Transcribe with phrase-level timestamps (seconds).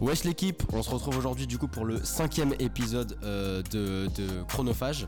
[0.00, 4.42] Wesh l'équipe, on se retrouve aujourd'hui du coup pour le cinquième épisode euh, de, de
[4.48, 5.06] Chronophage.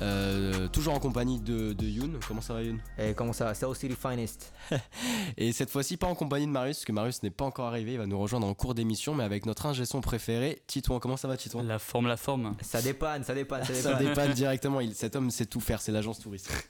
[0.00, 2.20] Euh, toujours en compagnie de, de Youn.
[2.28, 2.78] Comment ça va Youn?
[2.98, 3.54] Et comment ça va?
[3.54, 4.52] South City Finest.
[5.36, 7.92] Et cette fois-ci pas en compagnie de Marius, parce que Marius n'est pas encore arrivé,
[7.94, 11.00] il va nous rejoindre en cours d'émission, mais avec notre ingé son préféré, Titouan.
[11.00, 11.62] Comment ça va Titouan?
[11.64, 12.54] La forme, la forme.
[12.62, 14.06] Ça dépanne, ça dépanne, ça Ça dépanne.
[14.08, 16.50] dépanne directement, il- cet homme sait tout faire, c'est l'agence touriste.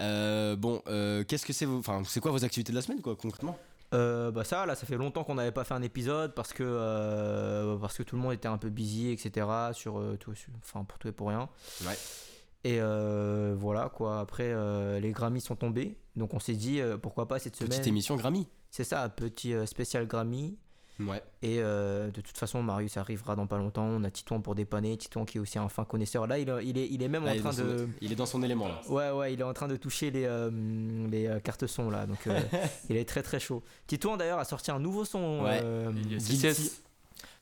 [0.00, 1.78] Euh, bon, euh, qu'est-ce que c'est vos...
[1.78, 3.56] Enfin, c'est quoi vos activités de la semaine quoi concrètement?
[3.94, 6.64] Euh, bah ça, là, ça fait longtemps qu'on n'avait pas fait un épisode parce que
[6.66, 9.46] euh, parce que tout le monde était un peu busy, etc.
[9.72, 11.48] Sur euh, tout, sur- enfin pour tout et pour rien.
[11.86, 11.96] Ouais.
[12.64, 12.80] Et
[13.54, 14.18] voilà quoi.
[14.20, 14.52] Après,
[15.00, 17.88] les Grammys sont tombés, donc on s'est dit pourquoi pas cette Petite semaine.
[17.88, 18.48] émission Grammy.
[18.70, 20.58] C'est ça, petit spécial Grammy.
[20.98, 21.22] Ouais.
[21.42, 23.84] Et euh, de toute façon, Marius arrivera dans pas longtemps.
[23.84, 24.96] On a Titouan pour dépanner.
[24.96, 26.26] Titouan qui est aussi un fin connaisseur.
[26.26, 27.88] Là, il, est- il est, il est même Là, en il, est train son- de.
[28.00, 28.80] il est dans son élément là.
[28.88, 30.50] Ouais, ouais, il est en train de toucher les, euh,
[31.10, 32.40] les euh, cartes son là, donc euh,
[32.88, 33.62] il est très très chaud.
[33.86, 35.42] Titouan d'ailleurs a sorti un nouveau son.
[35.44, 35.60] Ouais.
[35.62, 35.92] euh.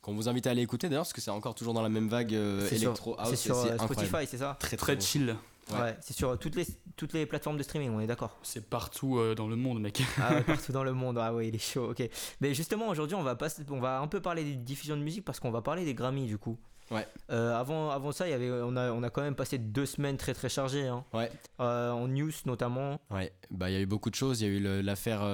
[0.02, 2.08] Qu'on vous invite à aller écouter d'ailleurs, parce que c'est encore toujours dans la même
[2.08, 3.28] vague euh, c'est sur, électro house.
[3.30, 3.56] c'est sur.
[3.56, 4.56] Spotify, c'est ça?
[4.60, 5.34] Très Très chill.
[5.72, 5.80] Ouais.
[5.80, 8.38] Ouais, c'est sur toutes les, toutes les plateformes de streaming, on est d'accord.
[8.42, 10.02] C'est partout euh, dans le monde, mec.
[10.20, 12.08] Ah ouais, partout dans le monde, ah ouais, il est chaud, ok.
[12.40, 13.36] Mais justement, aujourd'hui, on, va
[13.70, 16.26] on va un peu parler des diffusions de musique parce qu'on va parler des Grammys
[16.26, 16.58] du coup.
[16.90, 17.06] Ouais.
[17.30, 19.86] Euh, avant, avant ça, il y avait, on, a, on a quand même passé deux
[19.86, 21.04] semaines très très chargées, hein.
[21.14, 21.30] Ouais.
[21.60, 23.00] Euh, en news notamment.
[23.10, 24.42] Ouais, bah il y a eu beaucoup de choses.
[24.42, 25.24] Il y a eu l'affaire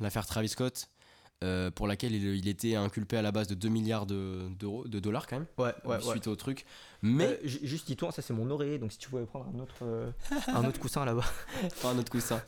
[0.00, 0.88] l'affaire Travis Scott,
[1.44, 4.98] euh, pour laquelle il, il était inculpé à la base de 2 milliards de- de
[5.00, 6.00] dollars quand même, Ouais, ouais, ouais.
[6.02, 6.64] suite au truc.
[7.02, 9.58] Mais Euh, ju- juste dis-toi, ça c'est mon oreiller, donc si tu pouvais prendre un
[9.60, 10.10] autre, euh,
[10.48, 11.24] un autre coussin là-bas.
[11.82, 12.40] Pas un autre coussin.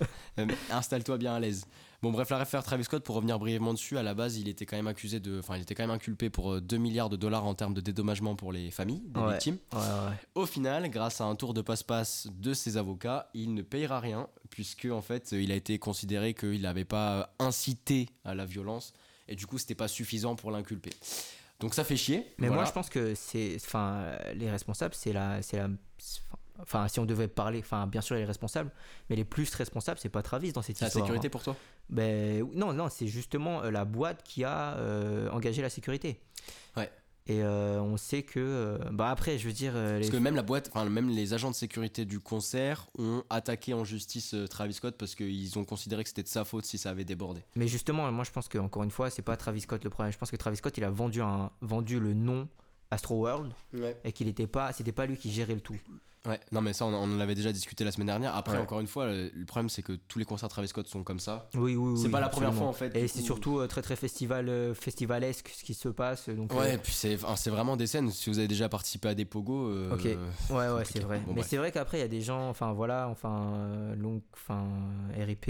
[0.71, 1.67] Installe-toi bien à l'aise.
[2.01, 4.77] Bon, bref, l'affaire Travis Scott, pour revenir brièvement dessus, à la base, il était quand
[4.77, 5.41] même accusé de.
[5.41, 7.81] Enfin, il était quand même inculpé pour euh, 2 milliards de dollars en termes de
[7.81, 9.33] dédommagement pour les familles des Ouais.
[9.33, 9.59] victimes.
[9.73, 10.17] Ouais, ouais.
[10.37, 14.29] Au final, grâce à un tour de passe-passe de ses avocats, il ne payera rien,
[14.51, 18.93] puisque en fait, il a été considéré qu'il n'avait pas incité à la violence,
[19.27, 20.91] et du coup, c'était pas suffisant pour l'inculper.
[21.59, 22.33] Donc ça fait chier.
[22.39, 22.63] Mais voilà.
[22.63, 25.69] moi, je pense que c'est, enfin, euh, les responsables, c'est la, c'est la,
[26.63, 28.71] enfin, si on devait parler, enfin, bien sûr, les responsables,
[29.11, 31.05] mais les plus responsables, c'est pas Travis dans cette c'est la histoire.
[31.05, 31.31] sécurité hein.
[31.31, 31.57] pour toi
[31.91, 36.21] Ben non, non, c'est justement euh, la boîte qui a euh, engagé la sécurité.
[36.77, 36.91] Ouais.
[37.27, 40.35] Et euh, on sait que, euh, bah après, je veux dire, euh, Parce que même
[40.35, 44.47] la boîte, enfin même les agents de sécurité du concert ont attaqué en justice euh,
[44.47, 47.43] Travis Scott parce qu'ils ont considéré que c'était de sa faute si ça avait débordé.
[47.55, 50.13] mais justement, moi, je pense que encore une fois, c'est pas Travis Scott le problème.
[50.13, 52.49] Je pense que Travis Scott, il a vendu un, vendu le nom
[52.91, 53.99] Astro World Ouais.
[54.05, 55.77] et qu'il était pas, c'était pas lui qui gérait le tout.
[56.27, 56.41] Ouais.
[56.53, 58.35] Non mais ça on, on en avait déjà discuté la semaine dernière.
[58.35, 58.63] Après Ouais.
[58.63, 61.21] encore une fois, le, le problème c'est que tous les concerts Travis Scott sont comme
[61.21, 61.49] ça.
[61.55, 61.99] Oui, oui, oui.
[62.03, 64.75] C'est pas la première fois, en fait, Et c'est surtout euh, très très festival, euh,
[64.75, 66.29] festivalesque ce qui se passe.
[66.29, 68.11] Donc, Ouais, euh, et puis c'est c'est vraiment des scènes.
[68.11, 69.69] Si vous avez déjà participé à des pogos.
[69.69, 70.05] euh, Ok.
[70.05, 71.21] ouais, ouais, c'est vrai.
[71.27, 74.67] Bon, Mais c'est vrai qu'après il y a des gens, enfin voilà, enfin long, enfin
[75.17, 75.47] RIP,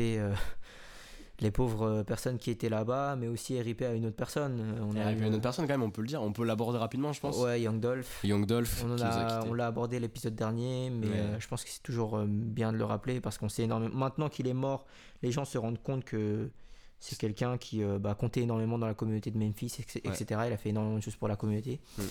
[1.40, 4.60] les pauvres euh, personnes qui étaient là-bas, mais aussi RIP à une autre personne.
[4.60, 6.32] Euh, On Il y a une autre personne quand même, on peut le dire, on
[6.32, 7.38] peut l'aborder rapidement, je pense.
[7.38, 8.20] Ouais, Young Dolph.
[8.24, 11.12] Young Dolph On, a a, on l'a abordé l'épisode dernier, mais Ouais.
[11.16, 13.94] euh, je pense que c'est toujours bien de le rappeler parce qu'on sait énormément.
[13.94, 14.84] Maintenant qu'il est mort,
[15.22, 16.50] les gens se rendent compte que
[16.98, 20.24] c'est quelqu'un qui euh, bah, comptait énormément dans la communauté de Memphis, etc.
[20.40, 20.48] Ouais.
[20.48, 21.80] Il a fait énormément de choses pour la communauté.
[21.98, 22.02] Mm.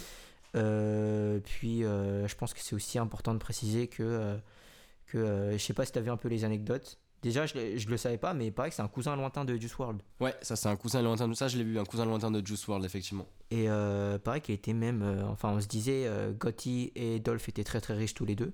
[0.56, 4.38] Euh, puis je pense que c'est aussi important de préciser que,
[5.08, 6.98] que je sais pas si tu avais un peu les anecdotes.
[7.24, 9.56] Déjà, je, je le savais pas, mais il paraît que c'est un cousin lointain de
[9.58, 10.02] Juice World.
[10.20, 12.46] Ouais, ça c'est un cousin lointain de ça, je l'ai vu, un cousin lointain de
[12.46, 13.26] Juice World effectivement.
[13.50, 15.02] Et euh, pareil qu'il était même.
[15.02, 18.36] euh, enfin, on se disait, euh, Gotti et Dolph étaient très très riches tous les
[18.36, 18.54] deux.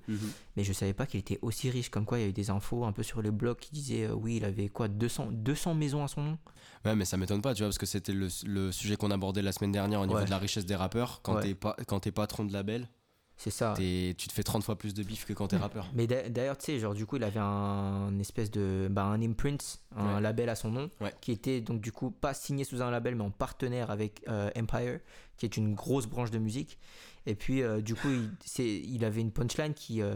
[0.55, 1.89] Mais je savais pas qu'il était aussi riche.
[1.89, 4.05] Comme quoi, il y a eu des infos un peu sur les blogs qui disaient
[4.07, 6.37] euh, oui, il avait quoi 200, 200 maisons à son nom
[6.85, 9.41] Ouais, mais ça m'étonne pas, tu vois, parce que c'était le, le sujet qu'on abordait
[9.41, 10.25] la semaine dernière au niveau Ouais.
[10.25, 11.21] de la richesse des rappeurs.
[11.21, 11.41] Quand Ouais.
[11.43, 12.87] t'es pas, quand t'es patron de label,
[13.35, 13.73] C'est ça.
[13.77, 15.89] tu te fais 30 fois plus de bif que quand t'es rappeur.
[15.93, 18.87] Mais d'a- d'ailleurs, tu sais, genre, du coup, il avait un espèce de.
[18.89, 20.21] Bah, un imprint, un Ouais.
[20.21, 21.13] label à son nom, Ouais.
[21.19, 24.49] qui était donc, du coup, pas signé sous un label, mais en partenaire avec euh,
[24.57, 24.99] Empire,
[25.37, 26.77] qui est une grosse branche de musique.
[27.25, 30.01] Et puis, euh, du coup, il, il avait une punchline qui.
[30.01, 30.15] euh,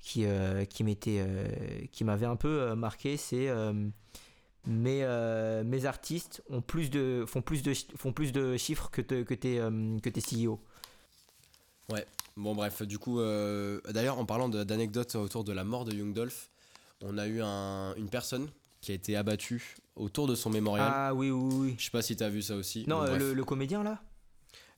[0.00, 0.24] qui,
[0.70, 3.48] qui m'était qui m'avait un peu marqué c'est
[4.66, 9.22] mes, mes artistes ont plus de font plus de font plus de chiffres que te-
[9.22, 9.56] que tes
[10.02, 10.60] que tes CEO
[11.92, 12.06] Ouais.
[12.36, 16.12] Bon, bref, du coup, euh, d'ailleurs, en parlant d'anecdotes autour de la mort de Young
[16.12, 16.50] Dolph,
[17.02, 18.48] on a eu un- une personne
[18.80, 20.88] qui a été abattue autour de son mémorial.
[20.92, 22.84] ah oui oui oui Je sais pas si t'as vu ça aussi.
[22.86, 24.00] non Bon, euh, le, le comédien là?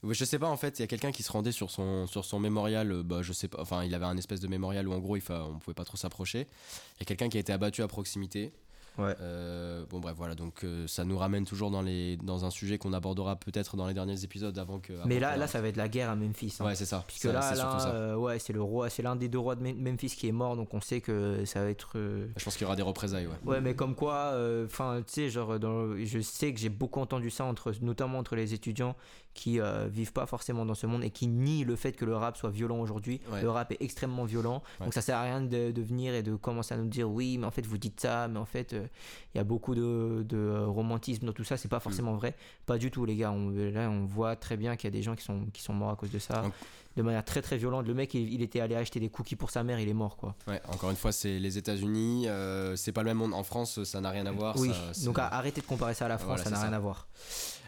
[0.03, 2.25] Je sais pas en fait, il y a quelqu'un qui se rendait sur son, sur
[2.25, 4.93] son mémorial, euh, bah je sais pas, enfin il avait un espèce de mémorial où
[4.93, 6.47] en gros il fa- on pouvait pas trop s'approcher.
[6.95, 8.51] Il y a quelqu'un qui a été abattu à proximité.
[8.97, 9.15] Ouais.
[9.21, 12.77] Euh, bon bref voilà donc euh, ça nous ramène toujours dans les dans un sujet
[12.77, 14.93] qu'on abordera peut-être dans les derniers épisodes avant que.
[15.05, 16.57] Mais là, que- là, ça va être la guerre à Memphis.
[16.59, 16.65] hein.
[16.65, 17.03] Ouais c'est ça.
[17.07, 17.91] Puisque Ça, là, ça.
[17.93, 20.31] euh, ouais, c'est le roi, c'est l'un des deux rois de Mem- Memphis qui est
[20.33, 21.97] mort, donc on sait que ça va être.
[22.35, 23.33] Je pense qu'il y aura des représailles ouais.
[23.45, 24.33] Ouais, mais comme quoi,
[24.65, 28.35] enfin, tu sais, genre, dans- je sais que j'ai beaucoup entendu ça, entre, notamment entre
[28.35, 28.95] les étudiants
[29.33, 32.15] qui euh, vivent pas forcément dans ce monde et qui nient le fait que le
[32.15, 33.21] rap soit violent aujourd'hui.
[33.31, 33.41] Ouais.
[33.41, 34.85] Le rap est extrêmement violent, Ouais.
[34.85, 37.37] donc ça sert à rien de, de venir et de commencer à nous dire oui,
[37.37, 38.85] mais en fait vous dites ça, mais en fait euh,
[39.33, 41.71] il y a beaucoup de, de, euh, romantisme dans tout ça, c'est Mm.
[41.71, 42.35] pas forcément vrai.
[42.65, 43.31] Pas du tout, les gars.
[43.31, 45.73] On, là, on voit très bien qu'il y a des gens qui sont, qui sont
[45.73, 46.41] morts à cause de ça.
[46.41, 46.53] Donc-
[46.97, 47.87] De manière très très violente.
[47.87, 50.17] Le mec, il, il était allé acheter des cookies pour sa mère, il est mort
[50.17, 50.35] quoi.
[50.47, 53.33] Ouais, encore une fois, c'est les États-Unis, euh, c'est pas le même monde.
[53.33, 54.57] En France, ça n'a rien à voir.
[54.57, 56.75] oui, ça- donc arrêtez de comparer ça à la France, Voilà, ça n'a rien ça.
[56.75, 57.07] à voir.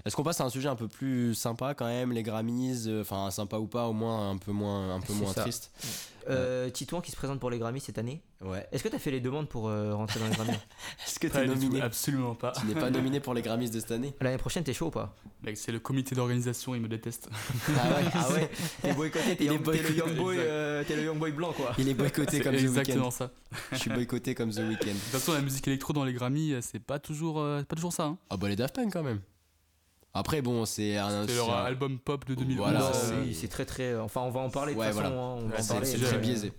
[0.05, 3.01] Est-ce qu'on passe à un sujet un peu plus sympa quand même, les Grammys, euh,
[3.01, 5.41] enfin sympa ou pas, au moins un peu moins, un peu moins ça.
[5.43, 5.71] triste.
[6.29, 8.21] Euh, Titouan qui se présente pour les Grammys cette année.
[8.45, 8.67] Ouais.
[8.71, 10.51] Est-ce que tu as fait les demandes pour euh, rentrer dans les Grammys
[11.07, 12.51] Est-ce que t'es nominé absolument pas.
[12.51, 14.13] Tu n'es pas nominé pour les Grammys de cette année?
[14.21, 15.15] L'année prochaine, t'es chaud ou pas?
[15.55, 17.29] C'est le comité d'organisation, il me déteste.
[17.31, 18.49] Ah ouais, Ah ouais
[18.81, 21.73] T'es boycotté, t'es young- le young boy, euh, t'es le young boy blanc quoi.
[21.77, 23.11] Il est boycotté C'est comme The exactement Weeknd.
[23.11, 23.31] ça.
[23.71, 24.87] Je suis boycotté comme The Weeknd.
[24.87, 27.75] De toute façon, la musique électro dans les Grammys, euh, c'est pas toujours, euh, pas
[27.75, 28.03] toujours ça.
[28.03, 28.17] Hein.
[28.29, 29.19] Ah bah les Daft Punk quand même.
[30.13, 31.25] Après bon, c'est un.
[31.27, 32.57] C'est leur un- album pop de 2011.
[32.69, 33.95] Voilà, c'est- très très.
[33.95, 35.09] Enfin, on va en parler de Ouais, toute façon.
[35.09, 35.23] voilà.
[35.23, 35.85] hein, on va Ouais, en c'est- parler.
[35.87, 36.21] c'est c'est très ouais.
[36.21, 36.53] biaisé.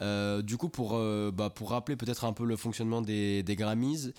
[0.00, 3.56] Euh, du coup, pour, euh, bah, pour rappeler peut-être un peu le fonctionnement des, des
[3.56, 4.12] Grammys,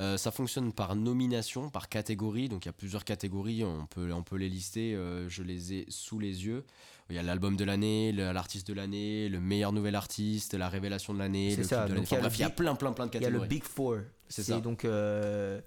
[0.00, 2.48] euh, ça fonctionne par nomination, par catégorie.
[2.48, 4.92] Donc il y a plusieurs catégories, on peut, on peut les lister.
[5.28, 6.64] je les ai sous les yeux.
[7.10, 11.14] Il y a l'album de l'année, l'artiste de l'année, le meilleur nouvel artiste, la révélation
[11.14, 12.00] de l'année, le ça, clip de l'année.
[12.00, 13.26] donc il y a Enfin, bref, il y a plein, plein, plein de Il y
[13.26, 13.48] a le catégories.
[13.48, 13.96] Big Four.
[14.28, 14.58] C'est ça.
[14.60, 14.84] donc.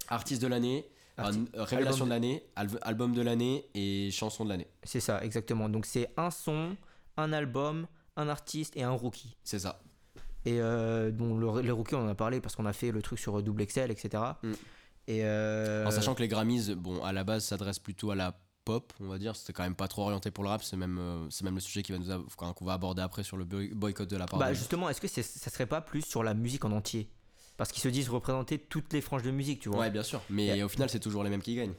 [0.09, 0.85] Artiste de l'année,
[1.17, 2.43] Arti- révélation de l'année,
[2.81, 4.67] album de l'année et chanson de l'année.
[4.83, 5.69] C'est ça, exactement.
[5.69, 6.75] Donc c'est un son,
[7.17, 7.87] un album,
[8.19, 9.35] un artiste et un rookie.
[9.43, 9.81] C'est ça.
[10.45, 13.01] Et euh, bon, le- les rookies, on en a parlé parce qu'on a fait le
[13.01, 14.23] truc sur Double Excel, etc.
[14.43, 14.51] Mm.
[15.07, 18.39] Et euh, En sachant que les Grammys, bon, à la base, s'adressent plutôt à la
[18.63, 19.35] pop, on va dire.
[19.35, 20.63] C'était quand même pas trop orienté pour le rap.
[20.63, 23.35] C'est même, euh, c'est même le sujet qui va nous qu'on va aborder après sur
[23.37, 24.39] le boy- boycott de la part.
[24.39, 27.09] bah, justement, est-ce que c'est- ça serait pas plus sur la musique en entier?
[27.57, 29.79] Parce qu'ils se disent représenter toutes les franges de musique, tu vois.
[29.79, 30.21] Ouais, bien sûr.
[30.29, 31.73] Mais au final, c'est toujours les mêmes qui gagnent.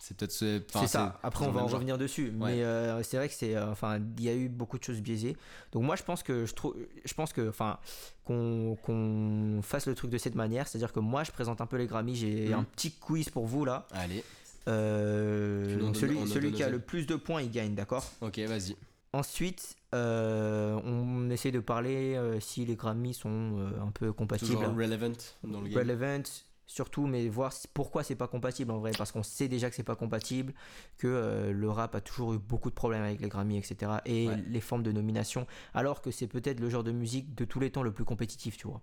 [0.00, 0.30] C'est peut-être.
[0.32, 1.18] ce- enfin, c'est ça.
[1.24, 1.74] Après, on va en genre.
[1.80, 2.26] revenir dessus.
[2.38, 2.56] Ouais.
[2.56, 5.00] Mais euh, c'est vrai que c'est, euh, enfin, il y a eu beaucoup de choses
[5.00, 5.36] biaisées.
[5.72, 7.78] Donc moi, je pense que je trouve, je pense que, enfin,
[8.24, 11.76] qu'on qu'on fasse le truc de cette manière, c'est-à-dire que moi, je présente un peu
[11.76, 12.14] les Grammys.
[12.16, 12.54] J'ai Mhm.
[12.54, 13.86] un petit quiz pour vous là.
[13.92, 14.22] Allez,
[14.68, 18.04] Euh, donc celui, donne qui a le plus de points, il gagne, d'accord?
[18.20, 18.76] Ok, vas-y.
[19.14, 24.52] Ensuite, euh, on essaie de parler euh, si les Grammys sont euh, un peu compatibles.
[24.54, 25.12] Toujours relevant
[25.44, 25.78] dans le game.
[25.78, 26.22] relevant
[26.70, 29.82] surtout mais voir pourquoi c'est pas compatible en vrai parce qu'on sait déjà que c'est
[29.82, 30.52] pas compatible
[30.98, 34.28] que euh, le rap a toujours eu beaucoup de problèmes avec les Grammy etc et
[34.28, 34.36] Ouais.
[34.46, 37.70] les formes de nomination alors que c'est peut-être le genre de musique de tous les
[37.70, 38.82] temps le plus compétitif tu vois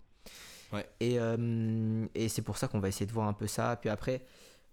[0.74, 0.90] Ouais.
[1.00, 3.90] et, euh, et c'est pour ça qu'on va essayer de voir un peu ça puis
[3.90, 4.26] après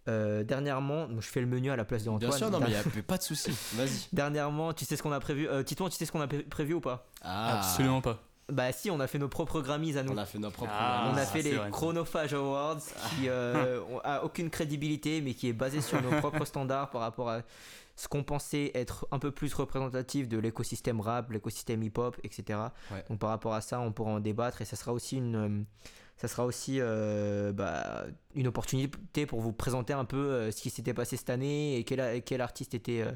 [0.09, 2.59] euh, dernièrement donc je fais le menu à la place de Antoine Bien sûr, non,
[2.61, 3.53] mais Der- y a pas de souci.
[3.75, 4.09] Vas-y.
[4.13, 6.43] dernièrement tu sais ce qu'on a prévu euh, Titouan tu sais ce qu'on a pré-
[6.45, 7.07] prévu ou pas?
[7.21, 8.21] Ah, Absolument pas.
[8.49, 10.73] Bah si on a fait nos propres Grammys à nous On a fait nos propres.
[10.75, 11.71] Ah, on a Ah, fait les vrai.
[11.71, 12.81] Chronophage Awards
[13.11, 17.01] qui euh, ont- a aucune crédibilité mais qui est basé sur nos propres standards par
[17.03, 17.43] rapport à
[17.95, 22.59] ce qu'on pensait être un peu plus représentatif de l'écosystème rap, l'écosystème hip-hop, etc.
[22.91, 23.05] Ouais.
[23.09, 25.63] Donc par rapport à ça, on pourra en débattre et ça sera aussi une, euh,
[26.17, 28.05] ça sera aussi euh, bah,
[28.35, 31.85] une opportunité pour vous présenter un peu euh, ce qui s'était passé cette année et
[31.85, 33.13] quel, quel artiste était, euh,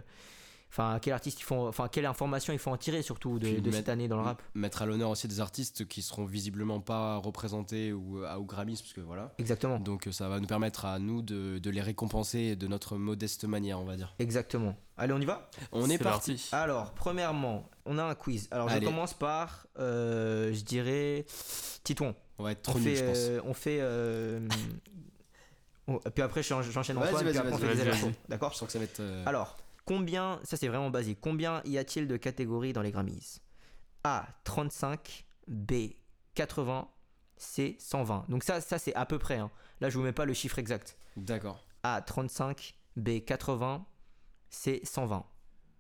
[0.79, 3.65] enfin quel artiste il faut, enfin quelle information il faut en tirer surtout de, cette
[3.67, 4.43] mettre- année dans le rap.
[4.55, 8.77] Mettre à l'honneur aussi des artistes qui seront visiblement pas représentés ou à ou Grammys,
[8.83, 9.33] parce que voilà.
[9.39, 9.79] Exactement.
[9.79, 13.45] Donc euh, ça va nous permettre à nous de, de les récompenser de notre modeste
[13.45, 14.15] manière, on va dire.
[14.19, 14.77] Exactement.
[14.99, 15.49] Allez, on y va?
[15.73, 16.49] On est, parti.
[16.53, 18.49] Alors, premièrement, on a un quiz.
[18.51, 18.81] Alors, Allez.
[18.81, 21.27] je commence par, euh, je dirais,
[21.85, 22.15] Titouan.
[22.39, 23.17] On va être On trop nuls, fait, je pense.
[23.19, 23.79] euh, on fait.
[23.81, 24.41] euh,
[25.89, 28.13] on- puis après, j'en- j'enchaîne Vas-y, Antoine, vas-y, puis après, on fait les.
[28.29, 28.53] D'accord?
[28.53, 29.01] Je sens que ça va être.
[29.01, 29.57] euh, Alors,
[29.87, 33.39] combien, ça c'est vraiment basique, combien y a-t-il de catégories dans les Grammys
[34.05, 35.73] A, 35, B,
[36.35, 36.89] 80,
[37.39, 38.27] C, 120.
[38.29, 39.39] Donc ça, ça c'est à peu près.
[39.39, 39.51] hein.
[39.81, 40.99] Là, je vous mets pas le chiffre exact.
[41.17, 41.65] D'accord.
[41.83, 43.87] A, 35, B, 80,
[44.51, 45.25] C, 120.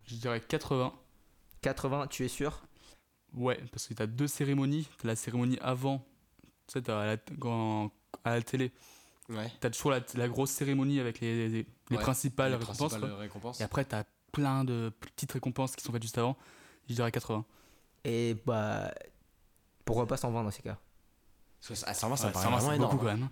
[0.04, 0.92] Je dirais 80.
[1.62, 2.62] 80, tu es sûr?
[3.32, 4.88] Ouais, parce que t'as deux cérémonies.
[4.98, 5.98] T'as la cérémonie avant,
[6.66, 7.90] tu sais, t'as à la, quand-
[8.24, 8.72] à la télé.
[9.28, 9.50] Ouais.
[9.60, 12.78] T'as toujours la, la grosse cérémonie avec les, les, les Ouais, principales Les récompenses.
[12.92, 13.60] principales récompenses.
[13.60, 16.36] Et après, t'as plein de petites récompenses qui sont faites juste avant.
[16.88, 17.44] Je dirais 80.
[18.04, 18.92] Et bah.
[19.84, 20.78] Pourquoi pas 120 dans ces cas?
[21.60, 22.92] Parce que ça- 120, ça Ouais, me paraît vraiment énorme.
[22.92, 23.28] beaucoup quand même.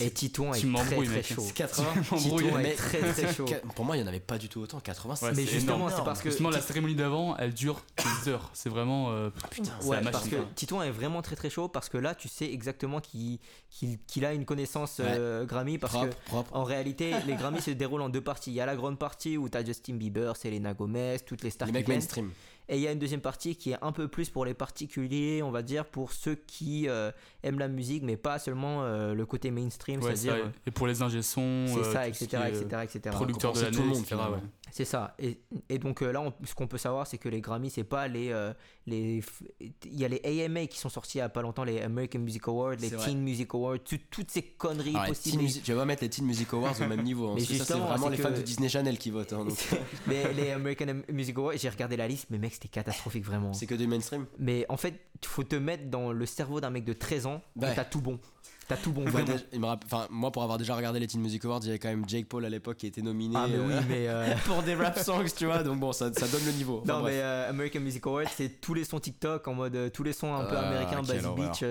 [0.00, 0.04] Hein.
[0.06, 1.26] Et Titouan est très très mec.
[1.26, 1.42] chaud.
[1.46, 1.86] C'est 80.
[2.10, 3.46] m'embrouilles, Titouan est très très chaud.
[3.74, 4.80] Pour moi, il n'y en avait pas du tout autant.
[4.80, 7.82] 80, c'est Ouais, Mais justement, c'est parce que Justement, la cérémonie d'avant, elle dure
[8.24, 8.50] des heures.
[8.54, 9.10] C'est vraiment.
[9.10, 10.12] euh, Putain, c'est Ouais, la machine.
[10.12, 10.44] parce que quoi.
[10.54, 13.38] Titouan est vraiment très très chaud parce que là, tu sais exactement qu'il
[13.70, 16.56] qu'il- qu'il a une connaissance euh, Grammy parce propre, que propre.
[16.56, 18.50] en réalité, les Grammys se déroulent en deux parties.
[18.50, 21.50] Il y a la grande partie où tu as Justin Bieber, Selena Gomez, toutes les
[21.50, 21.98] stars Les mecs viennent.
[21.98, 22.30] mainstream.
[22.68, 25.42] Et il y a une deuxième partie qui est un peu plus pour les particuliers,
[25.42, 27.10] on va dire, pour ceux qui euh,
[27.42, 30.52] aiment la musique, mais pas seulement euh, le côté mainstream, Ouais, c'est-à-dire.
[30.66, 33.00] et pour les ingé sons, C'est euh, ça, etc., etc., etc.
[33.14, 34.16] Producteur de Compenser tout le monde, etc.
[34.16, 34.38] ouais.
[34.70, 35.14] C'est ça.
[35.18, 37.84] Et, et donc euh, là, on- ce qu'on peut savoir, c'est que les Grammys, c'est
[37.84, 38.52] pas les, euh,
[38.86, 39.22] les.
[39.60, 42.18] Il y a les AMA qui sont sortis il y a pas longtemps, les American
[42.20, 43.06] Music Awards, les vrai.
[43.06, 45.44] Teen Music Awards, tout- toutes ces conneries possibles.
[45.46, 47.28] Teen vas pas mettre les Teen Music Awards au même niveau.
[47.28, 49.32] hein, Mais ça, c'est vraiment les fans de Disney Channel qui votent.
[49.32, 49.58] hein, donc.
[50.06, 53.52] mais les American Music Awards, j'ai regardé la liste, mais mec, c'était catastrophique vraiment.
[53.52, 54.26] C'est que des mainstream.
[54.38, 57.42] Mais en fait, il faut te mettre dans le cerveau d'un mec de 13 ans,
[57.56, 57.74] Ouais.
[57.74, 58.20] t'as tout bon.
[58.68, 59.04] T'as tout bon.
[59.52, 61.78] Il me enfin, moi, pour avoir déjà regardé les Teen Music Awards, il y avait
[61.78, 64.08] quand même Jake Paul à l'époque qui était nominé Ah, mais oui, euh, mais.
[64.08, 65.62] euh, pour des rap songs, tu vois.
[65.62, 66.80] Donc bon, ça, ça donne le niveau.
[66.82, 67.14] Enfin, Non bref.
[67.14, 70.34] mais euh, American Music Awards c'est tous les sons TikTok en mode tous les sons
[70.34, 71.64] un peu Ah, américains bass beach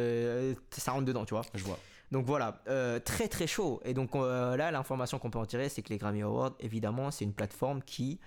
[0.72, 1.78] ça rentre dedans tu vois Je vois.
[2.12, 2.62] donc voilà
[3.06, 6.24] très très chaud et donc là l'information qu'on peut en tirer c'est que les Grammy
[6.24, 8.20] Awards évidemment c'est une plateforme qui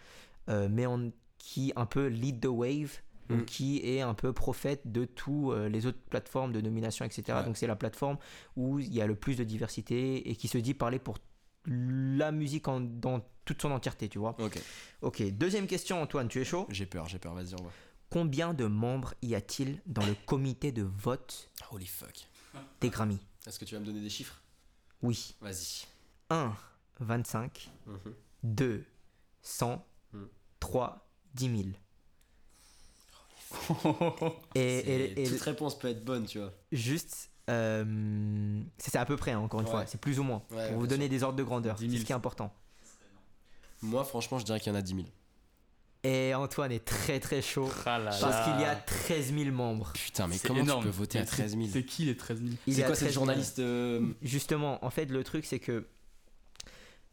[0.49, 2.91] met en qui un peu lead the wave
[3.37, 3.45] Mm.
[3.45, 7.45] qui est un peu prophète de tous euh, les autres plateformes de nomination etc Ouais.
[7.45, 8.19] donc c'est la plateforme
[8.57, 11.19] où il y a le plus de diversité et qui se dit parler pour
[11.67, 14.59] la musique en- dans toute son entièreté tu vois Ok.
[15.03, 16.67] ok deuxième question Antoine tu es chaud?
[16.71, 17.35] J'ai peur, j'ai peur.
[17.35, 17.71] Vas-y, on va.
[18.09, 22.29] Combien de membres y a-t-il dans le comité de vote Holy fuck.
[22.81, 24.43] des Grammy Est-ce que tu vas me donner des chiffres?
[25.03, 25.37] Oui.
[25.41, 25.85] Vas-y.
[26.31, 26.53] 1,
[26.99, 27.71] 25.
[27.87, 28.15] Mhm.
[28.43, 28.85] 2,
[29.43, 29.85] 100.
[30.13, 30.25] Hmm.
[30.59, 31.69] 3, 10 000.
[34.55, 36.53] Et, C'est- et- et Toute réponse peut être bonne, tu vois.
[36.73, 39.73] juste, euh, c'est à peu près, hein, encore une Ouais.
[39.73, 40.43] fois, c'est plus ou moins.
[40.51, 41.11] Ouais, pour vous donner sûr.
[41.11, 42.01] des ordres de grandeur, 10 c'est 000.
[42.01, 42.53] ce qui est important.
[43.83, 45.07] Moi, franchement, je dirais qu'il y en a 10 000.
[46.03, 49.93] Et Antoine est très très chaud Ah parce qu'il y a 13 000 membres.
[49.93, 50.83] Putain, mais comment énorme.
[50.85, 52.77] tu peux voter à Mais c'est- 13 000 C'est qui les 13 000 Il y
[52.77, 53.25] C'est a quoi, c'est 13 le 000.
[53.27, 55.87] journaliste euh, Justement, en fait, le truc, c'est que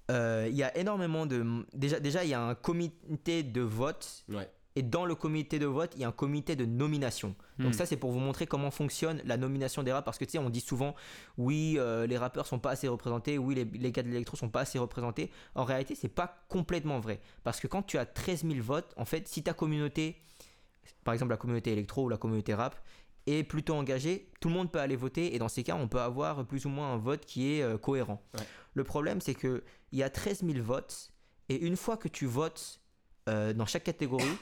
[0.09, 1.65] euh, il y a énormément de.
[1.73, 4.49] Déjà, déjà, il y a un comité de vote Ouais.
[4.77, 7.33] Et dans le comité de vote, il y a un comité de nomination.
[7.57, 7.73] Donc Hmm.
[7.73, 10.05] ça, c'est pour vous montrer comment fonctionne la nomination des rap.
[10.05, 10.93] Parce que tu sais, on dit souvent,
[11.39, 14.49] oui, euh, les rappeurs sont pas assez représentés, oui, les, les gars de l'électro sont
[14.49, 15.31] pas assez représentés.
[15.55, 17.19] En réalité, c'est pas complètement vrai.
[17.43, 20.17] Parce que quand tu as 13 000 votes, en fait, si ta communauté,
[21.03, 22.75] par exemple la communauté électro ou la communauté rap,
[23.25, 25.33] est plutôt engagée, tout le monde peut aller voter.
[25.33, 27.79] Et dans ces cas, on peut avoir plus ou moins un vote qui est euh,
[27.79, 28.21] cohérent.
[28.37, 28.45] Ouais.
[28.75, 31.11] Le problème, c'est que il y a 13 000 votes.
[31.49, 32.79] Et une fois que tu votes
[33.27, 34.37] euh, dans chaque catégorie,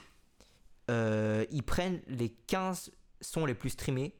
[0.89, 4.13] euh, ils prennent les 15 sons les plus streamés.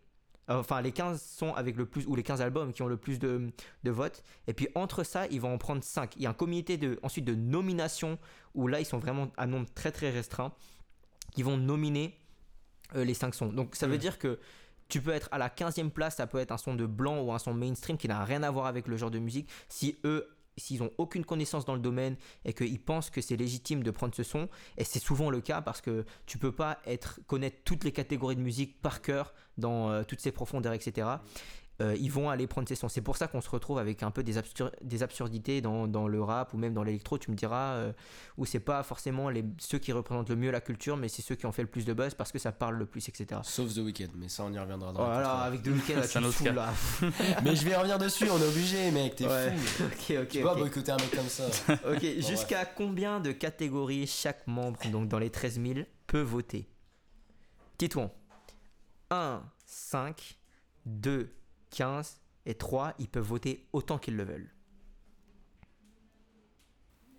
[0.50, 2.98] euh, Enfin, les 15 sons avec le plus, ou les 15 albums qui ont le
[2.98, 3.52] plus de,
[3.84, 4.24] de votes.
[4.48, 6.16] Et puis entre ça, ils vont en prendre 5.
[6.16, 8.18] Il y a un comité de, ensuite de nomination
[8.54, 10.54] où là, ils sont vraiment à nombre très très restreint.
[11.34, 12.16] Qui vont nominer
[12.96, 13.48] euh, les 5 sons.
[13.52, 14.00] Donc ça veut Mm.
[14.00, 14.40] dire que
[14.88, 17.34] tu peux être à la 15e place, ça peut être un son de blanc ou
[17.34, 19.50] un son mainstream qui n'a rien à voir avec le genre de musique.
[19.68, 23.84] Si eux, s'ils ont aucune connaissance dans le domaine et qu'ils pensent que c'est légitime
[23.84, 27.20] de prendre ce son, et c'est souvent le cas parce que tu peux pas être
[27.28, 31.08] connaître toutes les catégories de musique par cœur dans euh, toutes ces profondeurs, etc.
[31.82, 32.88] euh, ils vont aller prendre ces sons.
[32.88, 36.08] C'est pour ça qu'on se retrouve avec un peu des, absur- des absurdités dans, dans
[36.08, 37.92] le rap ou même dans l'électro, tu me diras, euh,
[38.38, 41.36] où c'est pas forcément les, ceux qui représentent le mieux la culture, mais c'est ceux
[41.36, 43.42] qui ont fait le plus de buzz parce que ça parle le plus, etc.
[43.44, 45.64] Sauf The Weeknd, mais ça, on y reviendra dans Oh la là là, contre- avec
[45.64, 46.54] The Weeknd, là, C'est tu un me autre fous, cas.
[46.54, 46.74] là.
[47.44, 49.52] Mais je vais revenir dessus, on est obligé, mec, t'es Ouais.
[49.58, 49.84] fou.
[49.86, 49.92] ok,
[50.22, 50.60] ok, Tu peux pas ok.
[50.60, 51.44] boycotter un mec comme ça.
[51.92, 56.70] Ok, jusqu'à combien de catégories chaque membre, donc dans les 13 000, peut voter?
[57.78, 58.10] Titouan
[59.12, 60.38] 1, 5,
[60.86, 61.30] 2,
[61.76, 64.50] 15 et 3, ils peuvent voter autant qu'ils le veulent.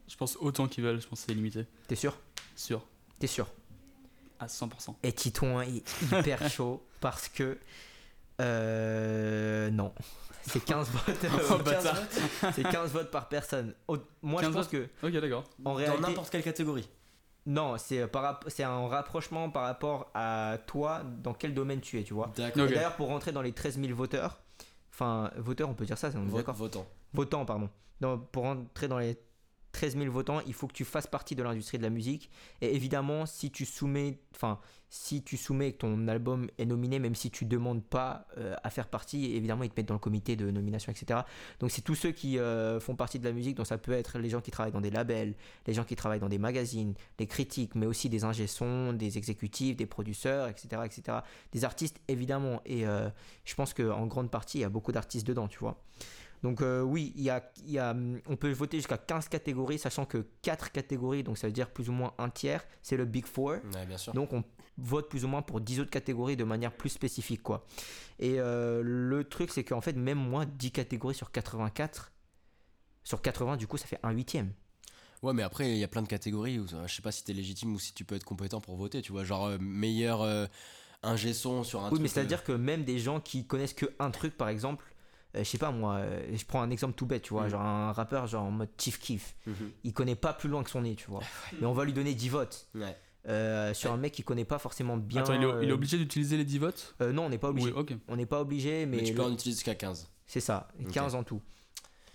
[0.09, 1.67] Je pense autant qu'ils veulent, je pense que c'est limité.
[1.89, 2.17] T'es sûr?
[2.55, 2.85] Sûr.
[3.19, 3.49] T'es sûr?
[4.39, 4.95] À 100%.
[5.03, 5.83] Et Titouan est
[6.13, 7.59] hyper chaud parce que.
[8.41, 9.71] Euh.
[9.71, 9.93] Non.
[10.43, 11.27] C'est 15 votes.
[11.51, 11.97] Oh, bâtard.
[12.55, 13.75] C'est 15 votes par personne.
[13.89, 15.07] Au- Moi, je 15 pense votes que.
[15.07, 15.45] Ok, d'accord.
[15.65, 16.03] En Dans réalité.
[16.03, 16.89] n'importe quelle catégorie.
[17.47, 21.99] Non, c'est par rap- c'est un rapprochement par rapport à toi, dans quel domaine tu
[21.99, 22.31] es, tu vois.
[22.37, 22.65] D'accord.
[22.65, 22.71] Ok.
[22.71, 24.39] Et D'ailleurs, pour rentrer dans les 13 000 voteurs,
[24.97, 26.87] enfin, voteurs, on peut dire ça, c'est on est d'accord Votant.
[27.13, 27.69] Votants, pardon.
[28.01, 29.19] Non, pour rentrer dans les
[29.77, 32.31] 13 000 votants, il faut que tu fasses partie de l'industrie de la musique.
[32.63, 37.15] Et évidemment, si tu soumets, enfin, si tu soumets que ton album est nominé, même
[37.15, 40.35] si tu demandes pas euh, à faire partie, évidemment, ils te mettent dans le comité
[40.35, 41.21] de nomination, etc.
[41.61, 43.55] Donc, c'est tous ceux qui euh, font partie de la musique.
[43.59, 45.35] Donc, ça peut être les gens qui travaillent dans des labels,
[45.67, 49.77] les gens qui travaillent dans des magazines, les critiques, mais aussi des ingé-sons, des exécutifs,
[49.77, 51.19] des producteurs, etc., etc.
[51.53, 52.63] Des artistes, évidemment.
[52.65, 53.11] Et euh,
[53.45, 55.79] je pense qu'en grande partie, il y a beaucoup d'artistes dedans, tu vois.
[56.43, 59.29] Donc euh, oui, il y a, il y a, hum, on peut voter jusqu'à 15
[59.29, 62.97] catégories, sachant que 4 catégories, donc ça veut dire plus ou moins un tiers, c'est
[62.97, 63.57] le Big Four.
[63.75, 64.13] Ouais, bien sûr.
[64.13, 64.45] Donc on
[64.79, 67.43] vote plus ou moins pour 10 autres catégories de manière plus spécifique.
[67.43, 67.65] quoi.
[68.19, 72.13] Et euh, le truc, c'est qu'en fait, même moins 10 catégories sur 84,
[73.05, 74.53] sur 80, du coup, ça fait un huitième.
[75.23, 77.33] Ouais, mais après, il y a plein de catégories où je sais pas si t'es
[77.33, 79.25] légitime ou si tu peux être compétent pour voter, tu vois.
[79.25, 80.23] Genre, euh, meilleur
[81.03, 82.03] ingé son sur un Oui, truc.
[82.03, 84.85] mais c'est-à-dire que même des gens qui connaissent que un truc, par exemple,
[85.39, 87.49] je sais pas moi, euh, je prends un exemple tout bête, tu vois, Mhm.
[87.51, 89.71] genre un rappeur genre en mode Chief Keef, euh, mhm.
[89.85, 91.21] il connaît pas plus loin que son nez, tu vois.
[91.61, 92.69] Mais on va lui donner 10 votes.
[92.75, 92.97] Ouais.
[93.29, 95.23] Euh, sur un mec qui connaît pas forcément bien.
[95.23, 96.95] Attends, il est, il est euh, obligé d'utiliser les 10 votes?
[97.01, 97.73] Euh, non, on n'est pas obligé.
[97.73, 97.99] Oui.
[98.07, 100.09] On n'est pas obligé, mais, Mais, tu le- peux en utiliser jusqu'à 15.
[100.27, 100.93] c'est ça, Ok.
[100.93, 101.43] 15 en tout.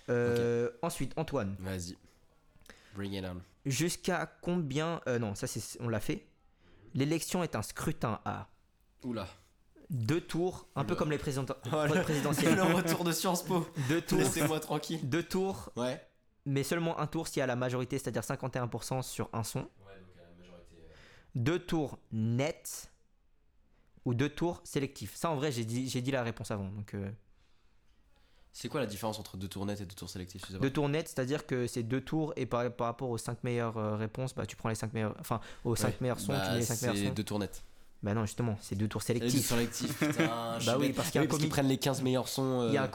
[0.09, 1.97] Euh, Ensuite, Antoine, Vas-y.
[2.95, 3.41] Bring it on.
[3.65, 6.25] jusqu'à combien euh, Non, ça c'est, on l'a fait.
[6.93, 8.47] L'élection est un scrutin à
[9.03, 9.27] Oula.
[9.91, 12.55] Deux tours, un peu comme les présidenta- Oh, le- présidentielles.
[12.55, 13.67] le retour de Sciences Po.
[13.89, 15.07] deux tours, Laissez-moi tranquille.
[15.07, 16.01] deux tours, Ouais.
[16.45, 19.59] mais seulement un tour s'il y a la majorité, c'est-à-dire 51% sur un son.
[19.59, 19.65] Ouais,
[19.99, 20.75] donc à la majorité.
[21.35, 22.89] Deux tours net
[24.05, 25.15] ou deux tours sélectifs.
[25.15, 26.69] Ça en vrai, j'ai dit, j'ai dit la réponse avant.
[26.69, 27.09] Donc euh,
[28.53, 31.07] C'est quoi la différence entre deux tours nets et deux tours sélectifs deux tours net,
[31.09, 34.45] c'est-à-dire que c'est deux tours et par, par rapport aux cinq meilleures euh, réponses, bah
[34.45, 35.97] tu prends les cinq meilleurs, enfin aux cinq Ouais.
[36.01, 37.13] meilleurs sons, Bah, tu mets les cinq meilleurs C'est sons.
[37.13, 37.63] deux tours nets.
[38.03, 39.47] Bah non, justement, c'est deux tours Les deux sélectifs.
[39.49, 40.57] sélectifs, putain.
[40.65, 42.65] Bah oui, parce qu'il y a un Oui, qu'ils comi- prennent les 15 meilleurs sons.
[42.67, 42.87] Il y a un euh,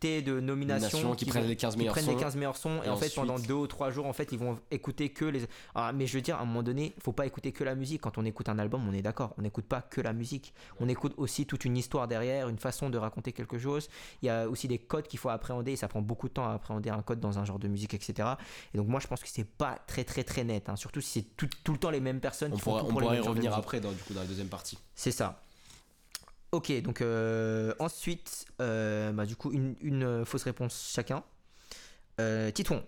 [0.00, 2.10] de nomination nomination qui prennent vont- les 15 qui meilleurs prennent sons.
[2.12, 2.82] les 15 meilleurs sons.
[2.82, 5.08] Et, et en fait pendant ensuite- deux ou trois jours en fait ils vont écouter
[5.08, 7.64] que les ah, mais je veux dire à un moment donné faut pas écouter que
[7.64, 8.02] la musique.
[8.02, 9.34] Quand on écoute un album on est d'accord.
[9.38, 10.52] On n'écoute pas que la musique.
[10.80, 13.88] On écoute aussi toute une histoire derrière une façon de raconter quelque chose.
[14.22, 16.46] Il y a aussi des codes qu'il faut appréhender et ça prend beaucoup de temps
[16.46, 18.28] à appréhender un code dans un genre de musique etc
[18.74, 21.20] et donc moi je pense que c'est pas très très très net hein, surtout si
[21.20, 23.00] c'est tout, tout le temps les mêmes personnes On qui font pourra, tout on pour
[23.00, 24.78] pourra y revenir après, dans, du coup, dans la deuxième partie.
[24.94, 25.42] C'est ça.
[26.56, 31.22] Ok, donc euh, ensuite, euh, bah, du coup, une, une, euh, fausse réponse chacun.
[32.18, 32.82] Euh, Titouan,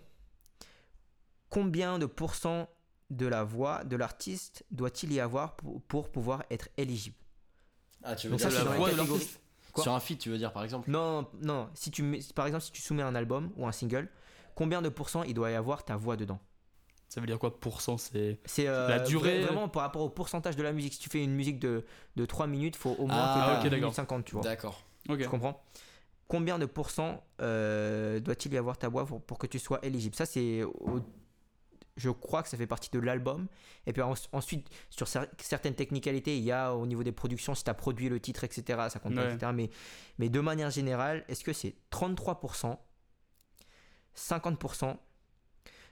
[1.51, 2.67] combien de pourcents
[3.11, 7.15] de la voix de l'artiste doit-il y avoir pour, pour pouvoir être éligible?
[8.03, 9.39] Ah, tu veux Donc dire ça, la voix de l'artiste?
[9.77, 10.89] Sur un feat, tu veux dire, par exemple?
[10.89, 14.09] Non, non, si tu mets, par exemple, si tu soumets un album ou un single,
[14.55, 16.39] combien de pourcents il doit y avoir ta voix dedans?
[17.09, 18.39] Ça veut dire quoi Pourcent, c'est.
[18.59, 20.93] Euh, La durée- vra- vraiment par rapport au pourcentage de la musique.
[20.93, 21.83] Si tu fais une musique de,
[22.15, 23.93] de 3 minutes, faut au moins Ah, que ok, tu d'accord.
[23.95, 24.43] 50, tu vois.
[24.43, 24.83] D'accord.
[25.09, 25.17] Ok.
[25.19, 25.61] Tu comprends?
[26.27, 30.15] Combien de pourcents euh, doit-il y avoir ta voix pour, pour que tu sois éligible?
[30.15, 30.63] Ça, c'est.
[30.63, 30.99] au-
[31.97, 33.47] Je crois que ça fait partie de l'album.
[33.87, 37.55] Et puis en- ensuite, sur cer- certaines technicalités, il y a au niveau des productions,
[37.55, 39.51] si tu as produit le titre, etc., ça compte pas, etc.
[39.53, 39.69] Mais,
[40.19, 42.77] mais de manière générale, est-ce que c'est 33%,
[44.15, 44.97] 50%,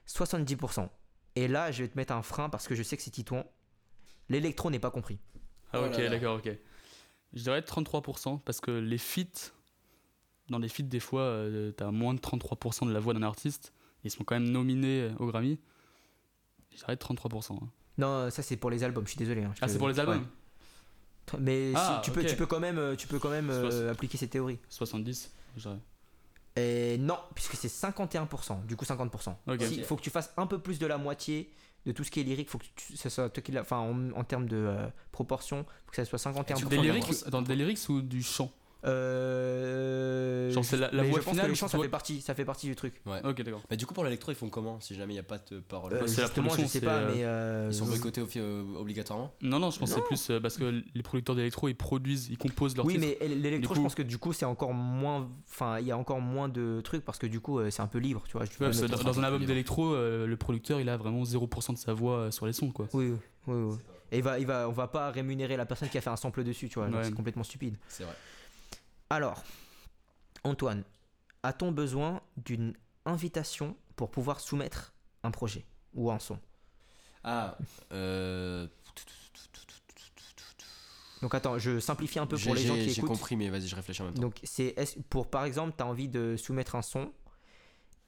[0.06, 0.90] 70%
[1.38, 3.46] Et là, je vais te mettre un frein parce que je sais que c'est Titouan.
[4.30, 5.20] L'électro n'est pas compris.
[5.74, 6.50] Ah, Oh ok, d'accord, ok.
[7.34, 9.52] Je dirais 33% parce que les feats,
[10.50, 13.74] dans les feats, des fois, euh, t'as moins de 33% de la voix d'un artiste.
[14.04, 15.60] Ils sont quand même nominés euh, au Grammy.
[16.72, 17.56] Je dirais 33%.
[17.64, 17.70] hein.
[17.98, 19.44] Non, ça c'est pour les albums, je suis désolé.
[19.44, 20.26] hein, je Ah, te- c'est pour les albums
[21.34, 21.40] Ouais.
[21.40, 22.28] Mais si- Ah, tu, peux, ok.
[22.28, 24.60] tu peux quand même, euh, tu peux quand même euh, Soix- appliquer ces théories.
[24.70, 25.78] 70 je dirais.
[26.58, 29.30] Et non, puisque c'est 51%, du coup 50%.
[29.48, 29.58] Ok.
[29.78, 31.52] Il faut que tu fasses un peu plus de la moitié
[31.86, 33.78] de tout ce qui est lyrique, faut que tu, ça soit toi qui l'a- enfin
[33.78, 36.68] en, en termes de euh, proportion, faut que ça soit 51%.
[36.70, 38.52] Des lyrics, attends, des lyrics ou du chant?
[38.88, 41.84] Euh, Genre, c'est la- la mais voix je pense finale que les chants, c'est ça
[41.84, 42.94] fait partie, ça fait partie du truc.
[43.06, 43.20] Ouais.
[43.24, 43.62] Ok, d'accord.
[43.70, 45.60] Mais du coup, pour l'électro, ils font comment si jamais il n'y a pas de
[45.60, 48.22] parole Euh, c'est la justement, je production, sais pas, euh, mais euh, Ils sont boycottés
[48.38, 51.68] euh, obligatoirement Non, non, je pense que c'est plus euh, parce que les producteurs d'électro,
[51.68, 53.18] ils produisent, ils composent leurs Oui, titres.
[53.22, 55.30] mais l'électro, Du je coup- pense que du coup, c'est encore moins.
[55.50, 58.00] Enfin, il y a encore moins de trucs parce que du coup, c'est un peu
[58.00, 58.46] libre, tu vois.
[58.46, 61.78] je Ouais, dans, dans un album d'électro, euh, le producteur, il a vraiment 0% de
[61.78, 62.88] sa voix sur les sons, quoi.
[62.94, 63.12] Oui,
[63.48, 63.76] oui, oui.
[64.12, 66.16] Et il va, il va, on va pas rémunérer la personne qui a fait un
[66.16, 66.88] sample dessus, tu vois.
[67.04, 67.76] C'est complètement stupide.
[67.90, 68.14] C'est vrai.
[69.10, 69.44] Alors,
[70.44, 70.84] Antoine,
[71.44, 72.74] a-t-on besoin d'une
[73.06, 74.94] invitation pour pouvoir soumettre
[75.24, 76.40] un projet ou un son?
[77.24, 77.58] Ah,
[77.92, 78.68] euh.
[81.22, 83.10] Donc attends, je simplifie un peu j'ai- pour les gens j'ai- qui J'ai écoutent.
[83.18, 84.22] compris, mais vas-y, je réfléchis en même temps.
[84.22, 84.76] Donc c'est
[85.10, 87.12] pour par exemple, tu as envie de soumettre un son,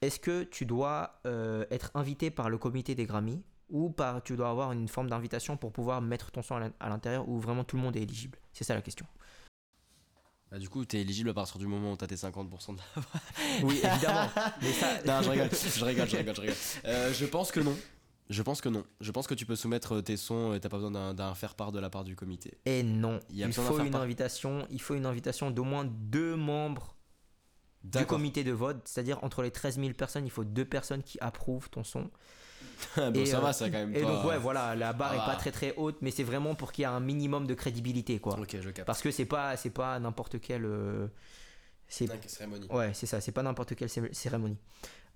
[0.00, 4.36] est-ce que tu dois euh, être invité par le comité des Grammy ou par tu
[4.36, 7.38] dois avoir une forme d'invitation pour pouvoir mettre ton son à l'in- à l'intérieur ou
[7.40, 8.38] vraiment tout le monde est éligible?
[8.52, 9.06] C'est ça la question.
[10.50, 13.02] Bah, du coup, t'es éligible à partir du moment où t'as tes 50% de la
[13.62, 14.28] Oui, évidemment.
[14.60, 16.56] Mais ça Non, je rigole, je rigole, je rigole, je rigole.
[16.86, 17.76] Euh, je pense que non.
[18.30, 18.84] Je pense que non.
[19.00, 21.78] Je pense que tu peux soumettre tes sons et t'as pas besoin d'un- faire-part de
[21.80, 22.58] la part du comité.
[22.64, 25.50] Et non, Il y a il besoin d'en faut une invitation, il faut une invitation
[25.50, 26.96] d'au moins deux membres
[27.82, 31.18] du comité de vote, c'est-à-dire entre les 13 000 personnes, il faut deux personnes qui
[31.20, 32.10] approuvent ton son.
[32.96, 35.12] Bon, et, ça euh, va, ça quand même Et pas- donc ouais, voilà, la barre
[35.12, 37.46] Ah est pas très très haute, mais c'est vraiment pour qu'il y ait un minimum
[37.46, 38.38] de crédibilité, quoi.
[38.38, 38.86] Ok, je capte.
[38.86, 41.06] Parce que c'est pas c'est pas n'importe quel euh,
[41.88, 42.66] C'est cérémonie.
[42.68, 44.58] Ouais, c'est ça, c'est pas n'importe quelle cé- cérémonie.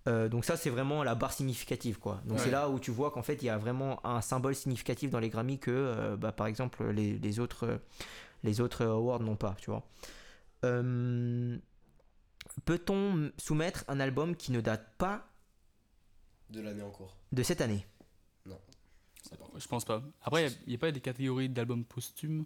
[0.07, 2.21] Euh, donc ça, c'est vraiment la barre significative, quoi.
[2.27, 2.45] Donc Ouais.
[2.45, 5.19] c'est là où tu vois qu'en fait, il y a vraiment un symbole significatif dans
[5.21, 7.81] les Grammy que, euh, bah, par exemple, les, les autres,
[8.43, 9.83] les autres awards n'ont pas, tu vois.
[10.67, 11.57] Euh,
[12.67, 15.27] Peut-on soumettre un album qui ne date pas
[16.51, 17.17] De l'année en cours.
[17.33, 17.87] de cette année
[18.47, 20.03] pas Je pense pas.
[20.23, 22.45] Après, il n'y a, pas des catégories d'albums posthumes.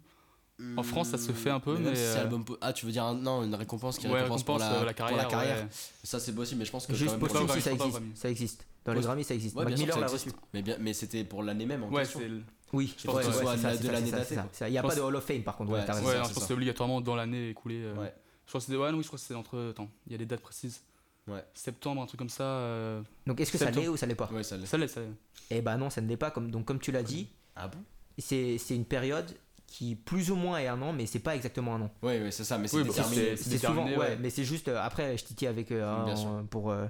[0.77, 2.91] En France, ça se fait un peu, mais, si euh, album po- Ah, tu veux
[2.93, 5.17] dire un- non, une récompense qui Ouais, récompense, pour, la, euh, la carrière.
[5.19, 5.65] pour la carrière.
[5.65, 5.69] ouais.
[6.03, 7.75] Ça, c'est possible, mais je pense que Juste quand même pour posthume, le si ça
[7.77, 8.17] Grammy, existe.
[8.23, 8.67] Ça existe.
[8.85, 9.55] Dans les Grammy, ça existe.
[9.57, 10.31] Ouais, Miller l'a reçu.
[10.55, 12.21] Mais, bien, mais c'était pour l'année même en Ouais, question.
[12.21, 14.37] le- Oui, Je pense que ce soit c'est de l'année datée.
[14.63, 15.71] Il n'y a pas de Hall of Fame, par contre.
[15.73, 17.83] Ouais, non, je pense que c'est obligatoirement dans l'année écoulée.
[17.83, 17.95] euh.
[17.95, 18.03] Non,
[18.47, 19.69] je crois que c'est entre.
[19.71, 20.81] Attends, il y a des dates précises.
[21.29, 21.45] Ouais.
[21.55, 22.45] Septembre, un truc comme ça.
[22.45, 23.83] euh, Donc est-ce que ça Septembre.
[23.85, 24.67] l'est ou ça l'est pas Ouais, ça l'est.
[24.67, 25.09] Ça l'est, ça l'est.
[25.51, 26.31] Eh ben non, ça ne l'est pas.
[26.31, 27.79] Comme, donc comme tu l'as dit, Ah bon?
[28.19, 29.31] C'est c'est une période
[29.67, 31.91] qui plus ou moins est un an, mais c'est pas exactement un an.
[32.03, 33.37] Ouais, ouais, c'est ça, mais c'est Oui, bah, déterminé.
[33.37, 34.17] c'est- C'est souvent, déterminé, ouais, ouais.
[34.21, 36.87] mais c'est juste euh, après je titille avec euh, Bien pour euh,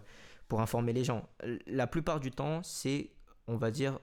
[0.46, 1.29] pour informer les gens.
[1.66, 3.11] La plupart du temps, c'est
[3.48, 3.98] on va dire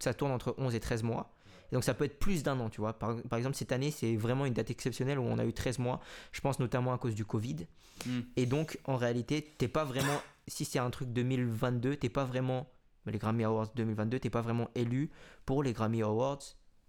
[0.00, 1.32] ça tourne entre 11 et 13 mois.
[1.72, 2.98] Et donc ça peut être plus d'un an, tu vois.
[2.98, 5.78] Par, par exemple, cette année, c'est vraiment une date exceptionnelle où on a eu 13
[5.78, 6.00] mois.
[6.30, 7.66] Je pense notamment à cause du Covid.
[8.06, 8.20] Hmm.
[8.36, 10.20] Et donc, en réalité, t'es pas vraiment.
[10.48, 12.68] si c'est un truc 2022, t'es pas vraiment.
[13.06, 15.10] Les Grammy Awards 2022, t'es pas vraiment élu
[15.44, 16.38] pour les Grammy Awards.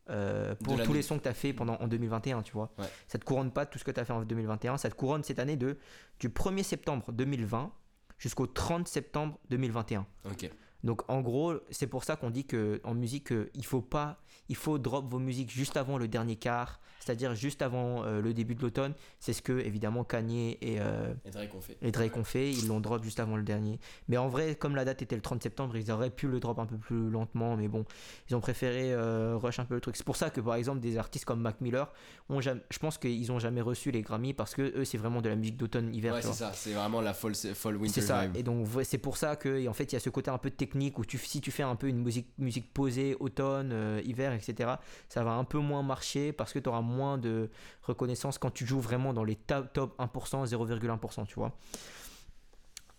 [0.10, 2.72] euh, pour tous les sons que tu as fait pendant en 2021, tu vois.
[2.78, 2.86] Ouais.
[3.08, 5.24] Ça te couronne pas tout ce que tu as fait en 2021, ça te couronne
[5.24, 5.80] cette année de
[6.20, 7.72] du 1er septembre 2020
[8.18, 10.06] jusqu'au 30 septembre 2021.
[10.26, 10.52] Ok.
[10.84, 14.18] Donc en gros, c'est pour ça qu'on dit que en musique, euh, il faut pas,
[14.50, 18.34] il faut drop vos musiques juste avant le dernier quart, c'est-à-dire juste avant euh, le
[18.34, 18.94] début de l'automne.
[19.20, 21.78] C'est ce que évidemment Kanye et, euh, Et Drake, on fait.
[21.82, 23.80] et Drake ont fait, ils l'ont drop juste avant le dernier.
[24.10, 26.60] Mais en vrai, comme la date était le 30 septembre, ils auraient pu le drop
[26.60, 27.86] un peu plus lentement, mais bon,
[28.30, 29.96] ils ont préféré euh, rush un peu le truc.
[29.96, 31.92] C'est pour ça que par exemple des artistes comme Mac Miller,
[32.30, 35.22] ont jamais, je pense qu'ils ont jamais reçu les Grammy parce que eux c'est vraiment
[35.22, 36.14] de la musique d'automne-hiver.
[36.14, 38.24] Ouais, tu c'est ça, c'est vraiment la fall, fall winter C'est ça.
[38.26, 38.36] vibe.
[38.38, 40.30] Et donc ouais, c'est pour ça que et en fait il y a ce côté
[40.30, 43.72] un peu technique où tu, si tu fais un peu une musique, musique posée automne,
[43.74, 44.72] euh, hiver, etc.
[45.10, 47.50] Ça va un peu moins marcher parce que tu auras moins de
[47.84, 51.56] reconnaissance quand tu joues vraiment dans les ta- top 1%, 0,1%, tu vois.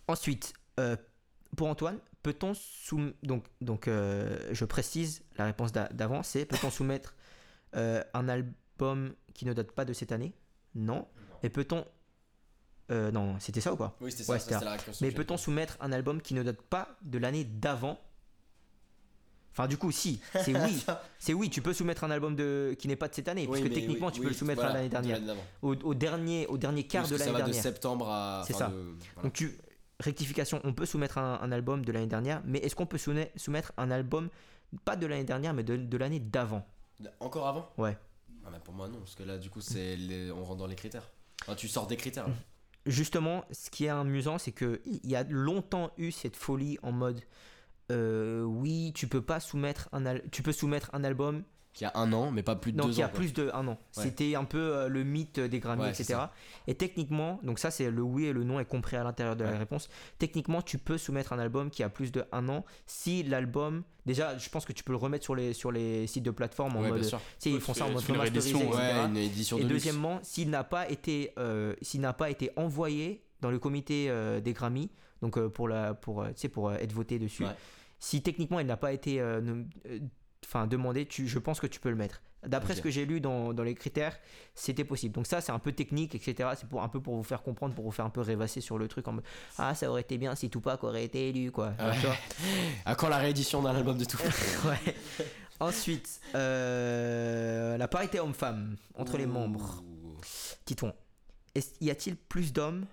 [0.08, 0.96] Ensuite, euh,
[1.56, 6.70] pour Antoine, peut-on soumettre donc donc euh, je précise la réponse d'a- d'avant, c'est peut-on
[6.70, 7.14] soumettre
[7.72, 10.32] un album qui ne date pas de cette année?
[10.76, 11.08] Non.
[11.42, 11.84] Et peut-on
[12.90, 15.06] euh, non, c'était ça ou pas Oui, c'était ça, Ouais, ça, c'était c'était la reconstruction.
[15.06, 17.98] mais peut-on soumettre un album qui ne date pas de l'année d'avant?
[19.52, 20.84] Enfin, du coup, si, c'est oui.
[21.20, 22.74] C'est oui, tu peux soumettre un album de...
[22.76, 24.36] qui n'est pas de cette année, Oui, parce que techniquement, oui, tu peux oui, le
[24.38, 25.20] soumettre voilà, à l'année de dernière.
[25.20, 25.40] l'année.
[25.62, 27.62] Au, au dernier, au dernier quart Parce de que ça l'année va de dernière.
[27.62, 28.42] septembre à.
[28.46, 28.70] C'est enfin, ça.
[28.72, 29.22] de- voilà.
[29.28, 29.56] Donc, tu...
[30.00, 33.72] rectification, on peut soumettre un, un album de l'année dernière, mais est-ce qu'on peut soumettre
[33.76, 34.28] un album,
[34.84, 36.66] pas de l'année dernière, mais de, de l'année d'avant?
[37.20, 37.70] Encore avant?
[37.78, 37.96] Ouais.
[38.44, 40.66] Ah, bah, Pour moi, non, parce que là, du coup, c'est les- on rentre dans
[40.66, 41.08] les critères.
[41.42, 42.26] Enfin, tu sors des critères.
[42.26, 42.34] là.
[42.86, 46.92] Justement, ce qui est amusant, c'est que il y a longtemps eu cette folie en
[46.92, 47.20] mode
[47.92, 51.44] euh, oui, tu peux pas soumettre un tu peux soumettre un album
[51.74, 53.08] Qui a un an, mais pas plus de donc deux il y a ans.
[53.10, 53.18] quoi.
[53.18, 53.78] plus de un an.
[53.90, 56.20] C'était un peu euh, le mythe des Ouais, c'est etc.
[56.68, 59.42] Et techniquement, donc ça c'est le oui et le non est compris à l'intérieur de
[59.44, 59.88] la réponse.
[60.18, 64.38] Techniquement, tu peux soumettre un album qui a plus de un an si l'album déjà,
[64.38, 66.80] je pense que tu peux le remettre sur les sur les sites de plateforme en
[66.82, 67.18] Ouais, mode bien sûr.
[67.18, 68.16] tu sais, ils font ça en mode une.
[68.56, 72.50] Ouais, une édition Et de deuxièmement, s'il n'a pas été, euh, s'il n'a pas été
[72.56, 74.90] envoyé dans le comité euh, des Grammy,
[75.22, 77.50] donc euh, pour la, pour, euh, tu sais, pour euh, être voté dessus, Ouais.
[77.98, 79.40] si techniquement il n'a pas été, euh,
[79.86, 79.98] euh,
[80.46, 82.20] enfin demandé, tu, je pense que tu peux le mettre.
[82.46, 84.18] D'après ce que j'ai lu dans, dans les critères,
[84.54, 85.14] c'était possible.
[85.14, 86.50] Donc ça, c'est un peu technique, etc.
[86.56, 88.76] C'est pour un peu pour vous faire comprendre, pour vous faire un peu rêvasser sur
[88.76, 89.24] le truc en mode
[89.56, 91.72] ah ça aurait été bien si Tupac aurait été élu quoi.
[91.78, 91.96] Ah ouais.
[92.84, 94.18] À quand la réédition d'un album de tout
[94.66, 94.94] Ouais.
[95.60, 99.82] Ensuite, euh, la parité homme-femme entre les membres.
[101.54, 102.84] Est- y a-t-il plus d'hommes,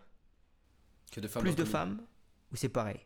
[1.12, 2.00] Que de femmes plus de femmes,
[2.52, 3.00] ou c'est pareil?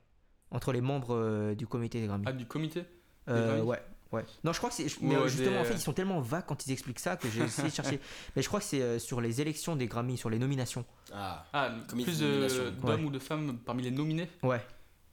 [0.52, 2.84] Entre les membres euh, du comité des Grammy Ah, du comité?
[3.30, 3.82] Euh, Ouais,
[4.16, 4.26] ouais.
[4.44, 4.88] Non, je crois que c'est.
[5.02, 7.30] mais, euh, justement, des- en fait, ils sont tellement vagues quand ils expliquent ça que
[7.30, 8.00] j'ai essayé de chercher.
[8.36, 10.86] Mais je crois que c'est euh, sur les élections des Grammy, sur les nominations.
[11.14, 13.04] Ah, Ah, Comité plus d'hommes Ouais.
[13.04, 14.30] ou de femmes parmi les nominés?
[14.44, 14.62] Ouais.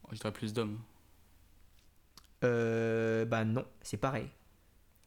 [0.05, 0.79] Oh, Je dirais plus d'hommes.
[2.45, 4.29] Euh, bah non, c'est pareil.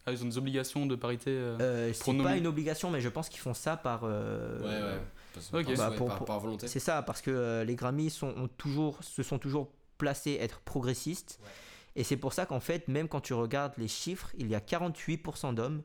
[0.05, 3.10] Ah, ils ont des obligations de parité euh, Euh, c'est pas une obligation, mais je
[3.10, 4.01] pense qu'ils font ça par.
[4.03, 5.01] euh, ouais, ouais.
[5.34, 5.65] Parce- Ok.
[5.65, 6.67] parce- Bah, ouais, pour- par, par volonté.
[6.67, 10.60] C'est ça, parce que euh, les Grammys sont, ont toujours, se sont toujours placés être
[10.60, 11.39] progressistes.
[11.43, 11.49] Ouais.
[11.95, 14.60] Et c'est pour ça qu'en fait, même quand tu regardes les chiffres, il y a
[14.60, 15.84] 48% d'hommes,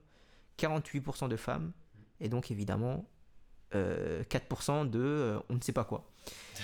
[0.59, 1.73] 48% de femmes.
[2.21, 3.05] Et donc, évidemment,
[3.75, 6.05] euh, 4% de euh, on ne sait pas quoi.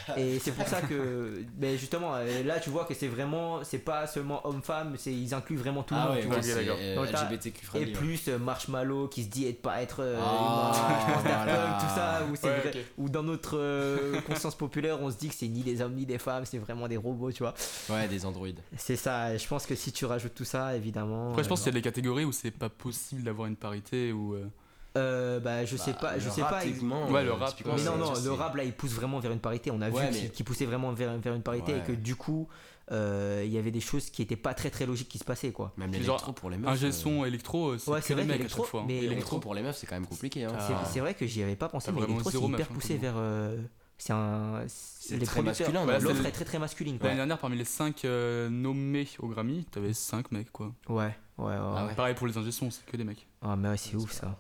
[0.19, 3.79] Et c'est pour ça que, mais justement, euh, là tu vois que c'est vraiment, c'est
[3.79, 6.17] pas seulement homme-femme, c'est ils incluent vraiment tout le Ah monde.
[6.17, 6.37] ouais, tu vois.
[6.77, 7.93] euh, LGBTQ Et friendly.
[7.93, 11.79] plus euh, Marshmallow qui se dit être pas être euh, Ah, voilà.
[11.81, 15.49] Tout ça, c'est Ouais, où dans notre euh, conscience populaire on se dit que c'est
[15.49, 17.55] ni des hommes ni des femmes, c'est vraiment des robots, tu vois.
[17.89, 18.61] Ouais, des androïdes.
[18.77, 21.31] C'est ça, et je pense que si tu rajoutes tout ça, évidemment.
[21.31, 23.57] Après, je pense euh, qu'il y a des catégories où c'est pas possible d'avoir une
[23.57, 24.35] parité ou.
[24.35, 24.47] euh,
[24.97, 26.65] euh, bah, je sais Bah, pas, je le sais rap, pas.
[26.65, 29.19] Ouais, le euh, rap, typiquement, ouais, Mais non, non, le rap là il pousse vraiment
[29.21, 29.71] vers une parité.
[29.71, 31.79] On a Ouais, vu mais- qu'il poussait vraiment vers, vers une parité Ouais.
[31.79, 32.49] et que du coup,
[32.93, 35.53] euh, il y avait des choses qui étaient pas très très logiques qui se passaient
[35.53, 35.73] quoi.
[35.77, 36.71] Même l'électro pour les meufs.
[36.71, 38.63] Un G euh, son électro, euh, c'est Ouais, que c'est des vrai mecs à qu'électro,
[38.63, 38.81] chaque fois.
[38.81, 38.85] hein.
[38.87, 39.11] mais Électro.
[39.11, 40.45] L'électro pour les meufs, c'est quand même compliqué.
[40.45, 40.53] Hein.
[40.67, 40.85] C'est Ah.
[40.93, 43.15] c'est vrai que j'y avais pas pensé, mais l'électro c'est hyper hein, poussé pour vers.
[43.17, 43.57] euh,
[43.99, 44.63] c'est un.
[44.69, 47.09] C'est les très masculin, L'offre c'est- est très très masculine quoi.
[47.09, 48.05] L'année dernière, parmi les 5
[48.51, 50.73] nommés au Grammy, t'avais 5 mecs quoi.
[50.89, 50.97] Ouais,
[51.39, 51.53] ouais, ouais.
[51.59, 51.95] Ah ouais.
[51.95, 53.27] Pareil pour les ingé c'est que des mecs.
[53.43, 54.39] Ah, mais ouais, c'est ouf ça.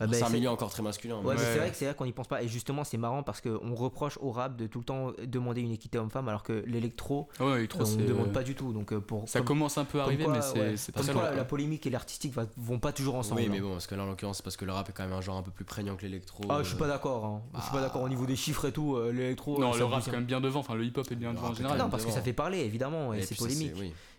[0.00, 1.16] Ah, bah, C'est un milieu encore très masculin.
[1.16, 1.36] Ouais, mais Ouais.
[1.52, 2.42] c'est vrai que c'est vrai qu'on n'y pense pas.
[2.42, 5.72] Et justement, c'est marrant parce qu'on reproche au rap de tout le temps demander une
[5.72, 8.72] équité homme-femme alors que l'électro, ouais, électro, euh, on ne demande pas du tout.
[8.72, 10.92] Donc, euh, pour, Ça comme- commence un peu à arriver, quoi, mais c'est ouais, c'est
[10.92, 13.40] pas comme très quoi, la polémique et l'artistique va- vont pas toujours ensemble.
[13.40, 13.62] Oui, mais hein.
[13.62, 15.20] bon, parce que là, en l'occurrence, c'est parce que le rap est quand même un
[15.20, 16.44] genre un peu plus prégnant que l'électro.
[16.48, 17.24] Ah, je suis euh, pas d'accord.
[17.24, 17.42] hein.
[17.56, 18.94] Je suis pas bah, d'accord au niveau des chiffres et tout.
[18.96, 19.58] euh, L'électro.
[19.60, 21.48] Non, le rap c'est un- quand même bien devant, enfin le hip-hop est bien devant
[21.48, 21.78] en est général.
[21.78, 23.72] Non, parce que ça fait parler évidemment et, et c'est polémique.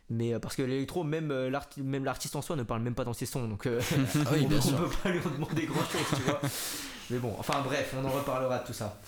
[0.10, 3.04] Mais euh, parce que l'électro, même euh, même l'artiste en soi ne parle même pas
[3.06, 3.48] dans ses sons.
[3.48, 3.80] Donc euh,
[4.26, 4.78] Ah oui, on, bien on sûr.
[4.78, 6.42] peut pas lui en demander grand chose, tu vois.
[7.12, 9.00] Mais bon, enfin bref, on en reparlera de tout ça.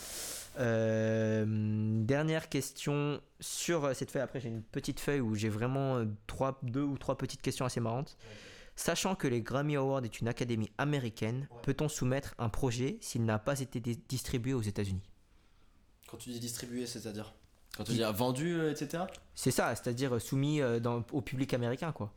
[0.60, 1.46] Euh,
[2.04, 4.22] dernière question sur cette feuille.
[4.22, 7.80] Après, j'ai une petite feuille où j'ai vraiment trois, deux ou trois petites questions assez
[7.80, 8.18] marrantes.
[8.76, 13.38] Sachant que les Grammy Awards est une académie américaine, peut-on soumettre un projet s'il n'a
[13.38, 15.04] pas été distribué aux États-Unis?
[16.08, 17.34] Quand tu dis distribué, c'est-à-dire?
[17.78, 19.04] Quand tu dis vendu, euh, etc.
[19.34, 22.12] C'est ça, c'est-à-dire euh, soumis euh, dans- au public américain, quoi.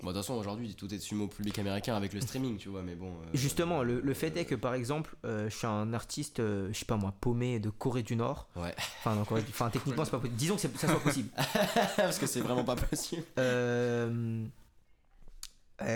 [0.00, 2.68] Bon, de toute façon, aujourd'hui, tout est soumis au public américain avec le streaming, tu
[2.68, 3.08] vois, mais bon.
[3.12, 6.84] euh, Justement, le, le fait est que par exemple, je suis un artiste, je sais
[6.84, 8.48] pas moi, paumé de Corée du Nord.
[8.56, 8.74] Ouais.
[8.98, 10.36] Enfin, non, Corée- enfin, techniquement, c'est pas possible.
[10.36, 11.28] Disons que ça soit possible.
[11.96, 13.22] Parce que c'est vraiment pas possible.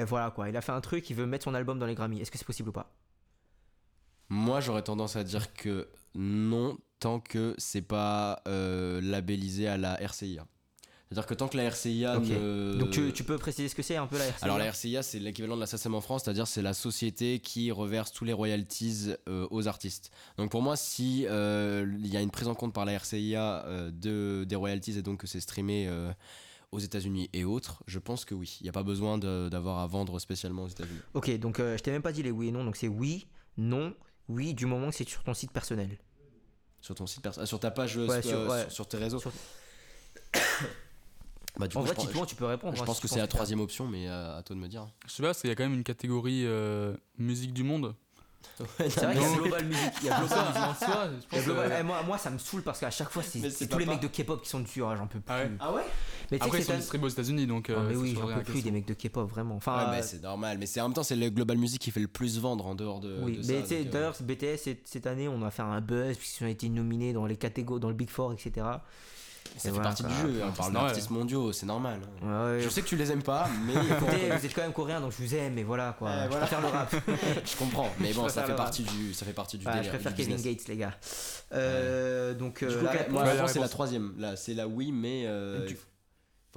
[0.06, 2.20] Voilà quoi, il a fait un truc, il veut mettre son album dans les Grammy.
[2.20, 2.90] Est-ce que c'est possible ou pas?
[4.28, 9.94] Moi, j'aurais tendance à dire que non, tant que c'est pas euh, labellisé à la
[9.94, 10.46] RCIA.
[11.08, 12.76] C'est-à-dire que tant que la RCIA ne.
[12.78, 15.02] Donc tu, tu peux préciser ce que c'est un peu la RCA Alors la RCIA,
[15.02, 18.34] c'est l'équivalent de la SACEM en France, c'est-à-dire c'est la société qui reverse tous les
[18.34, 20.10] royalties euh, aux artistes.
[20.36, 23.64] Donc pour moi, si euh, il y a une prise en compte par la RCIA
[23.64, 25.90] euh, de, des royalties et donc que c'est streamé
[26.72, 28.58] aux États-Unis et autres, je pense que oui.
[28.60, 31.00] Il n'y a pas besoin d'avoir à vendre spécialement aux États-Unis.
[31.14, 33.94] Ok, donc je t'ai même pas dit les oui et non, donc c'est oui, non,
[34.28, 35.98] oui, du moment que c'est sur ton site personnel.
[36.80, 38.62] Sur ton site perso- ah, sur ta page, euh, Ouais, sur, sur- euh, ouais.
[38.62, 39.18] sur- sur tes réseaux.
[39.20, 39.32] Sur-
[41.58, 42.76] Bah, du en coup, vrai, typiquement, tu peux répondre.
[42.76, 44.68] Je hein, pense si que c'est la troisième option, mais euh, à toi de me
[44.68, 44.86] dire.
[45.06, 47.96] Je sais pas, parce qu'il y a quand même une catégorie euh, musique du monde.
[48.78, 49.36] C'est vrai qu'il y a.
[49.36, 49.92] Global Music.
[50.02, 50.62] Il y a Global Music.
[50.62, 53.22] En soi, je pense, Global- eh, moi, moi, ça me saoule parce qu'à chaque fois,
[53.22, 54.82] c'est tous les pas mecs de K-pop qui sont dessus.
[54.84, 55.32] ah, J'en peux plus.
[55.32, 55.82] Ah ouais Ah ouais
[56.30, 57.70] Mais Après, ils sont distribués aux États-Unis, donc.
[57.70, 59.56] Ah, euh, mais oui, j'en peux plus des mecs de K-pop, vraiment.
[59.56, 60.58] Enfin, Ouais, mais euh, c'est normal.
[60.58, 62.74] Mais c'est en même temps, c'est le Global Music qui fait le plus vendre en
[62.74, 63.18] dehors de.
[63.22, 65.80] oui, de mais tu sais, euh, d'ailleurs, BTS, cette, cette année, on a fait un
[65.80, 68.66] buzz puisqu'ils ont été nominés dans les catégories, dans le Big Four, etc.
[69.44, 70.40] ça Et fait voilà, partie du jeu.
[70.44, 72.00] On c'est parle d'artistes mondiaux, c'est normal.
[72.22, 72.26] hein.
[72.46, 74.72] Ouais, ouais, Je sais que tu les aimes pas, mais Écoutez, vous êtes quand même
[74.72, 76.10] coréen, donc je vous aime, mais voilà quoi.
[76.10, 76.46] Ouais, je voilà.
[76.46, 76.94] préfère le rap.
[77.44, 77.90] je comprends.
[78.00, 79.92] Mais bon, ça fait partie du, ça fait partie du Ouais, je délire.
[79.92, 80.56] préfère du Kevin business.
[80.56, 80.94] Gates, les gars.
[81.52, 84.14] Euh, donc, euh, coup, réponse- moi, réponse, c'est la troisième.
[84.18, 85.80] Là, c'est la oui, mais euh, Du- faut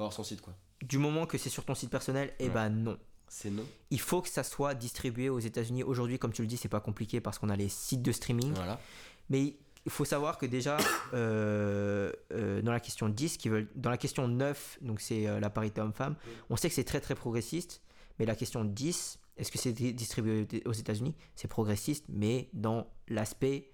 [0.03, 0.53] avoir son site quoi.
[0.83, 2.97] du moment que c'est sur ton site personnel, eh ben non.
[3.27, 3.63] C'est non.
[3.91, 5.83] Il faut que ça soit distribué aux États-Unis.
[5.83, 8.53] Aujourd'hui, comme tu le dis, c'est pas compliqué parce qu'on a les sites de streaming.
[8.53, 8.77] Voilà.
[9.29, 10.77] Mais il faut savoir que déjà,
[11.13, 15.39] euh, euh, dans la question 10, qui veulent, dans la question 9, donc c'est euh,
[15.39, 16.15] la parité homme-femme,
[16.49, 17.81] on sait que c'est très très progressiste.
[18.19, 21.15] Mais la question 10, est-ce que c'est di- distribué aux États-Unis?
[21.35, 23.71] C'est progressiste, mais dans l'aspect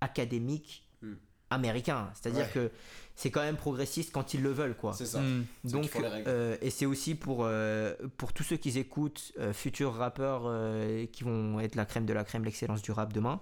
[0.00, 1.14] académique Hmm.
[1.50, 2.10] américain.
[2.14, 2.50] C'est-à-dire Ouais.
[2.54, 2.70] que
[3.16, 4.92] c'est quand même progressiste quand ils le veulent, quoi.
[4.92, 5.20] C'est ça.
[5.20, 5.44] Hmm.
[5.64, 10.42] Donc, euh, et c'est aussi pour, euh, pour tous ceux qui écoutent, euh, futurs rappeurs
[10.46, 13.40] euh, qui vont être la crème de la crème, l'excellence du rap demain.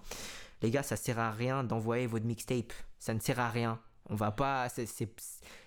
[0.63, 2.73] Les gars, ça sert à rien d'envoyer votre mixtape.
[2.99, 3.79] Ça ne sert à rien.
[4.09, 4.69] On va pas.
[4.69, 4.87] c'est-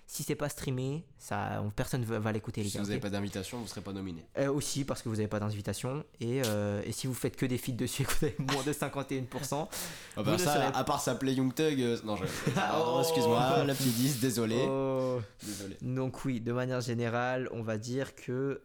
[0.06, 2.82] si c'est pas streamé, ça, on- personne va, va l'écouter, les Si gars.
[2.82, 4.22] vous n'avez pas d'invitation, vous serez pas nominé.
[4.38, 6.04] Euh, aussi parce que vous n'avez pas d'invitation.
[6.20, 8.62] Et, euh, et si vous faites que des feats dessus et que vous avez moins
[8.62, 9.66] de 51%,
[10.16, 12.24] Ah bah ne ça, serez- à part ça Play Young Thug, euh, non je.
[12.76, 12.98] Oh.
[13.00, 14.62] Excuse-moi, la petite 10, désolé.
[14.68, 15.20] oh.
[15.42, 15.76] Désolé.
[15.80, 18.60] donc oui, de manière générale, on va dire que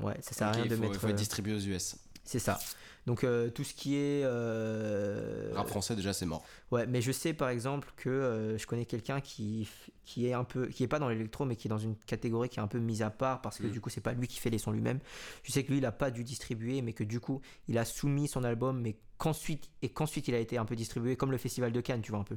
[0.00, 0.94] ouais, ça sert à rien de faut, mettre.
[0.94, 1.96] il faut être distribué aux US.
[2.24, 2.58] C'est ça.
[3.06, 4.22] Donc euh, tout ce qui est.
[4.24, 6.44] euh, Rap français, déjà, c'est mort.
[6.72, 9.68] Ouais, mais je sais par exemple que euh, je connais quelqu'un qui,
[10.04, 10.66] qui est un peu.
[10.66, 12.78] qui est pas dans l'électro, mais qui est dans une catégorie qui est un peu
[12.80, 13.70] mise à part parce que Mm.
[13.70, 14.98] du coup, c'est pas lui qui fait les sons lui-même.
[15.44, 17.84] Je sais que lui, il a pas dû distribuer, mais que du coup, il a
[17.84, 19.70] soumis son album, mais qu'ensuite.
[19.82, 22.20] et qu'ensuite, il a été un peu distribué, comme le Festival de Cannes, tu vois
[22.20, 22.36] un peu.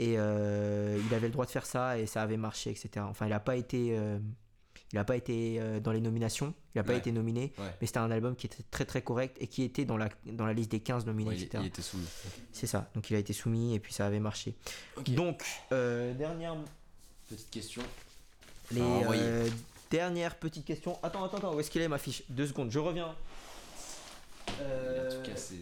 [0.00, 3.06] Et il avait le droit de faire ça et ça avait marché, etc.
[3.08, 3.96] Enfin, il a pas été.
[4.92, 6.98] Il a pas été euh, dans les nominations, il a pas Ouais.
[6.98, 7.64] été nominé, Ouais.
[7.80, 10.46] mais c'était un album qui était très très correct et qui était dans la, dans
[10.46, 11.58] la liste des 15 nominés, Ouais, etc.
[11.60, 12.06] il était soumis.
[12.52, 14.54] C'est ça, donc il a été soumis et puis ça avait marché.
[15.08, 16.54] Donc, euh, dernière,
[17.28, 17.82] Petite question.
[18.70, 19.48] les, euh,
[19.90, 20.96] dernières petites questions.
[21.02, 22.22] Attends, attends, attends, où est-ce qu'il est ma fiche?
[22.28, 23.14] Deux secondes, je reviens.
[24.48, 25.56] Il a tout cassé.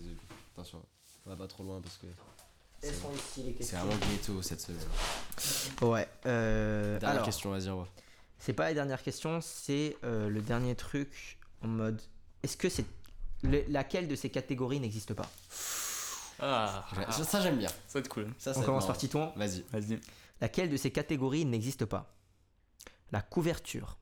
[0.55, 0.83] Attention,
[1.27, 2.07] on va pas trop loin parce que
[2.81, 4.81] c'est vraiment ghetto cette semaine.
[5.81, 6.07] Ouais.
[6.27, 7.89] euh, Dernière alors, question, vas-y, on va.
[8.45, 12.01] C'est pas la dernière question, c'est euh, le dernier truc en mode.
[12.43, 12.85] Est-ce que c'est
[13.43, 15.31] le- laquelle de ces catégories n'existe pas?
[16.41, 17.69] Ah, Ça, ça, j'aime bien.
[17.69, 18.33] ça va être cool.
[18.39, 19.21] Ça, On va commence être par Titouan.
[19.27, 19.35] marrant.
[19.37, 19.65] Vas-y.
[19.73, 20.01] Vas-y.
[20.41, 22.13] Laquelle de ces catégories n'existe pas?
[23.13, 23.97] La couverture.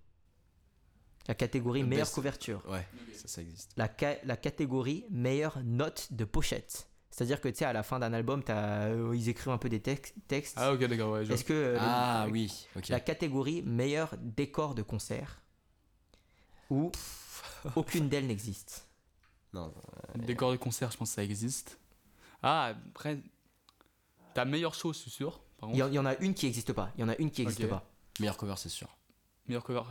[1.29, 2.15] La catégorie Le meilleure best.
[2.15, 2.63] couverture.
[2.69, 3.71] Ouais, ça, ça existe.
[3.77, 6.89] la, ca- la catégorie meilleure note de pochette.
[7.15, 9.69] C'est-à-dire que tu sais, à la fin d'un album, t'as- euh, ils écrivent un peu
[9.69, 10.55] des tex- textes.
[10.57, 11.31] Ah, ok, d'accord, ouais.
[11.31, 15.41] Est-ce que euh, le- Ah oui, la catégorie meilleur décor de concert
[16.71, 16.91] ou
[17.77, 18.89] aucune d'elles n'existe?
[19.53, 19.73] Non,
[20.15, 21.79] Décor de concert, je pense que ça existe.
[22.43, 23.21] Ah, après.
[24.35, 25.41] Ta meilleure chose, je suis sûr.
[25.59, 26.91] Par Il y, en- il y en a une qui n'existe pas.
[26.97, 27.87] Il y en a une qui n'existe pas.
[28.19, 28.89] meilleur cover, c'est sûr.
[29.47, 29.83] Meilleure cover,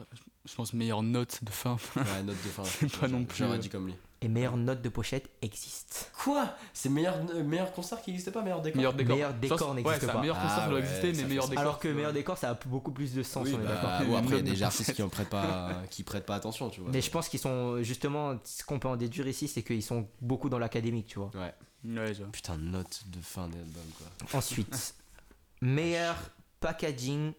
[0.45, 1.77] je pense meilleure note de fin.
[1.95, 2.63] Ouais, note de fin.
[2.65, 3.95] C'est pas non plus, J'aurais euh, dit comme lui.
[4.23, 6.11] Et meilleure note de pochette existe.
[6.23, 6.53] Quoi?
[6.73, 8.77] C'est meilleur, euh, meilleur concert qui n'existe pas, meilleur décor?
[8.77, 9.15] Meilleur décor.
[9.15, 10.21] Meilleur Je décor pense- n'existe ouais, ça, pas.
[10.21, 11.59] Meilleur concert Ah doit ouais, exister, mais meilleur décor.
[11.61, 14.05] Alors que meilleur décor, ça a beaucoup plus de sens, Oui, on est bah, d'accord.
[14.07, 16.35] bon, après, il y a des de artistes qui en prêtent pas, qui prêtent pas
[16.35, 16.91] attention, tu vois.
[16.91, 20.07] Mais je pense qu'ils sont justement, ce qu'on peut en déduire ici, c'est qu'ils sont
[20.21, 21.31] beaucoup dans l'académique, tu vois.
[21.33, 21.53] Ouais.
[21.83, 24.37] Ouais, je- Putain, note de fin d'album, quoi.
[24.37, 24.93] Ensuite,
[25.63, 26.15] meilleur
[26.59, 27.33] packaging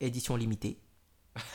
[0.00, 0.80] édition limitée.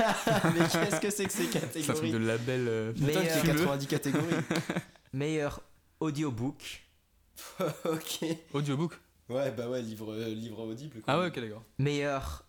[0.54, 2.66] mais qu'est-ce que c'est que ces C'est un truc catégories de label.
[2.68, 4.26] euh, Mais, Putain, qu'il y a euh, 90 catégories.
[5.14, 5.62] Meilleur
[6.00, 6.84] audiobook.
[7.86, 8.26] ok.
[8.54, 8.94] Audiobook.
[9.30, 11.02] Ouais, bah ouais, livre, euh, livre audible.
[11.02, 11.14] quoi.
[11.14, 11.64] Ah ouais, ok, d'accord.
[11.78, 12.46] Meilleur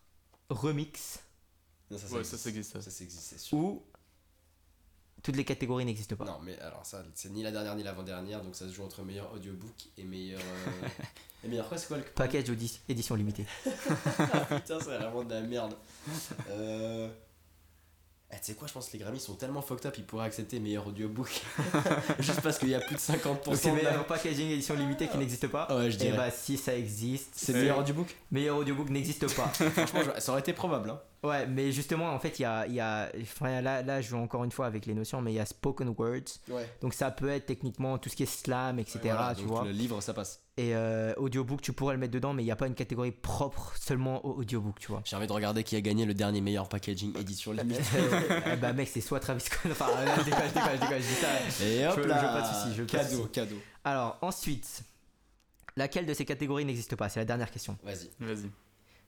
[0.51, 1.21] remix.
[1.91, 2.83] Non, ça, Ouais, ça, ça existe, ça.
[2.83, 3.59] Ça, ça existe, c'est sûr.
[3.59, 3.83] Ou
[5.23, 6.25] toutes les catégories n'existent pas.
[6.25, 9.03] Non, mais alors ça, c'est ni la dernière ni l'avant-dernière, donc ça se joue entre
[9.03, 10.41] meilleur audiobook et meilleur.
[10.41, 10.89] euh,
[11.45, 12.03] et meilleur quoi, c'est quoi le.
[12.05, 12.51] Package
[12.89, 13.47] édition limitée.
[13.65, 15.75] Putain, c'est vraiment de la merde.
[16.51, 17.09] Euh.
[18.33, 20.27] eh, tu sais quoi, je pense que les Grammys sont tellement fucked up, ils pourraient
[20.27, 21.43] accepter meilleur audiobook.
[22.19, 25.07] Juste parce qu'il y a plus de 50% Donc c'est la- meilleur packaging édition limitée
[25.09, 25.67] qui n'existe pas.
[25.71, 26.17] Ah ouais, je Et dirais.
[26.17, 28.17] bah si ça existe, c'est meilleur audiobook?
[28.31, 29.47] meilleur audiobook n'existe pas.
[29.49, 30.91] Franchement, ça aurait été probable.
[30.91, 31.01] Hein.
[31.23, 34.09] Ouais, mais justement en fait il y a, il y a enfin, là là je
[34.09, 36.39] joue encore une fois avec les notions, mais il y a spoken words.
[36.49, 36.69] Ouais.
[36.81, 38.99] Donc ça peut être techniquement tout ce qui est slam, etc.
[39.05, 39.65] Voilà, tu donc vois.
[39.65, 40.41] Le livre, ça passe.
[40.59, 43.11] Et euh, audiobook, tu pourrais le mettre dedans, mais il n'y a pas une catégorie
[43.11, 45.01] propre seulement au audiobook, tu vois.
[45.07, 47.81] J'ai envie de regarder qui a gagné le dernier meilleur packaging édition limitée.
[48.53, 49.73] Eh bah mec, c'est soit Travis Scott.
[49.73, 51.65] Enfin, là, je déconne, je je je dis ça.
[51.65, 53.31] Et hop Je- je là veux pas de soucis, je veux pas de Cadeau, soucis.
[53.31, 53.57] cadeau.
[53.85, 54.83] Alors ensuite,
[55.77, 57.09] laquelle de ces catégories n'existe pas?
[57.09, 57.79] C'est la dernière question.
[57.83, 58.11] Vas-y.
[58.21, 58.51] Vas-y.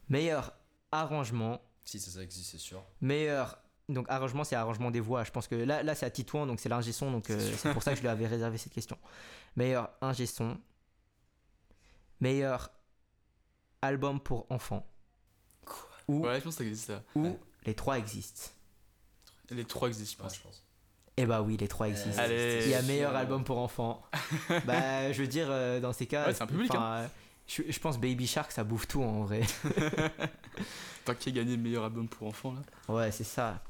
[0.08, 0.52] Meilleur
[0.92, 2.82] arrangement, Si ça, ça existe, c'est sûr.
[3.00, 3.58] meilleur.
[3.90, 5.24] Donc arrangement, c'est arrangement des voix.
[5.24, 7.72] Je pense que là, là c'est à Titouan, donc c'est l'ingé son, donc euh, c'est
[7.74, 8.96] pour ça que je lui avais réservé cette question.
[9.56, 10.56] Meilleur ingé son,
[12.20, 12.70] meilleur
[13.82, 14.86] album pour enfants,
[15.66, 15.76] Quoi?
[16.08, 17.02] Ou, Ouais, je pense que ça existe, ça.
[17.14, 17.38] ou Ouais.
[17.66, 18.50] les trois existent.
[19.50, 20.36] Les trois existent, je Ouais, pense.
[20.38, 20.64] je pense.
[21.18, 22.20] Eh bah oui, les trois existent.
[22.22, 22.62] Allez.
[22.64, 22.88] Il y a sûr.
[22.88, 24.02] meilleur album pour enfants.
[24.64, 26.26] bah, je veux dire, euh, dans ces cas.
[26.26, 27.08] Ouais, c'est un public, enfin, euh,
[27.46, 29.42] Je, je pense Baby Shark, ça bouffe tout en vrai.
[31.04, 32.94] Tant qui a gagné le meilleur album pour enfants, là.
[32.94, 33.62] Ouais, c'est ça.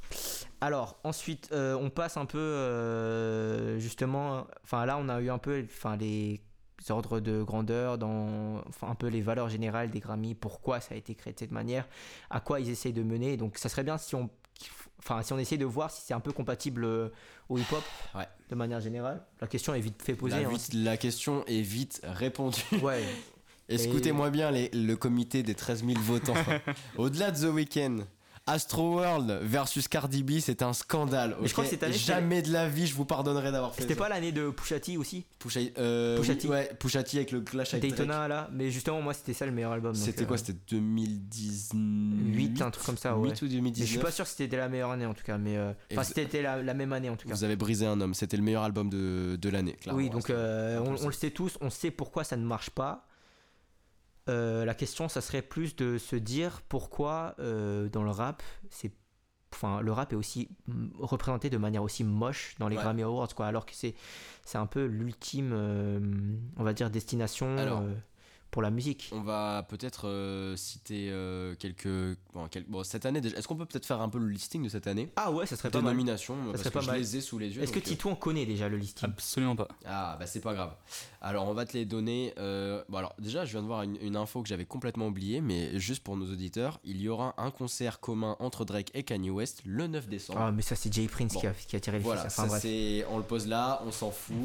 [0.60, 5.38] Alors, ensuite, euh, on passe un peu, euh, justement, enfin là, on a eu un
[5.38, 6.40] peu enfin, les
[6.90, 10.96] ordres de grandeur, dans, enfin, un peu les valeurs générales des Grammy, pourquoi ça a
[10.96, 11.88] été créé de cette manière,
[12.30, 13.36] à quoi ils essayent de mener.
[13.36, 14.28] Donc, ça serait bien si on,
[14.98, 17.08] enfin, si on essaye de voir si c'est un peu compatible euh,
[17.48, 17.82] au hip-hop,
[18.14, 18.28] Ouais.
[18.48, 19.24] de manière générale.
[19.40, 20.40] La question est vite fait poser.
[20.42, 20.50] La, hein.
[20.52, 22.60] vite- la question est vite répondue.
[22.82, 23.02] Ouais,
[23.68, 26.34] Écoutez-moi bien les- le comité des 13 000 votants.
[26.98, 27.98] Au-delà de The Weeknd,
[28.46, 31.34] Astro World versus Cardi B, c'est un scandale.
[31.42, 33.94] Je crois que cette année, Jamais de la vie je vous pardonnerai d'avoir fait c'était
[33.94, 34.00] ça.
[34.00, 35.24] pas l'année de Pusha T aussi
[35.78, 36.48] euh, Pusha oui, T.
[36.48, 37.96] Ouais, Pusha T avec le clash avec Drake.
[37.96, 39.94] Daytona là, mais justement, moi, c'était ça le meilleur album.
[39.94, 43.30] C'était quoi euh, C'était 2018 8, un truc comme ça, ouais.
[43.30, 45.24] 8 ou Mais je 2019 suis pas sûr que c'était la meilleure année en tout
[45.24, 47.34] cas, mais euh, enfin vous- c'était la, la même année en tout cas.
[47.34, 49.98] Vous avez brisé un homme, c'était le meilleur album de, de l'année, clairement.
[49.98, 53.06] oui, donc on le sait tous, on sait pourquoi ça ne marche pas.
[54.28, 58.92] Euh, la question, ça serait plus de se dire pourquoi euh, dans le rap, c'est,
[59.52, 60.48] enfin, le rap est aussi
[60.98, 62.82] représenté de manière aussi moche dans les Ouais.
[62.82, 63.46] Grammy Awards, quoi.
[63.46, 63.94] Alors que c'est,
[64.44, 66.00] c'est un peu l'ultime, euh,
[66.56, 67.82] on va dire, destination Alors.
[68.54, 69.10] Pour la musique.
[69.10, 71.88] On va peut-être euh, citer euh, quelques.
[72.32, 73.36] Bon, quel- bon, cette année déjà.
[73.36, 75.10] Est-ce qu'on peut peut-être faire un peu le listing de cette année?
[75.16, 75.92] Ah ouais, ça serait Des pas mal.
[75.92, 76.98] nominations, parce serait que pas je mal.
[77.00, 77.62] les ai sous les yeux.
[77.64, 79.08] Est-ce que euh, Titouan connaît déjà le listing?
[79.08, 79.66] Absolument pas.
[79.84, 80.70] Ah, bah c'est pas grave.
[81.20, 82.32] Alors, on va te les donner.
[82.38, 85.40] euh, Bon, alors, déjà, je viens de voir une, une info que j'avais complètement oubliée,
[85.40, 89.30] mais juste pour nos auditeurs, il y aura un concert commun entre Drake et Kanye
[89.30, 90.38] West le 9 décembre.
[90.40, 91.40] Ah, mais ça, c'est Jay Prince Bon.
[91.40, 92.26] qui, a, qui a tiré le Voilà.
[92.26, 94.36] Enfin, ça c'est, on le pose là, on s'en fout.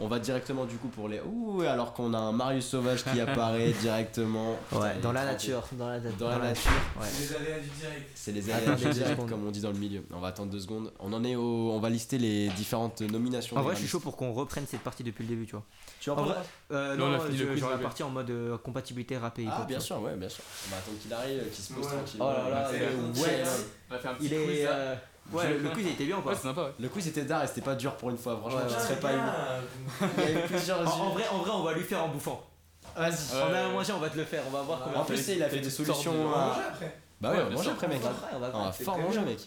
[0.00, 1.20] On va directement du coup pour les.
[1.20, 4.56] Ouh, alors qu'on a un Marius Sauvage qui apparaît directement.
[4.72, 5.62] Ouais, dans la nature.
[5.72, 6.70] Dans la, Dans la nature.
[7.00, 7.06] Ouais.
[7.10, 8.10] C'est les aléas du direct.
[8.14, 10.02] C'est les aléas du direct, comme on dit dans le milieu.
[10.12, 10.92] On va attendre deux secondes.
[11.00, 11.70] On en est au.
[11.72, 13.56] On va lister les différentes nominations.
[13.56, 15.64] En vrai, je suis chaud pour qu'on reprenne cette partie depuis le début, tu vois.
[16.00, 16.36] Tu en En vrai,
[16.72, 19.38] Euh, Non, non, on a je- quiz, genre la partie en mode euh, compatibilité rap
[19.38, 19.54] et hip-hop.
[19.60, 20.42] Ah, bien sûr, ouais, bien sûr.
[20.66, 22.20] On va attendre qu'il arrive, qu'il se pose tranquille.
[22.20, 22.88] Oh là là, ouais,
[23.90, 24.66] On va faire un est.
[24.66, 24.94] euh,
[25.32, 26.72] Ouais, le, le quiz il était bien ou pas Ouais, sympa, ouais.
[26.78, 28.36] Le quiz était d'art et c'était pas dur pour une fois.
[28.36, 28.78] Franchement, Ouais, ouais.
[28.78, 29.18] serais pas eu.
[30.18, 32.08] Il y a eu plusieurs en, en vrai, en vrai, on va lui faire en
[32.08, 32.42] bouffant.
[32.96, 33.14] Vas-y.
[33.34, 34.42] On a à manger, on va te le faire.
[34.46, 35.00] On va voir comment.
[35.00, 36.30] En plus, il a fait des solutions.
[37.20, 38.00] Bah ouais, on va manger après, mec.
[38.02, 38.84] On va après, on va On va après.
[38.84, 39.38] fort manger, mec.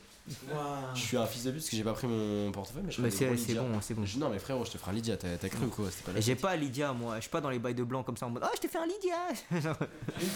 [0.93, 3.01] Je suis un fils de pute parce que j'ai pas pris mon portefeuille, mais je
[3.09, 3.25] c'est
[3.55, 4.05] bon, c'est bon.
[4.05, 5.15] Je- Non, mais frérot, je te ferai un Lydia.
[5.17, 5.85] T'as t'as cru ou quoi?
[5.89, 7.15] C'était pas la Et J'ai pas Lydia, moi.
[7.17, 8.67] Je suis pas dans les bails de blanc comme ça en mode Ah, je t'ai
[8.67, 9.15] fait un Lydia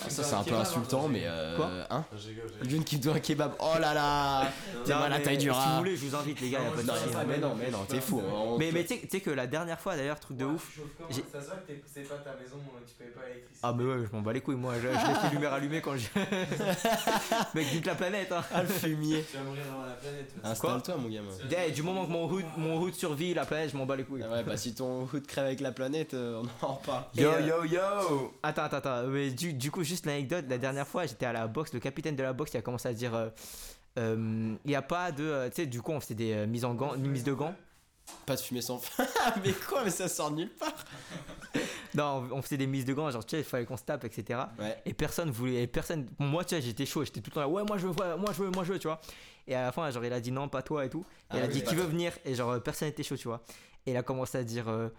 [0.05, 1.23] Ah, Ça, c'est un peu insultant, mais.
[1.25, 1.69] euh, Quoi?
[1.89, 2.05] Hein?
[2.15, 2.71] Je rigole, je rigole.
[2.77, 3.53] Une qui me doit un kebab.
[3.59, 4.51] Oh là là
[4.85, 5.71] T'es mal à la taille du Si rat.
[5.71, 6.59] vous voulez, je vous invite, les gars.
[6.61, 7.15] y a pas de Non, souci.
[7.27, 8.21] mais non, mais non, t'es fou.
[8.21, 10.51] on- Mais, mais tu sais- tu sais que la dernière fois, d'ailleurs, truc de Ouais,
[10.53, 10.67] ouf.
[10.73, 12.93] tu chauffes comment J'ai- Ça se voit que t'es- c'est pas ta maison, euh, tu
[12.95, 13.59] payes pas l'électricité.
[13.63, 14.73] Ah, mais ouais, je m'en bats les couilles, moi.
[14.75, 16.07] Je, je laisse les lumières allumées quand je.
[17.55, 18.43] Mec, nique la planète, hein.
[18.53, 19.25] Ah, le fumier.
[19.29, 20.33] Tu vas mourir la planète.
[20.41, 20.49] toi.
[20.49, 21.29] Installe-toi, mon gamin.
[21.67, 24.03] Eh, du moment que mon hood, mon hood survit la planète, je m'en bats les
[24.03, 24.23] couilles.
[24.25, 27.03] Ah ouais, bah si ton hood crève avec la planète, euh, on en reparle.
[27.17, 29.07] Et, euh, yo yo Attends, attends, attends.
[29.07, 32.15] Mais du, du coup, juste l'anecdote, la dernière fois, j'étais à la boxe, le capitaine
[32.15, 33.29] de la boxe, il a commencé à dire euh,
[33.99, 35.23] euh, il n'y a pas de.
[35.23, 37.33] euh, tu sais, du coup, on faisait des euh, mises en gants, une mise de
[37.33, 37.53] gants.
[38.25, 39.05] Pas de fumée sans fin.
[39.43, 40.73] mais quoi Mais ça sort de nulle part.
[41.93, 44.05] Non, on faisait des mises de gants, genre, tu sais, il fallait qu'on se tape,
[44.05, 44.39] etc.
[44.57, 44.77] Ouais.
[44.85, 45.63] Et personne voulait.
[45.63, 46.07] et Personne.
[46.19, 48.15] Moi, tu sais, j'étais chaud, j'étais tout le temps là, ouais, moi je veux, ouais,
[48.17, 49.01] moi je veux, moi je veux, tu vois.
[49.47, 51.01] Et à la fin, genre, il a dit non, pas toi et tout.
[51.01, 51.91] Et Ah il a oui, dit qui veut toi.
[51.91, 52.13] venir?
[52.25, 53.41] Et genre, euh, personne n'était chaud, tu vois.
[53.85, 54.67] Et il a commencé à dire.
[54.69, 54.89] euh,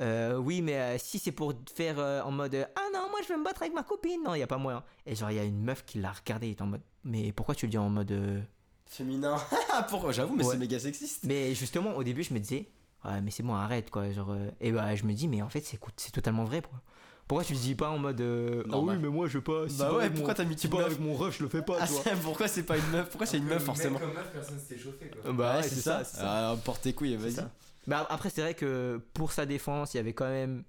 [0.00, 3.38] euh, oui, mais euh, si c'est pour faire en mode Ah non, moi je veux
[3.38, 4.84] me battre avec ma copine, non, il y a pas moyen.
[5.06, 7.32] Et genre, il y a une meuf qui l'a regardé, il était en mode Mais
[7.32, 8.46] pourquoi tu le dis en mode.
[8.86, 9.36] Féminin.
[9.90, 10.52] Pourquoi J'avoue, mais Ouais.
[10.52, 11.24] c'est méga sexiste.
[11.24, 12.68] Mais justement, au début, je me disais
[13.04, 14.10] Ouais, mais c'est bon, arrête quoi.
[14.12, 16.80] Genre, Et bah, je me dis Mais en fait, c'est c'est totalement vrai, quoi.
[17.28, 19.68] Pourquoi tu dis pas en mode euh, Ah oui, mais moi je veux pas.
[19.68, 21.76] si Bah ouais, pourquoi t'as mis si pas avec mon ref, je le fais pas,
[21.80, 24.58] Ah, c'est- pourquoi c'est pas une meuf Pourquoi c'est une meuf forcément Comme meuf, personne
[24.58, 25.32] s'était chauffé quoi.
[25.32, 26.02] Bah ouais, Ouais, c'est ça.
[26.04, 26.56] c'est ça.
[26.64, 27.38] Porte tes couilles, vas-y.
[27.92, 30.64] a- après, c'est vrai que pour sa défense, il y avait quand même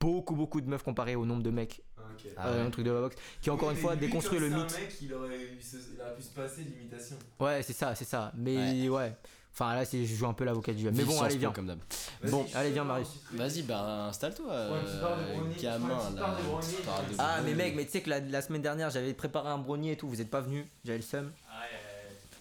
[0.00, 2.30] beaucoup, beaucoup de meufs comparé au nombre de mecs Ah, ok.
[2.36, 2.58] Ah ouais.
[2.58, 3.16] dans le truc de la boxe.
[3.42, 4.78] Qui, encore une fois, lui, déconstruit le c'est un mythe.
[4.78, 7.16] mec, il aurait, eu ce- il aurait pu se passer l'imitation.
[7.40, 8.30] Ouais, c'est ça, c'est ça.
[8.36, 9.12] Mais ouais.
[9.58, 10.98] Enfin, là, c'est- je joue un peu l'avocat du diable.
[10.98, 11.50] Mais bon, allez, viens.
[11.50, 11.78] comme d'hab.
[12.28, 13.08] Bon, allez, viens, Marius.
[13.32, 16.36] Vas-y, bah installe-toi, tu euh, gamin tu là.
[17.08, 19.56] tu Ah, mais mec, mais tu sais que la, la semaine dernière, j'avais préparé un
[19.56, 20.08] brownie et tout.
[20.08, 20.66] Vous êtes pas venus.
[20.84, 21.32] J'avais le seum.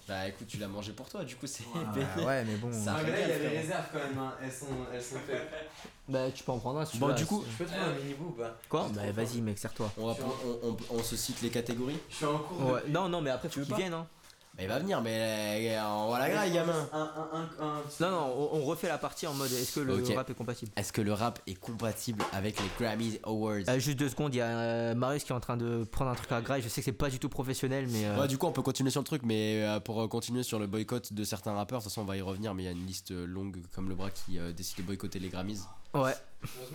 [0.08, 1.64] Bah écoute, tu l'as mangé pour toi, du coup c'est.
[1.74, 2.72] Ah, ouais, mais bon.
[2.72, 4.34] Ça Ah, il y a des réserves quand même, hein.
[4.40, 5.50] elles, sont, elles sont faites.
[6.08, 7.72] Bah, tu peux en prendre un si tu Bon, veux, du coup- Je peux te
[7.72, 8.56] faire un mini bout ou pas?
[8.70, 8.88] Quoi?
[8.94, 9.92] Bah, vas-y, mec, serre-toi.
[9.98, 10.16] On, va,
[10.64, 12.82] on, on- on se cite les catégories Je suis en cours Ouais.
[12.90, 14.06] Non, non, mais après, faut veux qu'il pas vienne, hein.
[14.58, 16.88] Il va venir, mais euh, on voit la graille, gamin.
[16.94, 19.80] Un, un, un, un, Non, non, on, on refait la partie en mode est-ce que
[19.82, 20.72] le rap est compatible?
[20.78, 23.68] Est-ce que le rap est compatible avec les Grammy Awards?
[23.68, 26.12] Euh, Juste deux secondes, il y a euh, Marius qui est en train de prendre
[26.12, 26.62] un truc à graille.
[26.62, 28.06] Je sais que c'est pas du tout professionnel, mais.
[28.06, 30.58] euh, Ouais, du coup, on peut continuer sur le truc, mais euh, pour continuer sur
[30.58, 32.70] le boycott de certains rappeurs, de toute façon, on va y revenir, mais il y
[32.70, 35.60] a une liste longue comme le bras qui euh, décide de boycotter les Grammys.
[35.94, 36.14] ouais.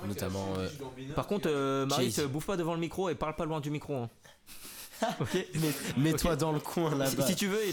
[0.07, 0.69] Notamment, euh,
[1.15, 3.95] Par contre, euh, Marius, bouffe pas devant le micro et parle pas loin du micro.
[3.95, 4.11] hein.
[5.21, 5.47] ok
[5.97, 7.27] Mets-toi dans le coin si, là-bas.
[7.27, 7.73] si tu veux, et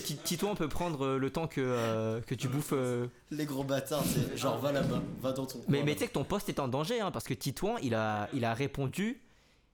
[0.55, 2.73] peut prendre euh, le temps que, euh, que tu bouffes.
[2.73, 5.65] euh, Les gros bâtards, c'est genre va là-bas, va dans ton coin.
[5.67, 7.93] Mais, mais tu sais que ton poste est en danger, hein, parce que Titouan, il
[7.95, 9.21] a, il a répondu.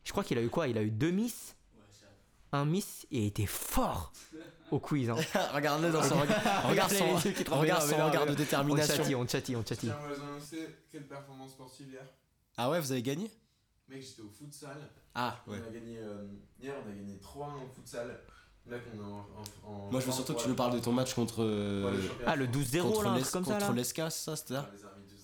[0.03, 1.55] Je crois qu'il a eu quoi Il a eu deux miss.
[2.51, 4.11] Un miss et il était fort
[4.69, 5.09] au quiz.
[5.09, 5.15] Hein.
[5.53, 6.69] Regarde-le dans son regard.
[6.69, 7.15] Regarde son,
[7.59, 8.95] regarde regard de On détermination.
[8.95, 9.89] chatille, on chatille, on chatille.
[9.89, 12.05] Tiens, on va vous annoncer quelle performance sportive hier.
[12.57, 13.31] Ah ouais, vous avez gagné?
[13.89, 14.77] Mec, j'étais au futsal.
[15.15, 16.23] Ah On a gagné, euh,
[16.61, 18.19] hier, on a gagné 3 en futsal.
[18.65, 19.27] Là, qu'on est en,
[19.69, 21.43] en, en- Moi je veux surtout que tu nous parles de ton match contre.
[21.43, 22.31] euh, Ouais, le championnat.
[22.31, 24.35] Ah, le 12-0 contre là, un l'Es- truc comme ça contre là l'ESCA, c'est ça,
[24.37, 24.67] c'était Ouais, de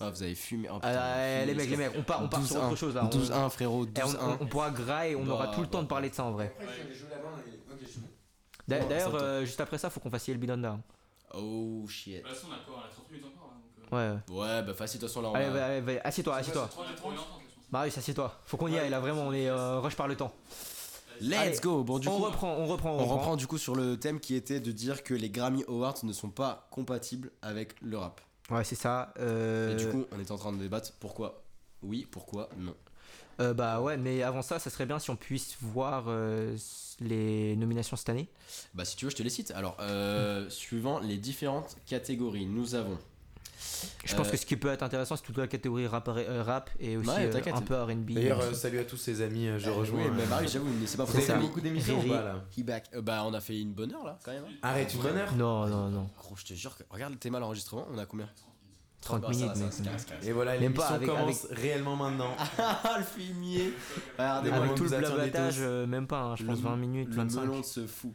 [0.01, 0.67] Ah, vous avez fumé.
[0.69, 2.95] Oh, putain, ouais, fumé, les mecs, les mecs, on part, on part sur autre chose
[2.95, 3.05] là.
[3.05, 4.17] On- 12-1, frérot, Et on, 12-1.
[4.41, 6.25] on- on pourra grailler, on Bah, aura tout le temps bah, de parler de ça
[6.25, 6.53] en vrai.
[6.59, 6.65] On
[8.71, 10.77] Ouais, D'ailleurs, euh, juste après ça, faut qu'on fasse le bidon là.
[11.33, 12.21] Oh shit.
[12.23, 13.57] Bah, on a quoi On a 30 minutes encore là.
[13.81, 13.91] Donc,
[14.29, 14.35] Ouais.
[14.35, 14.39] ouais.
[14.57, 16.69] Ouais, bah facile, de toute façon là on Allez, allez, assieds-toi, assieds-toi.
[17.71, 18.39] 30 et 30 Marius, assieds-toi.
[18.45, 20.33] Faut qu'on y aille là, vraiment, on est euh, rush par le temps.
[21.21, 21.83] Let's Allez, go.
[21.83, 24.19] Bon, du on coup, reprend, on reprend, on, on reprend du coup sur le thème
[24.21, 28.21] qui était de dire que les Grammy Awards ne sont pas compatibles avec le rap.
[28.49, 29.13] Ouais, c'est ça.
[29.19, 31.43] euh, Et du coup, on était en train de débattre pourquoi
[31.83, 32.73] oui, pourquoi non.
[33.41, 36.55] euh, bah ouais, mais avant ça, ça serait bien si on puisse voir euh,
[36.99, 38.27] les nominations cette année.
[38.73, 39.51] Bah si tu veux, je te les cite.
[39.51, 39.77] Alors,
[40.49, 42.97] suivant les différentes catégories, nous avons.
[44.05, 46.43] Je pense Euh, que ce qui peut être intéressant, c'est toute la catégorie rap, euh,
[46.43, 48.11] rap et aussi Ouais, euh, un peu R&B.
[48.13, 50.03] D'ailleurs, euh, salut à tous ces amis, euh, je rejoins.
[50.05, 51.35] Oui, mais bah oui, j'avoue, mais c'est pas Vous pour ça.
[51.37, 52.09] beaucoup d'émissions ou Riri.
[52.13, 52.85] pas là He back.
[52.93, 54.43] Euh, bah on a fait une bonne heure là quand même.
[54.47, 54.53] hein.
[54.61, 56.09] Arrête, une bonne heure Non, non, non.
[56.17, 58.29] Gros, je te jure que regarde t'es mal enregistrement, on a combien
[59.01, 60.27] 30 Bah, ça minutes, ça carré.
[60.27, 62.35] Et voilà, Même pas l'émission avec- commence réellement maintenant.
[62.57, 63.73] Ah le fumier.
[64.17, 65.61] Regardez Ah, Avec tout le blablatage, tous.
[65.61, 67.41] euh, même pas, hein, je Le- pense 20 minutes, Le 25.
[67.41, 68.13] melon se fout.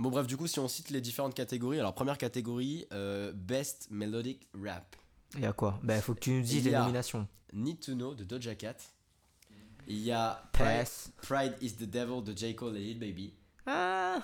[0.00, 3.88] Bon bref, du coup si on cite les différentes catégories, alors première catégorie, euh, Best
[3.90, 4.96] Melodic Rap.
[5.34, 5.78] Il y a quoi?
[5.82, 7.28] Bah, faut que tu nous dises Il les y a- nominations.
[7.52, 8.76] Need to Know de Doja Cat.
[9.86, 10.86] Il y a Pride.
[11.20, 12.54] Pride is the Devil de J.
[12.54, 13.34] Cole et Lil Baby.
[13.66, 14.22] Ah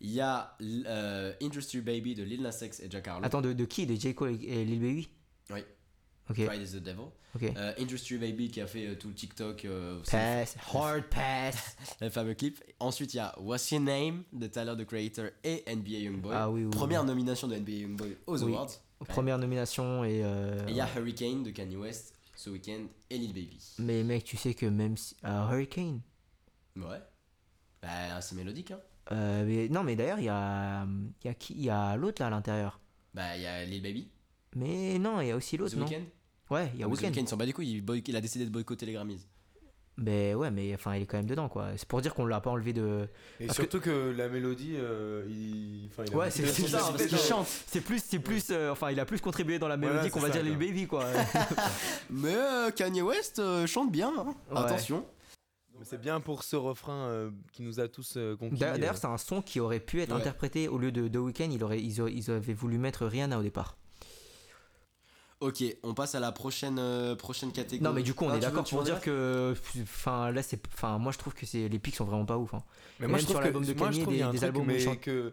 [0.00, 3.24] Il y a euh, Industry Baby de Lil Nas X et Jack Harlow.
[3.24, 3.86] Attends, de, de qui?
[3.86, 4.14] De J.
[4.14, 5.08] Cole et et Lil Baby?
[5.50, 5.60] Oui.
[6.30, 7.10] Ok, Pride is the Devil.
[7.34, 7.42] ok.
[7.56, 11.76] Euh, Industry Baby qui a fait euh, tout le TikTok, euh, Pass, hard pass.
[12.00, 12.62] le fameux clip.
[12.78, 16.32] Ensuite, il y a What's Your Name de Tyler the Creator et NBA Youngboy.
[16.34, 16.70] Ah oui, oui.
[16.70, 18.42] Première nomination de NBA Youngboy aux.
[18.44, 18.70] Awards.
[19.08, 20.18] Première nomination et.
[20.18, 20.24] Et
[20.68, 23.58] il y a Hurricane de Kanye West ce week-end et Lil Baby.
[23.78, 25.16] Mais mec, tu sais que même si.
[25.22, 26.00] ah, Hurricane
[26.76, 27.00] Ouais.
[27.82, 28.80] Bah, c'est mélodique, hein.
[29.10, 30.86] Euh, mais, Non, mais d'ailleurs, il y a.
[31.22, 32.80] Il y a qui Il y a l'autre là à l'intérieur.
[33.12, 34.08] Bah, il y a Lil Baby,
[34.54, 36.02] Mais non, il y a aussi The l'autre, non Weeknd.
[36.50, 37.10] Ouais, il y a The Weekend.
[37.14, 39.26] Weeknd, il s'en bat les couilles, il, boy- il a décidé de boycotter les Grammys.
[39.98, 41.68] Mais ouais, mais enfin, il est quand même dedans quoi.
[41.76, 43.08] C'est pour dire qu'on l'a pas enlevé de.
[43.38, 44.10] Et Parce surtout que...
[44.16, 45.86] la mélodie, euh, il...
[45.90, 47.46] Enfin, il a Ouais, c'est ça, parce qu'il chante.
[47.66, 50.20] C'est plus, c'est plus, euh, enfin, il a plus contribué dans la Voilà, mélodie qu'on
[50.20, 50.56] va ça, dire Lil.
[50.56, 51.04] Baby quoi.
[52.10, 54.34] Mais euh, Kanye West euh, chante bien, hein.
[54.50, 54.58] Ouais.
[54.60, 55.04] attention.
[55.82, 58.56] C'est bien pour ce refrain euh, qui nous a tous euh, conquis.
[58.56, 58.78] D'ailleurs, euh.
[58.78, 60.20] d'ailleurs, c'est un son qui aurait pu être Ouais.
[60.20, 61.48] interprété au lieu de The Weeknd.
[61.50, 63.76] Il aurait, ils, auraient- ils avaient voulu mettre Rihanna au départ.
[65.42, 67.82] Ok, on passe à la prochaine, euh, prochaine catégorie.
[67.82, 70.98] Non, mais du coup, on Ah, est d'accord pour dire que, enfin, là, c'est, enfin,
[70.98, 72.54] moi, je trouve que c'est les pics sont vraiment pas ouf.
[72.54, 72.62] hein.
[73.00, 75.00] Mais Même moi, je sur trouve l'album que, de Kanye, des- des albums mais chante.
[75.00, 75.32] que,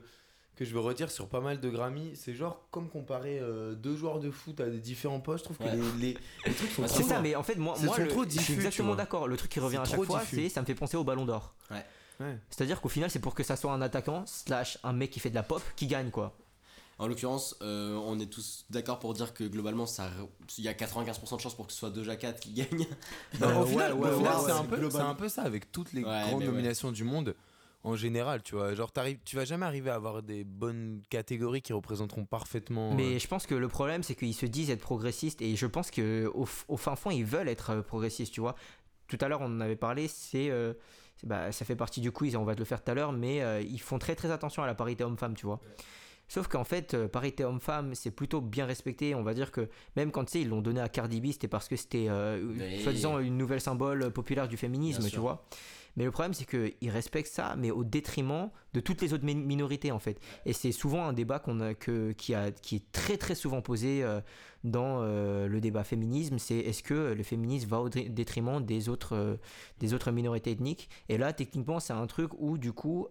[0.56, 3.96] que je veux redire sur pas mal de Grammy, c'est genre comme comparer euh, deux
[3.96, 6.84] joueurs de foot à des différents postes, je trouve que les, les, les trucs sont
[6.84, 9.28] Ah, C'est ça, mais en fait, moi, moi le- trop je suis exactement d'accord.
[9.28, 11.54] Le truc qui revient à chaque fois, c'est, ça me fait penser au Ballon d'Or.
[11.70, 11.86] Ouais.
[12.50, 15.30] C'est-à-dire qu'au final, c'est pour que ça soit un attaquant slash un mec qui fait
[15.30, 16.36] de la pop qui gagne quoi.
[17.00, 20.12] En l'occurrence, euh, on est tous d'accord pour dire que globalement, ça,
[20.58, 22.86] il y a 95% de chances pour que ce soit Doja Cat qui gagne.
[23.42, 24.66] Euh, au final, ouais, au ouais, final, ouais, c'est ouais, un,
[25.16, 27.36] peu- un ça avec toutes les Ouais, grandes nominations du monde
[27.84, 28.74] en général, tu vois.
[28.76, 28.92] Genre,
[29.24, 32.94] tu vas jamais arriver à avoir des bonnes catégories qui représenteront parfaitement.
[32.94, 35.66] Mais euh, je pense que le problème, c'est qu'ils se disent être progressistes et je
[35.66, 38.56] pense que au, fin fond, ils veulent être euh, progressistes, tu vois.
[39.08, 40.74] Tout à l'heure, on en avait parlé, c'est, euh,
[41.24, 43.42] bah, ça fait partie du quiz, on va te le faire tout à l'heure, mais
[43.42, 45.60] euh, ils font très très attention à la parité homme-femme, tu vois.
[46.30, 49.16] Sauf qu'en fait, euh, parité homme-femme, c'est plutôt bien respecté.
[49.16, 49.68] On va dire que
[49.98, 52.42] même quand tu sais, ils l'ont donné à Cardi B, c'était parce que c'était euh,
[52.58, 52.82] Oui.
[52.82, 55.22] soi-disant une nouvelle symbole populaire du féminisme, Bien tu sûr.
[55.24, 55.44] vois.
[55.98, 59.34] Mais le problème, c'est qu'ils respectent ça, mais au détriment de toutes les autres mi-
[59.34, 60.22] minorités, en fait.
[60.46, 63.62] Et c'est souvent un débat qu'on a, que, qui, a, qui est très très souvent
[63.64, 64.22] posé euh,
[64.64, 66.38] dans euh, le débat féminisme.
[66.38, 69.36] C'est est-ce que le féminisme va au dé- détriment des autres, euh,
[69.80, 70.90] des autres minorités ethniques?
[71.10, 73.08] Et là, techniquement, c'est un truc où, du coup,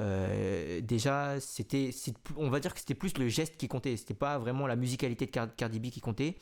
[0.00, 1.90] euh, déjà, c'était,
[2.36, 3.96] on va dire que c'était plus le geste qui comptait.
[3.96, 6.34] C'était pas vraiment la musicalité de Car- Cardi B qui comptait.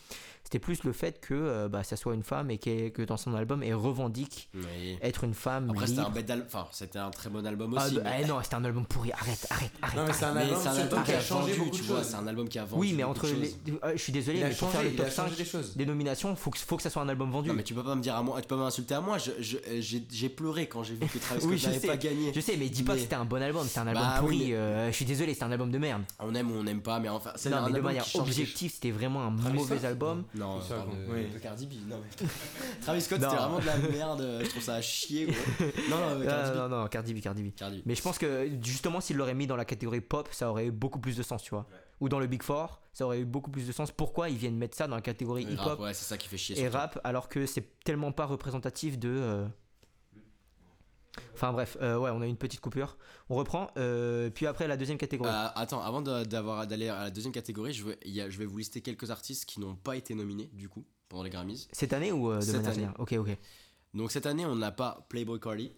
[0.44, 3.16] C'était plus le fait que euh, bah, ça soit une femme et qu'elle- que dans
[3.16, 4.98] son album, elle revendique Oui.
[5.02, 6.14] être une femme Après, c'était un, libre.
[6.14, 7.94] bête al- enfin, c'était un très bon album Ah, aussi.
[7.96, 9.12] bah, mais- eh non, c'était un album pourri.
[9.12, 9.96] Arrête, arrête, arrête.
[10.00, 11.98] Non, mais c'est un album un album qui a vendu, changé beaucoup tu de vois.
[11.98, 12.06] choses.
[12.08, 12.80] C'est un album qui a vendu.
[12.80, 13.54] Oui, mais entre les.
[13.84, 15.44] euh, je suis désolé, Il a mais pour changé, faire le top changé 5 des
[15.44, 15.76] choses.
[15.76, 17.48] des nominations, faut que, faut que ça soit un album vendu.
[17.50, 19.18] Non, mais tu peux pas me dire à moi, tu peux pas m'insulter à moi.
[19.18, 22.32] J'ai pleuré quand j'ai vu que Travis Scott n'avait pas gagné.
[22.34, 24.20] Je sais, mais dis pas que c'était un bon album, c'était un album Bah oui,
[24.20, 24.38] pourri.
[24.50, 26.02] mais- euh, je suis désolé, c'était un album de merde.
[26.18, 28.06] On aime ou on n'aime pas, mais enfin, c'est Non, un mais de album manière
[28.16, 30.24] objective, c'était vraiment un Travis mauvais Scott album.
[30.34, 30.64] Non, de,
[31.12, 31.28] oui.
[31.32, 31.72] de Cardi B.
[31.88, 32.26] Non, mais...
[32.82, 34.38] Travis Scott, c'était vraiment de la merde.
[34.42, 35.26] Je trouve ça à chier.
[35.90, 36.54] Non, non, euh, Cardi B.
[36.56, 37.54] non, non, Cardi B, Cardi B.
[37.54, 37.82] Cardi B.
[37.86, 40.70] Mais je pense que justement, s'il l'aurait mis dans la catégorie pop, ça aurait eu
[40.70, 41.66] beaucoup plus de sens, tu vois.
[42.00, 43.92] Ou dans le Big Four, ça aurait eu beaucoup plus de sens.
[43.92, 46.58] Pourquoi ils viennent mettre ça dans la catégorie hip-hop ouais, c'est ça qui fait chier.
[46.58, 49.08] et rap alors que c'est tellement pas représentatif de.
[49.08, 49.46] euh,
[51.34, 52.96] Enfin bref, euh, ouais, on a une petite coupure.
[53.28, 53.70] On reprend.
[53.76, 55.30] euh, puis après la deuxième catégorie.
[55.30, 58.38] Euh, attends, avant d'avoir d'aller à la deuxième catégorie, je vais, il y a- je
[58.38, 61.68] vais vous lister quelques artistes qui n'ont pas été nominés du coup pendant les Grammys.
[61.72, 62.88] Cette année ou de Cette manière année.
[62.98, 63.36] Ok, ok.
[63.94, 65.72] Donc cette année, on n'a pas Playboy Cardi.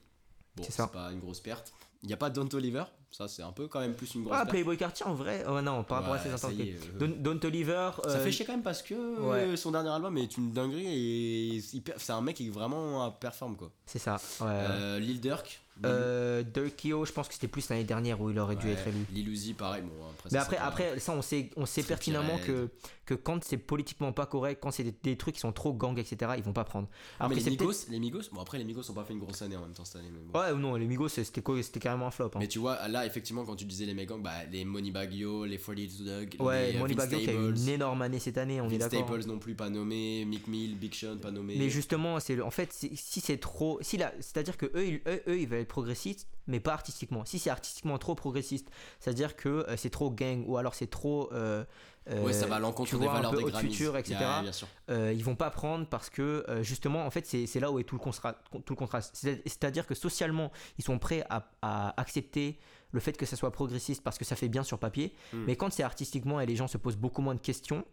[0.56, 1.72] Bon, C'est pas une grosse perte.
[2.04, 2.84] Il n'y a pas Don't Oliver?
[3.10, 4.44] Ça, c'est un peu quand même plus une grosse Ah.
[4.44, 7.90] Playboy Cartier en vrai Oh non, par rapport à ses est, euh, Don, Toliver.
[8.02, 9.56] Ça euh, fait chier quand même parce que euh, ouais.
[9.56, 11.60] son dernier album est une dinguerie et
[11.96, 13.70] c'est un mec qui vraiment euh, performe quoi.
[13.86, 14.16] C'est ça.
[14.40, 14.48] Ouais.
[14.48, 18.68] Euh, Lil Durk, Euh, je pense que c'était plus l'année dernière où il aurait dû
[18.70, 18.98] être élu.
[19.12, 19.82] Lil Uzi, pareil.
[19.82, 22.68] Bon, après, Mais après, après, ça, on sait, on sait pertinemment que,
[23.04, 25.98] que quand c'est politiquement pas correct, quand c'est des, des trucs qui sont trop gang,
[25.98, 26.88] etc., ils vont pas prendre.
[27.28, 29.56] Mais les Migos, les Migos, bon après les Migos ont pas fait une grosse année
[29.56, 30.08] en même temps cette année.
[30.32, 30.38] Bon.
[30.38, 32.30] Ouais, ou non, les Migos, c'était carrément un flop.
[32.34, 32.38] hein.
[32.38, 35.58] Mais tu vois, là effectivement, quand tu disais les Megang, bah, les Money Bagio, les
[35.58, 38.60] 42 Dog, Ouais, les euh, Money qui a eu Staples, une énorme année cette année,
[38.60, 39.06] on est d'accord.
[39.06, 41.56] Staples non plus pas nommé, Mick Mill, Big Sean pas nommé.
[41.58, 45.22] Mais justement, c'est en fait, si c'est trop, si la- c'est-à-dire que eux, ils- eux,
[45.28, 47.24] eux, ils veulent être progressistes, mais pas artistiquement.
[47.24, 48.68] Si c'est artistiquement trop progressiste,
[49.00, 51.64] c'est-à-dire que euh, c'est trop gang ou alors c'est trop, euh,
[52.10, 54.16] euh, ouais, ça va à l'encontre des valeurs des future, etc.
[54.20, 54.68] Yeah, bien sûr.
[54.90, 57.96] euh, ils vont pas prendre parce que justement, en fait, c'est là où est tout
[57.96, 59.10] le, constra- tout le contraste.
[59.14, 62.58] C'est- C'est-à-dire que socialement, ils sont prêts à, à accepter
[62.92, 65.44] le fait que ça soit progressiste parce que ça fait bien sur papier, Hmm.
[65.46, 67.84] mais quand c'est artistiquement et les gens se posent beaucoup moins de questions,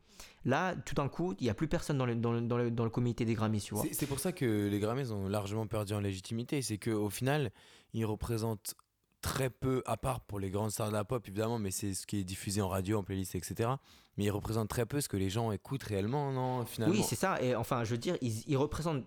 [0.45, 2.71] là, tout d'un coup, il y a plus personne dans le, dans le, dans le,
[2.71, 3.83] dans le comité des Grammys, tu vois.
[3.83, 6.61] C'est- C'est pour ça que les Grammys ont largement perdu en légitimité.
[6.61, 7.51] C'est qu'au final,
[7.93, 8.75] ils représentent
[9.21, 12.07] très peu, à part pour les grandes stars de la pop évidemment, mais c'est ce
[12.07, 13.69] qui est diffusé en radio, en playlist, etc.
[14.17, 16.95] Mais ils représentent très peu ce que les gens écoutent réellement, non Finalement?
[16.95, 17.39] Oui, c'est ça.
[17.41, 19.05] Et enfin, je veux dire, ils, ils représentent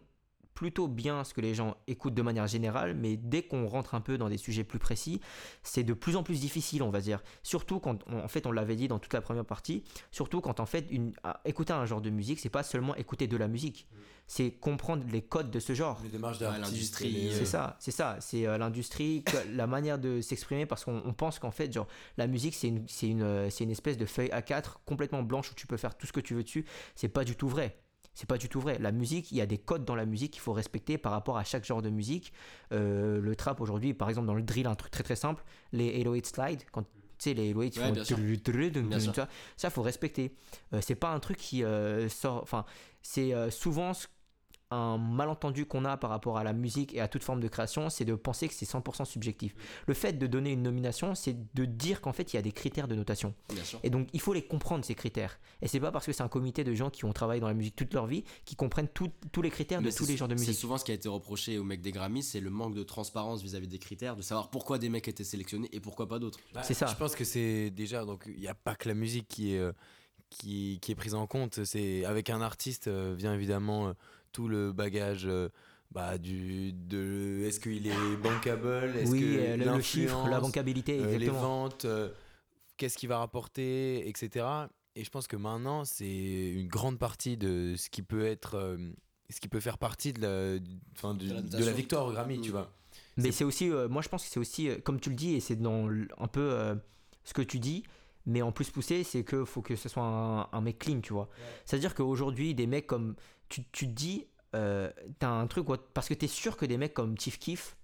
[0.54, 4.00] plutôt bien ce que les gens écoutent de manière générale, mais dès qu'on rentre un
[4.00, 5.20] peu dans des sujets plus précis,
[5.62, 7.22] c'est de plus en plus difficile, on va dire.
[7.42, 10.60] Surtout quand, on- en fait, on l'avait dit dans toute la première partie, surtout quand
[10.60, 13.48] en fait, une, à- écouter un genre de musique, c'est pas seulement écouter de la
[13.48, 13.88] musique,
[14.26, 16.00] c'est comprendre les codes de ce genre.
[16.02, 20.66] les démarches d'artistes, l'industrie, C'est ça, c'est ça, c'est euh, l'industrie, la manière de s'exprimer,
[20.66, 23.64] parce qu'on on pense qu'en fait, genre, la musique, c'est une, c'est une, euh, c'est
[23.64, 26.34] une espèce de feuille A4 complètement blanche où tu peux faire tout ce que tu
[26.34, 26.64] veux dessus.
[26.94, 27.76] C'est pas du tout vrai.
[28.14, 28.78] C'est pas du tout vrai.
[28.78, 31.36] La musique, il y a des codes dans la musique qu'il faut respecter par rapport
[31.36, 32.32] à chaque genre de musique.
[32.72, 36.02] Euh, le trap aujourd'hui, par exemple, dans le drill, un truc très très simple, les
[36.02, 36.88] 808 slide, quand tu
[37.18, 38.16] sais, les 808 Ouais, font bien sûr.
[38.82, 39.12] Bien sûr.
[39.56, 40.34] ça, faut respecter.
[40.72, 42.40] Euh, c'est pas un truc qui euh, sort.
[42.42, 42.64] Enfin,
[43.02, 44.06] c'est souvent ce-
[44.70, 47.90] un malentendu qu'on a par rapport à la musique et à toute forme de création,
[47.90, 49.54] c'est de penser que c'est 100% subjectif.
[49.86, 52.50] Le fait de donner une nomination, c'est de dire qu'en fait il y a des
[52.52, 53.34] critères de notation.
[53.52, 53.78] Bien sûr.
[53.82, 55.38] Et donc il faut les comprendre ces critères.
[55.62, 57.54] Et c'est pas parce que c'est un comité de gens qui ont travaillé dans la
[57.54, 60.28] musique toute leur vie qui comprennent tout- tous les critères de tous c'est- les genres
[60.28, 60.60] de C'est musique.
[60.60, 63.42] souvent ce qui a été reproché aux mecs des Grammys, c'est le manque de transparence
[63.42, 66.38] vis-à-vis des critères, de savoir pourquoi des mecs étaient sélectionnés et pourquoi pas d'autres.
[66.54, 66.86] Bah, C'est ça.
[66.86, 69.58] Je pense que c'est déjà donc il n'y a pas que la musique qui est
[69.58, 69.72] euh,
[70.30, 71.64] qui, qui est prise en compte.
[71.64, 73.92] C'est avec un artiste euh, vient évidemment euh,
[74.34, 75.24] tout le bagage.
[75.26, 75.48] euh,
[75.92, 80.40] bah, du de est-ce qu'il est bankable est-ce Oui, que euh, le, le chiffre, la
[80.40, 82.08] bancabilité, euh, les ventes euh,
[82.76, 84.44] qu'est-ce qu'il va rapporter etc
[84.96, 88.76] et je pense que maintenant c'est une grande partie de ce qui peut être euh,
[89.30, 90.60] ce qui peut faire partie de la,
[90.96, 91.76] enfin, du- De la de la notation.
[91.76, 92.42] victoire au Grammy Mm.
[92.42, 92.72] tu vois
[93.16, 95.34] Mais c'est aussi, euh, moi je pense que c'est aussi, euh, comme tu le dis,
[95.34, 96.74] et c'est dans un peu euh,
[97.22, 97.84] ce que tu dis,
[98.26, 101.12] mais en plus poussé, c'est que faut que ce soit un, un mec clean, tu
[101.12, 101.28] vois.
[101.66, 103.14] C'est-à-dire qu'aujourd'hui, des mecs comme.
[103.54, 104.26] Tu, tu te dis,
[104.56, 104.90] euh,
[105.20, 107.76] t'as un truc, parce que t'es sûr que des mecs comme Chief Keef,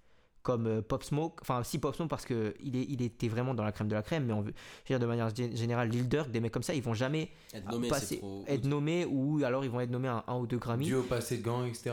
[0.42, 3.54] comme euh, Pop Smoke, enfin si Pop Smoke parce que il, est, il était vraiment
[3.54, 4.52] dans la crème de la crème, mais on veut,
[4.84, 6.94] je veux dire de manière gé- générale, Lil Durk, des mecs comme ça, ils vont
[6.94, 8.44] jamais Être nommé, passer, trop.
[8.48, 10.86] être nommés ou alors ils vont être nommés à un ou deux Grammy.
[10.86, 11.92] dû au passé de gants etc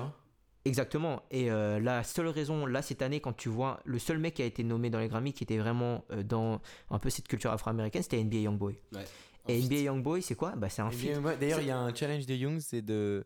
[0.65, 1.21] Exactement.
[1.31, 4.41] Et euh, la seule raison, là, cette année, quand tu vois le seul mec qui
[4.41, 6.59] a été nommé dans les Grammy qui était vraiment euh, dans
[6.89, 8.75] un peu cette culture afro-américaine, c'était NBA Youngboy.
[8.93, 9.05] Ouais.
[9.47, 9.75] Et Un NBA.
[9.75, 10.53] Youngboy, c'est quoi?
[10.57, 13.25] Bah, C'est un ouais, D'ailleurs, il y a un challenge de Young, c'est de,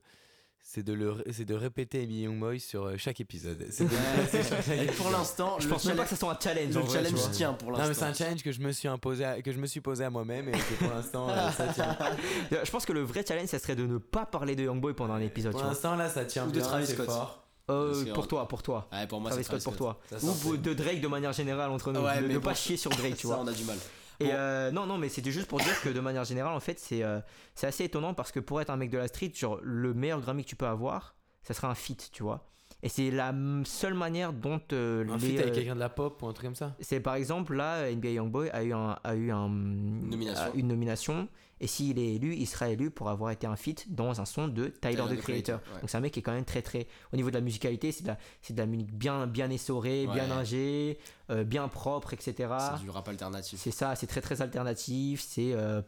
[0.64, 3.66] c'est de, le, c'est de répéter NBA Youngboy sur euh, chaque épisode.
[3.72, 6.74] C'est de- pour l'instant, Je pense même pas challenge, que ça soit un challenge.
[6.76, 7.30] le vrai, challenge vois.
[7.30, 8.06] tient pour Non, mais c'est l'instant.
[8.06, 10.48] un challenge que je me suis imposé, à- que je me suis posé à moi-même
[10.50, 11.98] et que pour l'instant, euh, ça tient.
[12.64, 15.14] Je pense que le vrai challenge, ça serait de ne pas parler de Youngboy pendant
[15.16, 15.52] un épisode.
[15.52, 17.06] Pour l'instant, là, ça tient Ou de Travis Scott.
[17.08, 17.44] fort.
[17.70, 18.88] Euh, pour toi, pour toi.
[18.92, 20.00] Ouais, pour moi, Travis c'est Scott pour toi.
[20.10, 22.02] Ça Ou de Drake de manière générale entre nous.
[22.02, 22.42] Ouais, ne bon.
[22.42, 23.44] pas chier sur Drake, tu Ça, vois.
[23.44, 23.78] on a du mal.
[24.22, 24.30] Et Bon.
[24.34, 27.04] euh, non, non, mais c'était juste pour dire que de manière générale, en fait, c'est
[27.04, 27.20] euh,
[27.56, 30.22] c'est assez étonnant parce que pour être un mec de la street, genre, le meilleur
[30.22, 32.48] Grammy que tu peux avoir, ça sera un feat, tu vois.
[32.84, 35.20] Et c'est la seule manière dont euh, Un les.
[35.20, 36.76] feat avec euh, quelqu'un de la pop ou un truc comme ça?
[36.80, 40.44] C'est par exemple là, NBA Youngboy a eu, un, a eu un, Nomination.
[40.44, 41.28] a- une nomination.
[41.64, 44.48] Et s'il est élu, il sera élu pour avoir été un feat dans un son
[44.48, 45.24] de Tyler, Tyler, the the Creator.
[45.60, 45.82] Creator, ouais.
[45.82, 46.88] Donc c'est un mec qui est quand même très très.
[47.14, 50.08] Au niveau de la musicalité, c'est de la, c'est de la musique bien, bien essorée,
[50.12, 50.98] bien ingée,
[51.30, 52.50] euh, bien propre, etc.
[52.78, 53.60] C'est du rap alternatif.
[53.60, 55.84] C'est ça, c'est très très alternatif, c'est euh,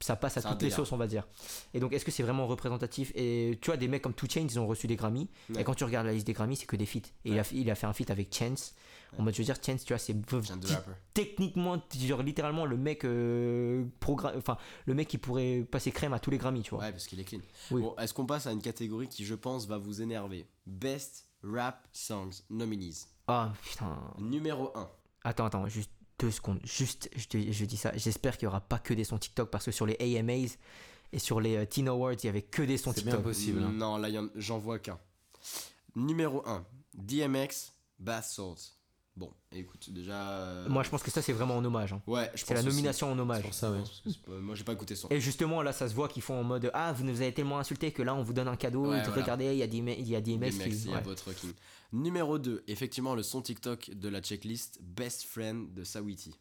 [0.00, 1.26] ça passe à toutes les sauces, on va dire.
[1.74, 3.12] Et donc, est-ce que c'est vraiment représentatif?
[3.14, 5.28] Et tu vois, des mecs comme 2 Chainz, ils ont reçu des Grammys.
[5.50, 5.60] Ouais.
[5.60, 7.08] Et quand tu regardes la liste des Grammys, c'est que des feats.
[7.24, 8.74] Et il, a, il a fait un feat avec Chance.
[9.18, 10.14] En mode, je veux dire, Chance, tu vois, c'est
[11.14, 16.30] techniquement, genre, littéralement, le mec, euh, enfin, le mec qui pourrait passer crème à tous
[16.30, 16.80] les Grammys, tu vois.
[16.80, 17.40] Ouais, parce qu'il est clean.
[17.70, 17.82] Oui.
[17.82, 20.46] Bon, est-ce qu'on passe à une catégorie qui, je pense, va vous énerver?
[20.66, 23.06] Best Rap Songs Nominees.
[23.26, 23.98] Ah putain.
[24.18, 24.88] Numéro 1.
[25.24, 26.60] Attends, attends, juste deux secondes.
[26.64, 27.92] Juste, je, te- je dis ça.
[27.96, 30.56] J'espère qu'il n'y aura pas que des sons TikTok parce que sur les AMAs
[31.12, 33.24] et sur les euh, Teen Awards, il y avait que des sons C'est bien TikTok.
[33.24, 33.62] possible.
[33.62, 33.72] hein.
[33.72, 34.98] Non, là, j'en vois qu'un.
[35.94, 36.64] Numéro 1.
[36.94, 38.77] DMX, Bath Salts.
[39.18, 40.12] Bon, écoute, déjà.
[40.30, 41.92] euh, Moi, je pense que ça, c'est vraiment en hommage.
[41.92, 42.00] hein.
[42.06, 42.76] Ouais, je C'est la pense aussi.
[42.76, 43.42] nomination en hommage.
[43.42, 43.82] Pour ça, ouais.
[44.04, 45.08] Que pas- Moi, j'ai pas écouté son.
[45.08, 47.58] Et justement, là, ça se voit qu'ils font en mode Ah, vous nous avez tellement
[47.58, 48.82] insulté que là, on vous donne un cadeau.
[48.90, 49.20] Ouais, voilà.
[49.22, 50.70] Regardez, il y a DMX, il y a DMX DMX, qui.
[50.70, 51.02] il y a ouais.
[51.02, 51.52] votre King.
[51.92, 56.36] Numéro 2, effectivement, le son TikTok de la checklist Best Friend de Sawiti.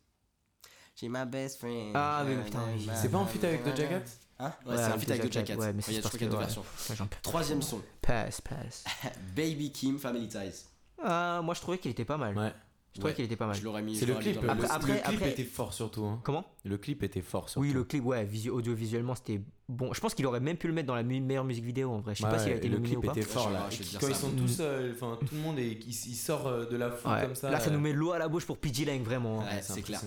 [0.96, 1.92] J'ai ma best friend.
[1.96, 2.62] Ah, mais putain.
[2.96, 4.02] C'est pas en feat avec Doja Cat
[4.40, 5.56] Hein Ouais, Ouais, c'est un feat avec Cat, Cat.
[5.56, 6.44] ouais, mais Il y c'est a, je parce qu'il y a que, deux ouais.
[6.46, 6.64] versions.
[6.90, 7.18] Ouais, j'en peux.
[7.24, 8.84] Troisième son, Pass, pass.
[9.36, 10.66] Baby Kim Family Ties.
[11.04, 12.36] Ah, moi, je trouvais qu'il était pas mal.
[12.38, 12.52] Ouais.
[12.98, 13.56] Je trouvais qu'il était pas mal.
[13.56, 13.96] Je l'aurais mis.
[13.96, 14.36] C'est le clip.
[14.36, 16.04] mis Le, dans Après- le- clip après- était fort surtout.
[16.06, 16.20] hein.
[16.24, 16.44] Comment?
[16.66, 17.68] Le clip était fort surtout.
[17.68, 19.40] Oui, le clip, ouais, visu- audiovisuellement, c'était
[19.70, 19.94] bon.
[19.94, 22.16] Je pense qu'il aurait même pu le mettre dans la meilleure musique vidéo en vrai.
[22.16, 23.12] Je sais pas s'il a été le nominé clip ou pas.
[23.14, 23.70] était fort là.
[23.70, 24.10] Quand ça.
[24.10, 26.90] ils sont tous seuls, enfin tout le monde est, il, il sort euh, de la
[26.92, 27.22] foule Ouais.
[27.22, 27.52] comme ça.
[27.52, 29.42] Là, ça euh, nous met l'eau à la bouche pour PG Lang, vraiment.
[29.42, 29.46] hein.
[29.56, 30.02] Ouais, c'est clair.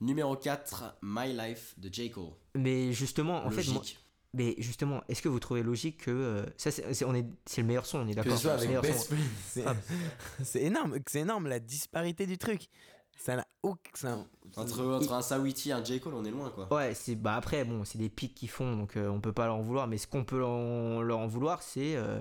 [0.00, 2.10] Numéro 4, My Life de J.
[2.10, 2.24] Cole.
[2.54, 3.98] Mais justement, en fait, moi, Logique.
[4.34, 7.60] Mais justement, est-ce que vous trouvez logique que euh, ça, c'est c'est- on est, c'est
[7.62, 9.14] le meilleur son, on est Que d'accord ce soit c'est le avec meilleur Best son.
[9.14, 9.76] Friend, c'est Ah.
[10.44, 12.68] c'est énorme, c'est énorme la disparité du truc.
[13.18, 13.90] Ça n'a aucun.
[13.94, 16.00] ça- Entre, entre un Sawiti et un J.
[16.00, 16.72] Cole, on est loin quoi.
[16.72, 19.46] Ouais, c'est bah après bon, c'est des pics qu'ils font, donc euh, on peut pas
[19.46, 19.86] leur en vouloir.
[19.88, 22.20] Mais ce qu'on peut leur en, leur en vouloir, c'est euh,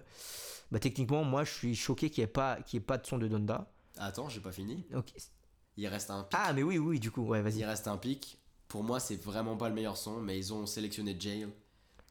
[0.71, 3.05] bah techniquement, moi, je suis choqué qu'il n'y ait pas qu'il y ait pas de
[3.05, 3.69] son de Donda.
[3.97, 4.85] Attends, j'ai pas fini.
[4.95, 5.11] Ok.
[5.77, 6.39] Il reste un pic.
[6.41, 7.65] Ah, mais oui, oui, du coup, ouais, Il vas-y.
[7.65, 8.39] reste un pic.
[8.69, 11.47] Pour moi, c'est vraiment pas le meilleur son, mais ils ont sélectionné Jail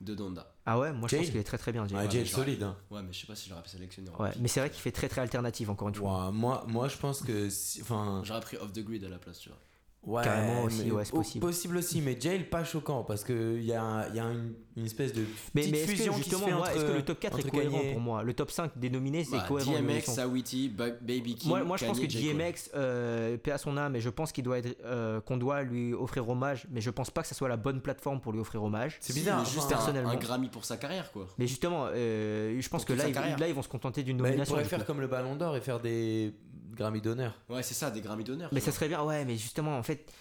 [0.04, 0.54] de Donda.
[0.66, 1.86] Ah ouais, moi je pense qu'il est très très bien.
[1.86, 1.94] Jay.
[1.94, 2.62] Ouais, Ouais, Jay solide.
[2.62, 2.76] hein.
[2.90, 4.10] Ouais, mais je sais pas si j'aurais sélectionné.
[4.18, 6.30] Ouais, mais c'est vrai qu'il fait très très alternatif encore une fois.
[6.30, 7.48] Moi, moi, je pense que.
[7.50, 8.22] si- Enfin.
[8.24, 9.58] J'aurais pris Off the Grid à la place, tu vois.
[10.06, 11.46] Ouais, Carrément aussi, ouais, c'est possible.
[11.46, 14.52] Possible aussi, mais Jail, pas choquant parce qu'il y a, un- il y a une,
[14.76, 15.22] une espèce de.
[15.54, 17.20] Mais, petite mais est-ce fusion que qui se justement, fait entre- est-ce que le top
[17.20, 18.22] 4 est cohérent Kanye- pour moi?
[18.22, 19.72] Le top 5 dénominé, c'est Bah, cohérent.
[19.72, 20.02] DMX.
[20.12, 21.48] Sawiti, Ba- Baby Kim.
[21.48, 22.34] Moi, moi je pense que Kanye, J.
[22.34, 25.62] DMX, euh, paix à son âme, et je pense qu'il doit être, euh, qu'on doit
[25.62, 28.40] lui offrir hommage, mais je pense pas que ça soit la bonne plateforme pour lui
[28.40, 28.98] offrir hommage.
[29.00, 29.38] C'est Si, bizarre.
[29.40, 30.10] mais juste enfin, un- personnellement.
[30.10, 31.26] un, Grammy pour sa carrière, quoi.
[31.38, 34.18] Mais justement, euh, je pense Pour que là ils, là, ils vont se contenter d'une
[34.18, 34.52] bah, nomination.
[34.52, 34.84] pourrait du faire coup.
[34.86, 36.34] comme le Ballon d'Or et faire des
[36.74, 37.34] Grammy d'honneur.
[37.48, 38.50] Ouais, c'est ça, des Grammy d'honneur.
[38.52, 38.74] Mais ça vois.
[38.74, 40.12] serait bien, ouais, mais justement, en fait,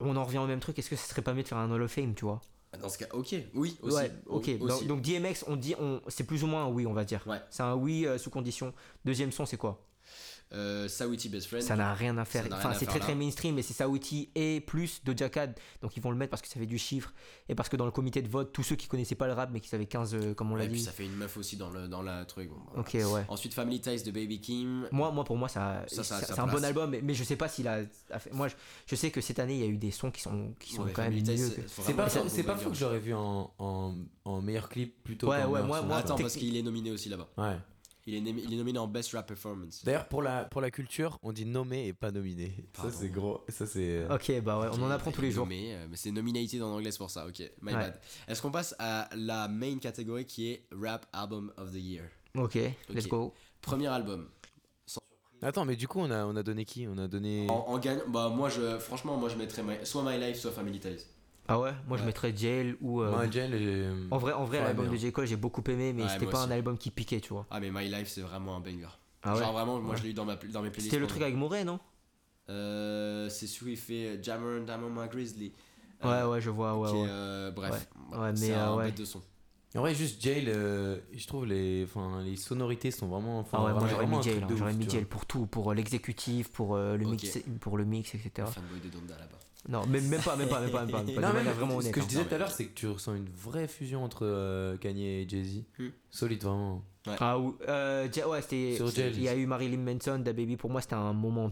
[0.00, 0.78] on en revient au même truc.
[0.78, 2.40] Est-ce que ça serait pas mieux de faire un Hall of Fame, tu vois?
[2.80, 3.96] Dans ce cas, ok, oui, aussi.
[3.96, 4.86] Ouais, ok.
[4.86, 7.22] Donc DMX, on dit, on, c'est plus ou moins un oui, on va dire.
[7.26, 7.40] Ouais.
[7.48, 8.74] C'est un oui euh, sous condition.
[9.04, 9.82] Deuxième son, c'est quoi?
[10.52, 11.60] Euh, Sawiti Best Friend.
[11.62, 12.46] Ça n'a rien à faire.
[12.52, 13.04] Enfin, c'est très là.
[13.04, 15.48] très mainstream, mais c'est Saouti et plus Doja Cat.
[15.82, 17.12] Donc ils vont le mettre parce que ça fait du chiffre
[17.48, 19.50] et parce que dans le comité de vote, tous ceux qui connaissaient pas le rap
[19.52, 20.84] mais qui savaient 15, euh, comme on Ouais, l'a et puis dit.
[20.84, 22.48] ça fait une meuf aussi dans, le, dans la truc.
[22.48, 22.80] bon, voilà.
[22.80, 23.24] Ok, ouais.
[23.28, 24.88] Ensuite, Family Ties de Baby Kim.
[24.92, 27.66] Moi, moi, pour moi, ça, c'est un bon album, mais, mais je sais pas s'il
[27.66, 27.80] a,
[28.12, 28.54] a fait- Moi, je,
[28.86, 30.84] je sais que cette année, il y a eu des sons qui sont, qui sont
[30.84, 31.48] Ouais, quand même Family Ties, mieux.
[31.48, 31.62] c'est-
[31.96, 33.94] pas, c'est bon pas fou que j'aurais vu en, en,
[34.24, 37.28] en meilleur clip plutôt Ouais, ouais, moi- moi, Attends, parce qu'il est nominé aussi là-bas.
[37.36, 37.56] Ouais.
[38.08, 39.84] Il est, nomi- il est nominé en Best Rap Performance.
[39.84, 42.54] D'ailleurs, pour la, pour la culture, on dit nommé et pas nominé.
[42.72, 42.90] Pardon.
[42.92, 43.44] Ça, c'est gros.
[43.48, 44.06] Ça, c'est.
[44.08, 45.44] Ok, bah ouais, on en apprend tous les jours.
[45.44, 47.40] nommé, euh, mais c'est nominated en anglais pour ça, ok.
[47.62, 47.80] My Ouais.
[47.80, 48.00] bad.
[48.28, 52.04] Est-ce qu'on passe à la main catégorie qui est Rap Album of the Year?
[52.36, 52.56] Ok,
[52.90, 53.34] let's go.
[53.60, 54.28] Premier album.
[55.42, 56.86] Attends, mais du coup, on a, on a donné qui?
[56.88, 57.46] On a donné.
[57.50, 60.50] En, en gagnant, bah moi je, franchement, moi je mettrais My- soit My Life, soit
[60.52, 61.06] Family Ties.
[61.48, 62.06] Ah ouais, moi je Ouais.
[62.06, 63.02] mettrais Jail ou.
[63.02, 65.12] euh, Moi, Jail, j'ai- en vrai, en vrai Ouais, l'album de J.
[65.12, 66.48] Cole, j'ai beaucoup aimé, mais Ouais, c'était pas aussi.
[66.48, 67.46] un album qui piquait, tu vois.
[67.50, 68.88] Ah mais My Life c'est vraiment un banger.
[69.22, 69.40] Ah ouais?
[69.40, 69.98] Genre vraiment, moi Ouais.
[69.98, 70.90] je l'ai eu dans, ma, dans mes playlists.
[70.92, 71.78] C'était le truc avec Moret, non?
[72.48, 75.52] Euh, c'est celui il fait Jammer Damon My Grizzly.
[76.02, 77.06] Ouais, Euh, ouais, je vois, ouais, qui est, ouais.
[77.08, 78.84] euh, bref, Ouais, mais, c'est euh, un ouais.
[78.86, 79.22] bête de son.
[79.74, 83.44] En vrai, juste Jail, euh, je trouve les, enfin, les sonorités sont vraiment.
[83.52, 86.48] Ah ouais, moi j'aurais mis Jail, hein, j'aurais mis Jail pour tout, pour euh, l'exécutif,
[86.50, 88.48] pour, euh, le mix, pour le mix, etc.
[88.50, 89.38] Fanboy de Donda là-bas.
[89.68, 91.02] Non, même, même pas, même pas, même pas, même pas.
[91.02, 91.92] même pas, Non, manière vraiment ce honnête.
[91.94, 92.08] que je hein.
[92.08, 95.28] disais tout à l'heure, c'est que tu ressens une vraie fusion entre euh, Kanye et
[95.28, 95.64] Jay-Z.
[95.78, 95.88] Hmm.
[96.10, 96.82] Solide, vraiment.
[97.18, 98.76] Ah ou- euh, Ja- ouais, c'était.
[98.76, 100.56] Il y a eu Marilyn Manson, Da Baby.
[100.56, 101.50] Pour moi, c'était un moment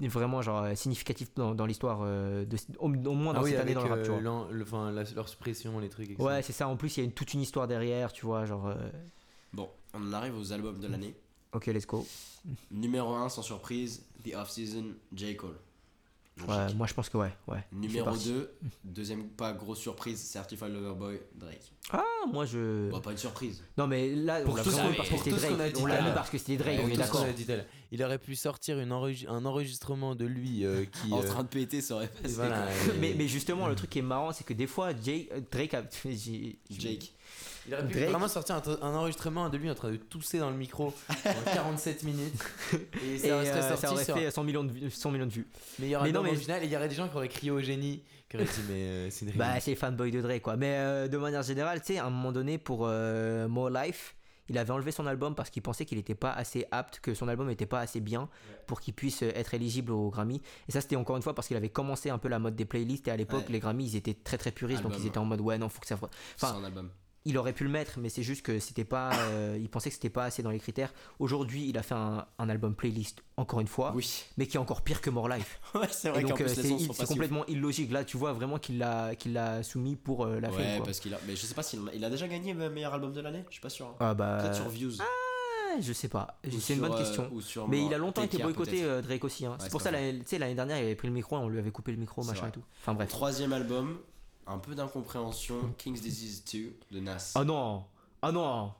[0.00, 3.50] vraiment genre euh, significatif dans, dans l'histoire, euh, de, au, au moins dans ah oui,
[3.50, 4.20] cette année avec dans le rap, euh, tu vois.
[4.20, 6.10] l'en- le- enfin, la- leur suppression, les trucs.
[6.10, 6.22] etc.
[6.22, 6.68] Ouais, c'est ça.
[6.68, 8.44] En plus, il y a une, toute une histoire derrière, tu vois.
[8.46, 8.74] Genre, euh,
[9.52, 11.14] Bon, on en arrive aux albums de l'année.
[11.52, 12.06] ok, let's go.
[12.70, 15.36] Numéro 1 sans surprise, The Off-Season, J.
[15.36, 15.56] Cole.
[16.46, 17.64] Ouais, moi, je pense que ouais, ouais.
[17.72, 18.28] Numéro partie.
[18.28, 21.72] 2, deuxième pas grosse surprise, Certified Lover Boy, Drake.
[21.92, 22.90] Ah, moi, je.
[22.90, 23.62] Bon, pas une surprise.
[23.76, 25.76] Non, mais là, Pour on l'a mis parce que c'était Drake.
[25.80, 27.26] On l'a mis parce que c'était Drake, on est d'accord.
[27.90, 31.12] Il aurait pu sortir une un enregistrement de lui euh, qui.
[31.18, 32.34] En euh, train de péter, ça aurait passé.
[32.34, 32.66] voilà,
[33.00, 35.82] Mais, mais justement, le truc qui est marrant, c'est que des fois, euh, Drake a.
[36.70, 37.14] Jake.
[37.68, 40.38] Il aurait pu Drake- vraiment sortir un, un enregistrement de lui en train de tousser
[40.38, 40.92] dans le micro
[41.26, 42.34] en 47 minutes.
[43.04, 44.90] Et Et ça euh, sorti aurait sur fait 100 millions de vues.
[44.90, 45.46] 100 millions de vues.
[45.78, 46.62] Mais album non, mais- original.
[46.62, 48.74] Et il y aurait des gens qui auraient crié au génie, qui auraient dit mais
[48.74, 50.56] euh, c'est une Bah, c'est les fanboys de Drake, quoi.
[50.56, 54.14] Mais euh, de manière générale, tu sais, à un moment donné, pour euh, More Life,
[54.50, 57.28] il avait enlevé son album parce qu'il pensait qu'il n'était pas assez apte, que son
[57.28, 58.30] album n'était pas assez bien
[58.66, 60.40] pour qu'il puisse être éligible au Grammy.
[60.70, 62.64] Et ça, c'était encore une fois parce qu'il avait commencé un peu la mode des
[62.64, 63.08] playlists.
[63.08, 63.52] Et à l'époque, Ouais.
[63.52, 65.80] les Grammys, ils étaient très très puristes, donc ils étaient en mode ouais, non, faut
[65.80, 65.98] que ça.
[66.40, 66.88] Enfin, un album.
[67.28, 69.10] Il aurait pu le mettre, mais c'est juste que c'était pas.
[69.14, 70.92] euh, il pensait que c'était pas assez dans les critères.
[71.18, 74.24] Aujourd'hui, il a fait un, un album playlist, encore une fois, Oui.
[74.38, 75.60] mais qui est encore pire que More Life.
[75.74, 77.92] Ouais, c'est vrai donc, euh, c'est complètement illogique.
[77.92, 80.86] Là, tu vois vraiment qu'il l'a qu'il l'a soumis pour euh, la Ouais, quoi.
[80.86, 81.18] parce qu'il a.
[81.26, 83.44] Mais je sais pas s'il il a déjà gagné le meilleur album de l'année.
[83.48, 83.86] Je suis pas sûr.
[83.86, 83.94] hein.
[84.00, 84.38] Ah bah.
[84.40, 84.94] Peut-être sur Views.
[85.00, 86.38] ah, je sais pas.
[86.60, 87.30] C'est une bonne euh, question.
[87.68, 89.44] Mais il a longtemps été boycotté euh, Drake aussi.
[89.44, 89.50] hein.
[89.52, 91.48] Ouais, c'est pour ça, l'année- tu sais, l'année dernière, il avait pris le micro, on
[91.48, 92.48] lui avait coupé le micro, machin vrai.
[92.48, 92.62] et tout.
[92.80, 93.08] Enfin bref.
[93.10, 93.98] Troisième album,
[94.48, 97.32] un peu d'incompréhension, King's Disease 2 de Nas.
[97.34, 97.84] Ah non
[98.22, 98.72] Ah non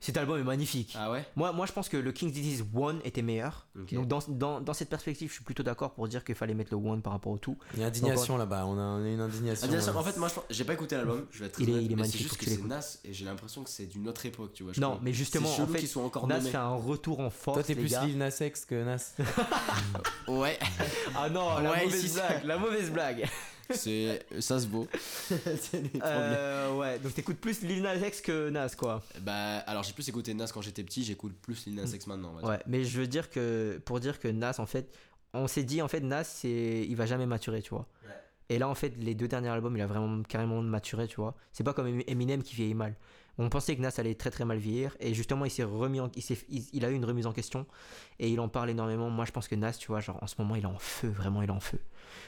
[0.00, 0.94] Cet album est magnifique.
[0.98, 1.24] Ah ouais?
[1.36, 3.66] Moi, moi, je pense que le King's Disease 1 était meilleur.
[3.76, 6.74] Donc, dans, dans, dans cette perspective, je suis plutôt d'accord pour dire qu'il fallait mettre
[6.74, 7.56] le 1 par rapport au tout.
[7.74, 9.64] Il y a indignation là-bas, on a, on a une indignation.
[9.66, 11.68] Indignation, en fait, moi, je pense- j'ai pas écouté l'album, je vais être très Il
[11.68, 12.62] est- honnête, il est mais magnifique, c'est juste que c'est.
[12.68, 14.72] Nas et j'ai l'impression que c'est d'une autre époque, tu vois.
[14.72, 16.50] je Non, mais justement, en fait, soient encore Nas nommés.
[16.50, 17.58] fait un retour en force.
[17.58, 17.94] Toi, t'es plus.
[18.04, 19.14] Lil Nas X que Nas.
[20.28, 20.58] Ouais,
[21.16, 23.28] Ah non, la Ouais, mauvaise ici, blague, la mauvaise blague.
[23.70, 24.86] C'est ça se vaut.
[26.04, 29.02] Euh, ouais, donc t'écoutes plus Lil Nas X que Nas, quoi.
[29.20, 32.34] Bah, alors j'ai plus écouté Nas quand j'étais petit, j'écoute plus Lil Nas X maintenant.
[32.42, 34.92] Ouais, mais je veux dire que pour dire que Nas, en fait,
[35.34, 37.86] on s'est dit, en fait, Nas, c'est, il va jamais maturer, tu vois.
[38.04, 38.10] Ouais.
[38.48, 41.34] Et là, en fait, les deux derniers albums, il a vraiment carrément maturé, tu vois.
[41.52, 42.94] C'est pas comme Eminem qui vieillit mal.
[43.38, 46.10] On pensait que Nas allait très très mal vieillir, et justement, il s'est remis, en-
[46.14, 47.64] il, s'est- il- il a eu une remise en question,
[48.18, 49.08] et il en parle énormément.
[49.08, 51.08] Moi, je pense que Nas, tu vois, genre en ce moment, il est en feu,
[51.08, 51.78] vraiment, il est en feu.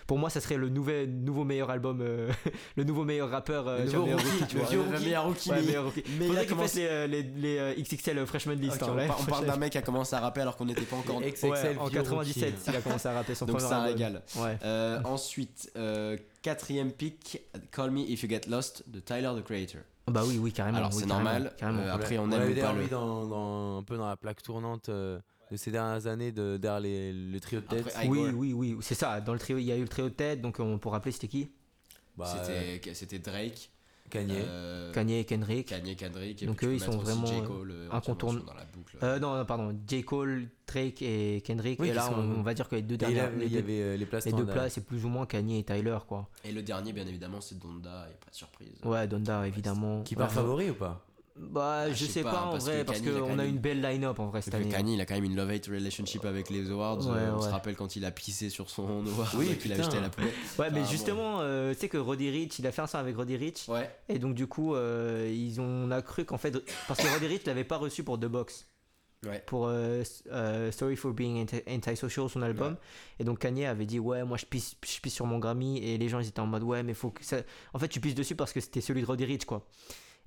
[0.07, 2.31] Pour moi, ça serait le nouvel, nouveau meilleur album, euh,
[2.77, 4.69] le nouveau meilleur rappeur, euh, Le nouveau rookie, tu vois.
[4.93, 6.03] le meilleur rookie, Ouais, mais- meilleur rookie.
[6.19, 8.77] mais il Faudrait a qu'il commencé- fasse les, euh, les, les, euh, XXL Freshman List.
[8.77, 9.07] Ok, hein, on, ouais.
[9.07, 11.17] par- on parle d'un mec qui a commencé à rapper alors qu'on n'était pas encore.
[11.19, 12.71] Ouais, XXL, en vieux 97, rookie.
[12.71, 13.93] il a commencé à rapper son Donc premier ça album.
[13.95, 14.23] régale.
[14.37, 14.59] Ouais.
[14.65, 19.81] Euh, ensuite, euh, quatrième pick, Call Me If You Get Lost de Tyler the Creator.
[20.07, 20.77] Bah oui, oui, carrément.
[20.79, 21.55] Alors oui, c'est normal.
[21.57, 21.81] carrément.
[21.81, 22.87] euh, après, on l'avait ou pas le.
[22.89, 25.19] dans, dans- un peu dans la plaque tournante euh,
[25.55, 27.87] de ces dernières années de, derrière les- le trio de tête.
[27.87, 29.21] Après, oui, oui, oui, c'est ça.
[29.21, 31.13] Dans le trio, il y a eu le trio de tête, donc on peut rappeler
[31.13, 31.49] c'était qui?
[32.17, 32.27] Bah,
[32.93, 33.71] C'était Drake,
[34.11, 34.35] Kanye.
[34.47, 35.67] euh, Kanye et Kendrick.
[35.69, 36.43] Kanye, Kendrick.
[36.43, 38.97] Et Donc puis tu eux, ils sont vraiment, euh, incontourn- entièrement dans la boucle.
[39.03, 39.77] Euh, non, non, pardon.
[39.89, 40.05] J.
[40.05, 41.81] Cole, Drake et Kendrick.
[41.81, 43.53] Oui, et là, sont- on, on va dire que les deux dernières, avait- les il
[43.53, 45.99] y deux, avait les places les deux places, c'est plus ou moins Kanye et Tyler,
[46.09, 46.29] quoi.
[46.45, 48.81] Et le dernier, bien évidemment, c'est Donda, il n'y a pas de surprise.
[48.85, 50.03] Ouais, Donda, évidemment.
[50.03, 50.35] Qui part Ouais.
[50.35, 51.05] favori ou pas?
[51.37, 53.81] Bah, Ah, je sais pas, pas, en vrai, parce a qu'on a même- une belle
[53.83, 54.69] line-up en vrai cette Et année.
[54.69, 56.99] Kanye, il a quand même une love-hate relationship avec les awards.
[57.07, 59.83] Ouais, euh, On se rappelle quand il a pissé sur son award Oui, qu'il a
[59.83, 60.31] jeté à la poubelle.
[60.61, 60.87] Ouais, mais bon.
[60.87, 63.69] justement, euh, tu sais que Roddy Rich, il a fait un son avec Roddy Rich.
[63.69, 63.91] Ouais.
[64.09, 66.53] Et donc du coup, euh, ils ont, on a cru qu'en fait,
[66.87, 68.69] parce que Roddy Rich l'avait pas reçu pour The Box,
[69.27, 69.43] Ouais.
[69.47, 69.69] pour
[70.71, 72.77] Sorry for Being Anti- Antisocial, son album.
[73.19, 75.99] Et donc Kanye avait dit ouais, moi je pisse, je pisse sur mon Grammy et
[75.99, 77.39] les gens ils étaient en mode ouais, mais faut que ça.
[77.73, 79.67] En fait, tu pisses dessus parce que c'était celui de Roddy Rich quoi.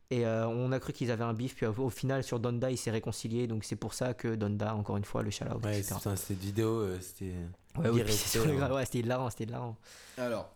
[0.09, 2.77] Et euh, on a cru qu'ils avaient un bif, puis au, final sur Donda il
[2.77, 5.81] s'est réconcilié, donc c'est pour ça que Donda, encore une fois, le shout out, Ouais,
[5.81, 7.33] putain, c'était une vidéo, euh, c'était.
[7.77, 9.75] Ouais, oui, gra- ouais, c'était hilarant, c'était hilarant.
[10.17, 10.49] Alors,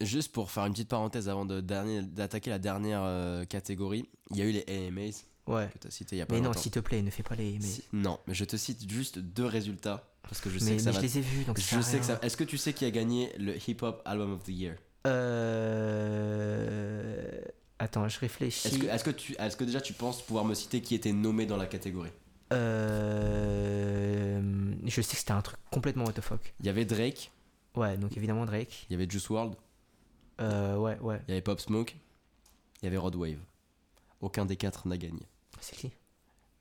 [0.00, 4.42] juste pour faire une petite parenthèse avant de d'attaquer la dernière euh, catégorie, il y
[4.42, 5.68] a eu les AMAs Ouais.
[5.72, 7.22] que tu as cité il y a pas Mais non, s'il te plaît, ne fais
[7.22, 7.60] pas les.
[7.60, 10.82] Si- non, mais je te cite juste deux résultats parce que je sais mais, que
[10.82, 11.00] ça mais va.
[11.00, 12.18] je les ai vus, donc Je sais que ça.
[12.22, 14.76] Est-ce que tu sais qui a gagné le Hip Hop Album of the Year?
[15.06, 16.99] Euh...
[17.82, 18.68] Attends, je réfléchis.
[18.68, 21.12] Est-ce que, est-ce que tu, est-ce que déjà tu penses pouvoir me citer qui était
[21.12, 22.10] nommé dans la catégorie?
[23.40, 24.40] Euh...
[24.84, 26.54] Je sais que c'était un truc complètement what the fuck.
[26.60, 27.30] Il y avait Drake,
[27.76, 28.86] Ouais, donc évidemment Drake.
[28.88, 29.54] il y avait Juice WRLD,
[30.40, 31.20] Euh, ouais, ouais.
[31.28, 31.94] il y avait Pop Smoke,
[32.82, 33.38] il y avait Rod Wave.
[34.20, 35.22] Aucun des quatre n'a gagné.
[35.60, 35.90] C'est qui?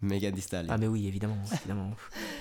[0.02, 0.72] Megan Thee Stallion.
[0.72, 1.38] Ah, mais oui, évidemment.
[1.52, 1.92] évidemment.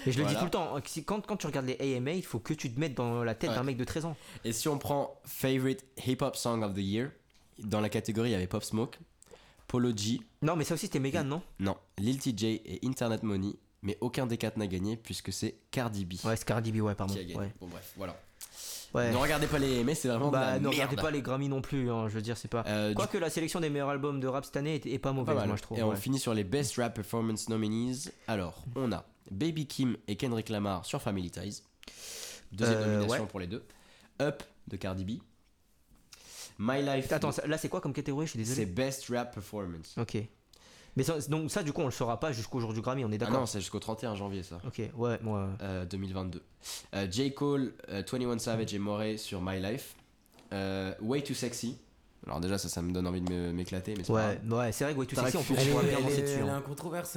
[0.06, 2.24] Mais je le dis tout le temps, si- quand, quand tu regardes les AMA, il
[2.24, 3.56] faut que tu te mettes dans la tête Ouais.
[3.56, 4.16] d'un mec de 13 ans.
[4.44, 7.10] Et si on prend Favorite Hip Hop Song of the Year,
[7.58, 8.98] dans la catégorie il y avait Pop Smoke,
[9.66, 11.42] Polo G, Non, mais ça aussi c'était Megan, non?
[11.58, 16.04] Non, Lil TJ et Internet Money, mais aucun des quatre n'a gagné puisque c'est Cardi
[16.04, 17.12] B Ouais, c'est Cardi B, ouais, pardon.
[17.14, 17.36] qui a gagné.
[17.38, 17.52] Ouais.
[17.60, 18.16] Bon bref, voilà.
[18.94, 19.10] Ouais.
[19.10, 21.06] Ne regardez pas les mais c'est vraiment de Bah, la ne regardez merde.
[21.06, 22.64] pas les Grammy non plus, hein, je veux dire, c'est pas.
[22.66, 25.10] Euh, du Quoique la sélection des meilleurs albums de rap cette année est, est pas
[25.10, 25.46] Pas mauvaise, mal.
[25.48, 25.78] moi je trouve.
[25.78, 28.10] Et on finit sur les Best Rap Performance Nominees.
[28.26, 31.62] Alors, on a Baby Kim et Kendrick Lamar sur Family Ties.
[32.52, 33.28] Deuxième Euh, nomination ouais.
[33.28, 33.62] pour les deux.
[34.22, 35.20] Up de Cardi B.
[36.58, 37.12] My Life.
[37.12, 38.26] Attends, là c'est quoi comme catégorie?
[38.26, 38.66] Je suis c'est désolé.
[38.66, 39.94] Best Rap Performance.
[39.96, 40.18] Ok.
[40.96, 43.12] Mais ça, donc ça, du coup, on le saura pas jusqu'au jour du Grammy, on
[43.12, 44.60] est Ah d'accord non, c'est jusqu'au 31 janvier ça.
[44.66, 45.48] Ok, ouais, moi.
[45.62, 46.42] Euh, 2022.
[46.94, 47.32] Euh, J.
[47.32, 49.94] Cole, euh, 21 Savage et Moray sur My Life.
[50.52, 51.78] Euh, Way Too Sexy.
[52.28, 54.84] Alors déjà ça, ça me donne envie de m'éclater, mais c'est pas Ouais, ouais, c'est
[54.84, 56.34] vrai que Way T'aurais Sexy, on peut Elle elle danser est- dessus.
[56.40, 56.62] elle est hein.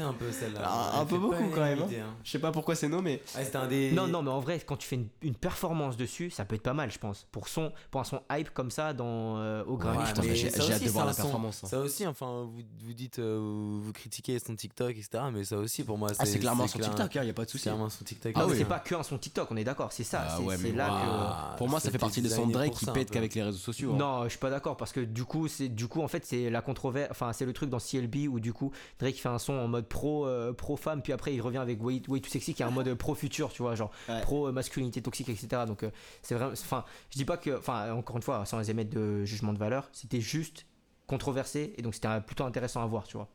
[0.08, 0.62] un peu celle-là.
[0.64, 2.16] Ah, un Elle peu beaucoup, quand même, l'unanimité, hein.
[2.24, 3.22] Je sais pas pourquoi c'est nommé.
[3.36, 3.92] Ah, un des.
[3.92, 6.64] Non, non, mais en vrai, quand tu fais une, une performance dessus, ça peut être
[6.64, 7.28] pas mal, je pense.
[7.32, 10.60] Pour, son, pour un son hype comme ça dans, euh, au Grammy, Ouais, j'ai- hâte
[10.60, 11.68] aussi, de voir la son- performance, hein.
[11.68, 15.24] Ça aussi, enfin, vous, vous dites, euh, vous, vous critiquez son TikTok, etc.
[15.34, 17.44] Mais ça aussi, pour moi, Ah, c'est clairement sur clair- TikTok, il y a pas
[17.44, 17.64] de C'est souci.
[17.64, 18.32] clairement son TikTok.
[18.36, 18.68] Ah, Ah ouais, oui, c'est hein.
[18.70, 20.24] pas que un son TikTok, on est d'accord, c'est ça.
[20.28, 20.92] Ah c'est ouais, là que.
[20.94, 23.14] Ah, Pour moi, ça fait partie des sons de designé Drake qui peu.
[23.14, 23.92] qu'avec les réseaux sociaux.
[23.94, 23.98] hein.
[23.98, 26.26] Non, je suis pas d'accord parce que que du coup, c'est du coup en fait
[26.26, 29.40] c'est la controverse, enfin c'est le truc dans CLB où du coup Drake fait un
[29.40, 32.30] son en mode pro euh, pro femme, puis après il revient avec Way, Way Too
[32.30, 34.22] Sexy qui est un mode pro futur, tu vois, genre Ouais.
[34.22, 35.64] pro euh, masculinité toxique, etc.
[35.68, 35.92] Donc euh,
[36.22, 39.54] c'est vraiment, enfin je dis pas que, enfin encore une fois sans émettre de jugement
[39.54, 40.66] de valeur, c'était juste
[41.08, 43.28] controversé et donc c'était euh, plutôt intéressant à voir, tu vois.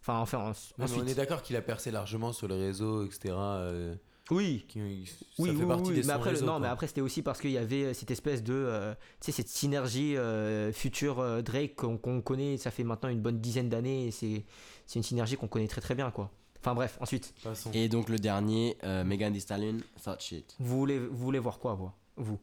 [0.00, 1.02] Enfin enfin en- ensuite.
[1.02, 3.34] on est d'accord qu'il a percé largement sur les réseaux, etc.
[3.38, 3.94] euh,
[4.30, 6.58] Oui, qui- ça Oui, fait oui, partie oui, des mais après, non, quoi.
[6.60, 9.32] mais après c'était aussi parce qu'il y avait euh, cette espèce de, euh, tu sais,
[9.32, 14.06] cette synergie euh, future euh, Drake qu'on connaît, ça fait maintenant une bonne dizaine d'années,
[14.06, 14.44] et c'est
[14.86, 16.30] c'est une synergie qu'on connaît très très bien, quoi.
[16.60, 17.70] Enfin bref, ensuite, Passons.
[17.74, 20.56] Et donc le dernier, euh, Megan Thee Stallion, Thought Shit.
[20.58, 22.38] vous voulez, vous voulez voir quoi, vous, vous?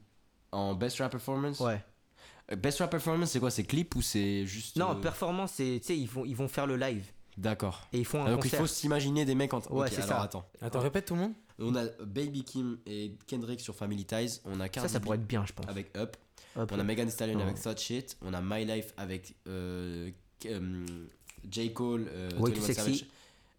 [0.52, 1.60] En Best Rap Performance?
[1.60, 1.84] Ouais.
[2.52, 4.76] Euh, Best Rap Performance, c'est quoi C'est clip ou c'est juste.
[4.78, 7.06] Non, euh, performance, c'est, tu sais, ils vont, ils vont faire le live
[7.38, 7.88] D'accord.
[7.94, 8.60] et ils font un Ah, donc il concert.
[8.60, 9.60] faut s'imaginer des mecs en.
[9.72, 10.22] Ouais, Ok, c'est alors ça.
[10.22, 10.46] attends.
[10.62, 11.34] Attends, répète tout le monde.
[11.60, 14.40] On a Baby Kim et Kendrick sur Family Ties.
[14.46, 15.68] On a Ça, Cardi ça B pourrait être bien, je pense.
[15.68, 16.18] avec Up.
[16.56, 18.18] On a Megan Stallion avec Thought Shit.
[18.22, 20.10] On a My Life avec euh,
[20.46, 20.86] euh,
[21.50, 21.72] J.
[21.74, 22.76] Cole, euh, Way 21 Too Sexy.
[22.82, 23.06] Savage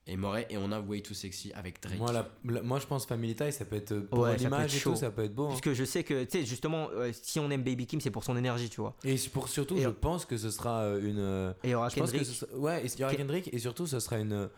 [0.08, 0.46] et Moret.
[0.50, 1.98] Et on a Way Too Sexy avec Drake.
[1.98, 4.42] Moi, la- la- moi, je pense Family Ties, ça peut être pour Ouais, ça peut
[4.44, 4.96] l'image être et tout, chaud.
[4.96, 5.46] ça peut être beau.
[5.46, 5.50] hein.
[5.50, 8.24] Puisque je sais que, tu sais, justement, euh, si on aime Baby Kim, c'est pour
[8.24, 8.94] son énergie, tu vois.
[9.04, 11.18] Et pour surtout, Et- je pense que ce sera euh, une.
[11.18, 12.34] euh, Et il y aura je pense que Kendrick.
[12.34, 14.48] ce sera- ouais, et il y aura Ke- Kendrick et surtout, ce sera une.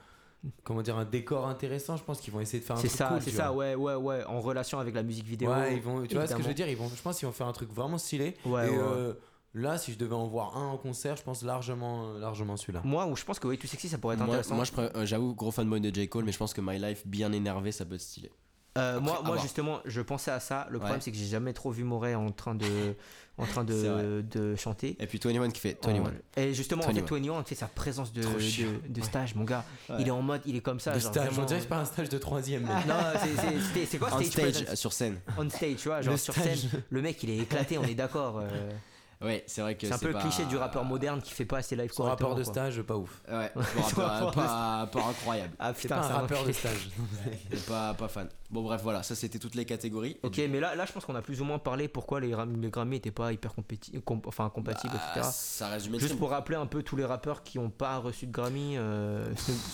[0.45, 1.97] Euh, Comment dire, un décor intéressant.
[1.97, 3.75] Je pense qu'ils vont essayer de faire un C'est truc ça, cool, c'est ça, vois.
[3.75, 5.51] ouais, ouais, ouais, en relation avec la musique vidéo.
[5.51, 7.27] Ouais, ils vont, tu vois ce que je veux dire ils vont, Je pense qu'ils
[7.27, 8.35] vont faire un truc vraiment stylé.
[8.45, 9.15] Ouais, et ouais, euh,
[9.55, 12.83] là, si je devais en voir un en concert, je pense largement, largement celui-là.
[12.85, 14.55] Moi, où je pense que Way Too Sexy, ça pourrait être Moi, intéressant.
[14.57, 14.65] moi,
[14.97, 16.09] euh, j'avoue, gros fanboy de J.
[16.09, 18.31] Cole, mais je pense que My Life, bien énervé, ça peut être stylé.
[18.77, 20.67] Euh, moi, Après, moi justement, je pensais à ça.
[20.71, 21.01] Le problème, Ouais.
[21.01, 22.67] c'est que j'ai jamais trop vu Moret en train de,
[23.39, 24.97] en train de, de chanter.
[24.99, 26.13] Et puis 21 qui fait 21.
[26.37, 27.07] Et justement, en 21.
[27.07, 29.65] fait, 21 fait sa présence de, de, de stage, mon gars.
[29.89, 29.97] Ouais.
[30.01, 30.93] Il est en mode, il est comme ça.
[30.95, 32.63] de genre stage, vraiment- on dirait que c'est pas un stage de troisième.
[32.63, 32.71] mec.
[32.89, 35.21] Non, c'est- c'est c'était- c'est quoi On stage, stage, euh, sur scène.
[35.39, 36.59] On stage, tu vois, genre Le sur stage.
[36.63, 36.83] scène.
[36.91, 38.39] Le mec, il est éclaté, on est d'accord.
[38.41, 38.49] euh,
[39.23, 41.45] Ouais, c'est vrai que c'est un peu le pas- cliché du rappeur moderne qui fait
[41.45, 42.53] pas assez live Son rapport correctement, de quoi.
[42.73, 43.23] stage, pas ouf.
[43.31, 43.53] Ouais,
[43.91, 45.55] Son pas, rapport de- pas, pas incroyable.
[45.59, 46.91] Ah putain, pas un rappeur de stage.
[47.69, 48.29] pas, pas fan.
[48.51, 50.19] Bon, bref, voilà, ça c'était toutes les catégories.
[50.23, 52.29] Ok, mais là, là, je pense qu'on a plus ou moins parlé pourquoi les,
[52.61, 55.29] les Grammy étaient pas hyper compéti- com- enfin, compatibles, Bah, etc.
[55.33, 58.33] ça du Juste pour rappeler un peu tous les rappeurs qui n'ont pas reçu de
[58.33, 58.75] Grammy.
[58.77, 59.27] euh,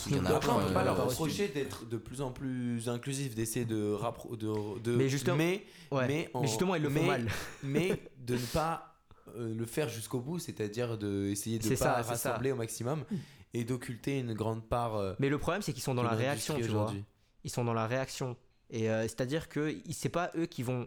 [0.09, 2.89] Il y en a Après, on peut pas leur reprocher d'être de plus en plus
[2.89, 6.07] inclusif, d'essayer de, rappro- de, de- Mais justement- mais, Ouais.
[6.07, 7.27] mais, en- Mais justement, ils le font mais- mal.
[7.63, 8.90] mais de ne pas
[9.37, 12.31] euh, le faire jusqu'au bout, c'est-à-dire d'essayer de pas ça, c'est ça.
[12.31, 13.05] rassembler au maximum
[13.55, 14.97] et d'occulter une grande part.
[14.97, 16.83] euh, Mais le problème, c'est qu'ils sont dans de la réaction, tu vois.
[16.83, 17.05] aujourd'hui.
[17.45, 18.37] Ils sont dans la réaction.
[18.71, 20.87] Et euh, c'est-à-dire que c'est pas eux qui vont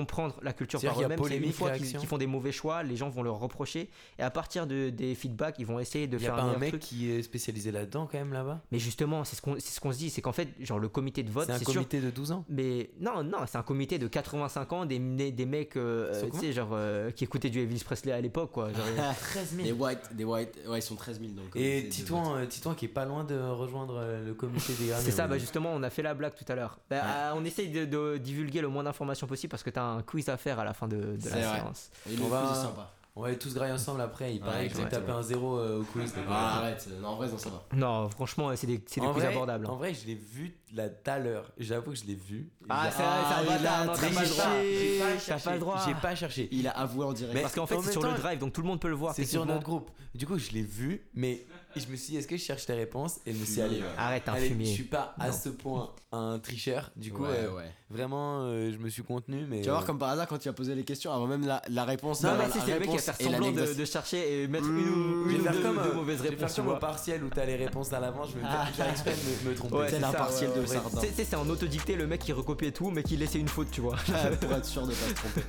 [0.00, 1.18] comprendre la culture par a eux-mêmes.
[1.26, 3.88] C'est une fois qu'ils qu'ils font des mauvais choix, les gens vont leur reprocher.
[4.18, 6.42] Et à partir de, des feedbacks, ils vont essayer de Il y a faire pas
[6.42, 6.82] un mec truc.
[6.82, 8.60] qui est spécialisé là-dedans quand même là-bas?
[8.72, 10.10] Mais justement, c'est ce qu'on c'est ce qu'on se dit.
[10.10, 11.72] C'est qu'en fait, genre le comité de vote, C'est un sûr.
[11.74, 12.44] comité de 12 ans?
[12.48, 16.52] Mais non, non, c'est un comité de 85 ans, des, des mecs, euh, tu sais,
[16.52, 18.72] genre, euh, qui écoutaient du Elvis Presley à l'époque, quoi.
[18.72, 18.84] Genre,
[19.20, 21.54] 13 Des white, des white, ouais, ils sont 13 000 donc.
[21.56, 24.92] Et Titouan, euh, Titouan qui est pas loin de rejoindre euh, le comité des.
[24.98, 26.78] C'est ça, bah justement, on a fait la blague tout à l'heure.
[26.90, 30.28] Bah, on essaye de, de divulguer le moins d'informations possible parce que t'as un quiz
[30.28, 31.42] à faire à la fin de, la vrai.
[31.42, 31.90] séance.
[32.10, 32.90] Et le On va- quiz est sympa.
[33.18, 34.34] On va aller tous grailler ensemble après.
[34.34, 35.06] Il Ouais, paraît que je vais exactement.
[35.06, 36.12] taper un zéro euh, au quiz.
[36.14, 37.62] donc, Ah, euh, arrête, non, en vrai, non, ça va.
[37.74, 39.64] Non, franchement, c'est des, c'est des quiz abordables.
[39.64, 39.70] hein.
[39.70, 41.50] En vrai, je l'ai vu là tout à l'heure.
[41.56, 42.50] J'avoue que je l'ai vu.
[42.68, 44.44] Ah, J'ai- c'est vrai, c'est un il bâtard, a non, t'as pas le droit.
[44.44, 44.98] triché.
[44.98, 45.50] T'as pas cherché.
[45.52, 45.82] le droit.
[45.86, 46.48] J'ai pas cherché.
[46.52, 47.34] Il a avoué en direct.
[47.34, 49.14] Mais Parce qu'en fait, c'est sur le drive, donc tout le monde peut le voir.
[49.14, 49.90] C'est sur notre groupe.
[50.14, 51.42] Du coup, je l'ai vu, mais
[51.80, 53.60] je me suis dit, est-ce que je cherche les réponses Et je me suis dit,
[53.62, 53.82] allez.
[53.98, 54.66] Arrête, un allez, je fumier.
[54.72, 55.32] suis pas à Non.
[55.32, 56.90] ce point un tricheur.
[56.96, 57.70] Du coup, ouais, euh, ouais.
[57.90, 59.44] vraiment, euh, je me suis contenu.
[59.48, 61.26] Mais Tu vas voir euh, comme par hasard quand tu as posé les questions avant
[61.26, 62.22] même la, la réponse.
[62.22, 64.42] Non, la- mais si, c'est le mec qui va faire et semblant de, de chercher
[64.42, 66.22] et mettre Mmh, une, ou- je une ou faire deux, comme, deux euh, mauvaises je
[66.22, 66.40] vais réponses.
[66.40, 66.78] faire tu comme au vois.
[66.80, 68.28] partiel où t'as les réponses à l'avance.
[68.32, 69.74] Je me faire, je vais faire exprès de me, me tromper.
[69.76, 70.66] Ouais, C'est l'impartiel ouais, de ouais.
[70.66, 71.00] Sardin.
[71.14, 73.96] C'est en autodicté le mec qui recopiait tout mais qui laissait une faute, tu vois.
[74.40, 75.42] Pour être sûr de pas se tromper.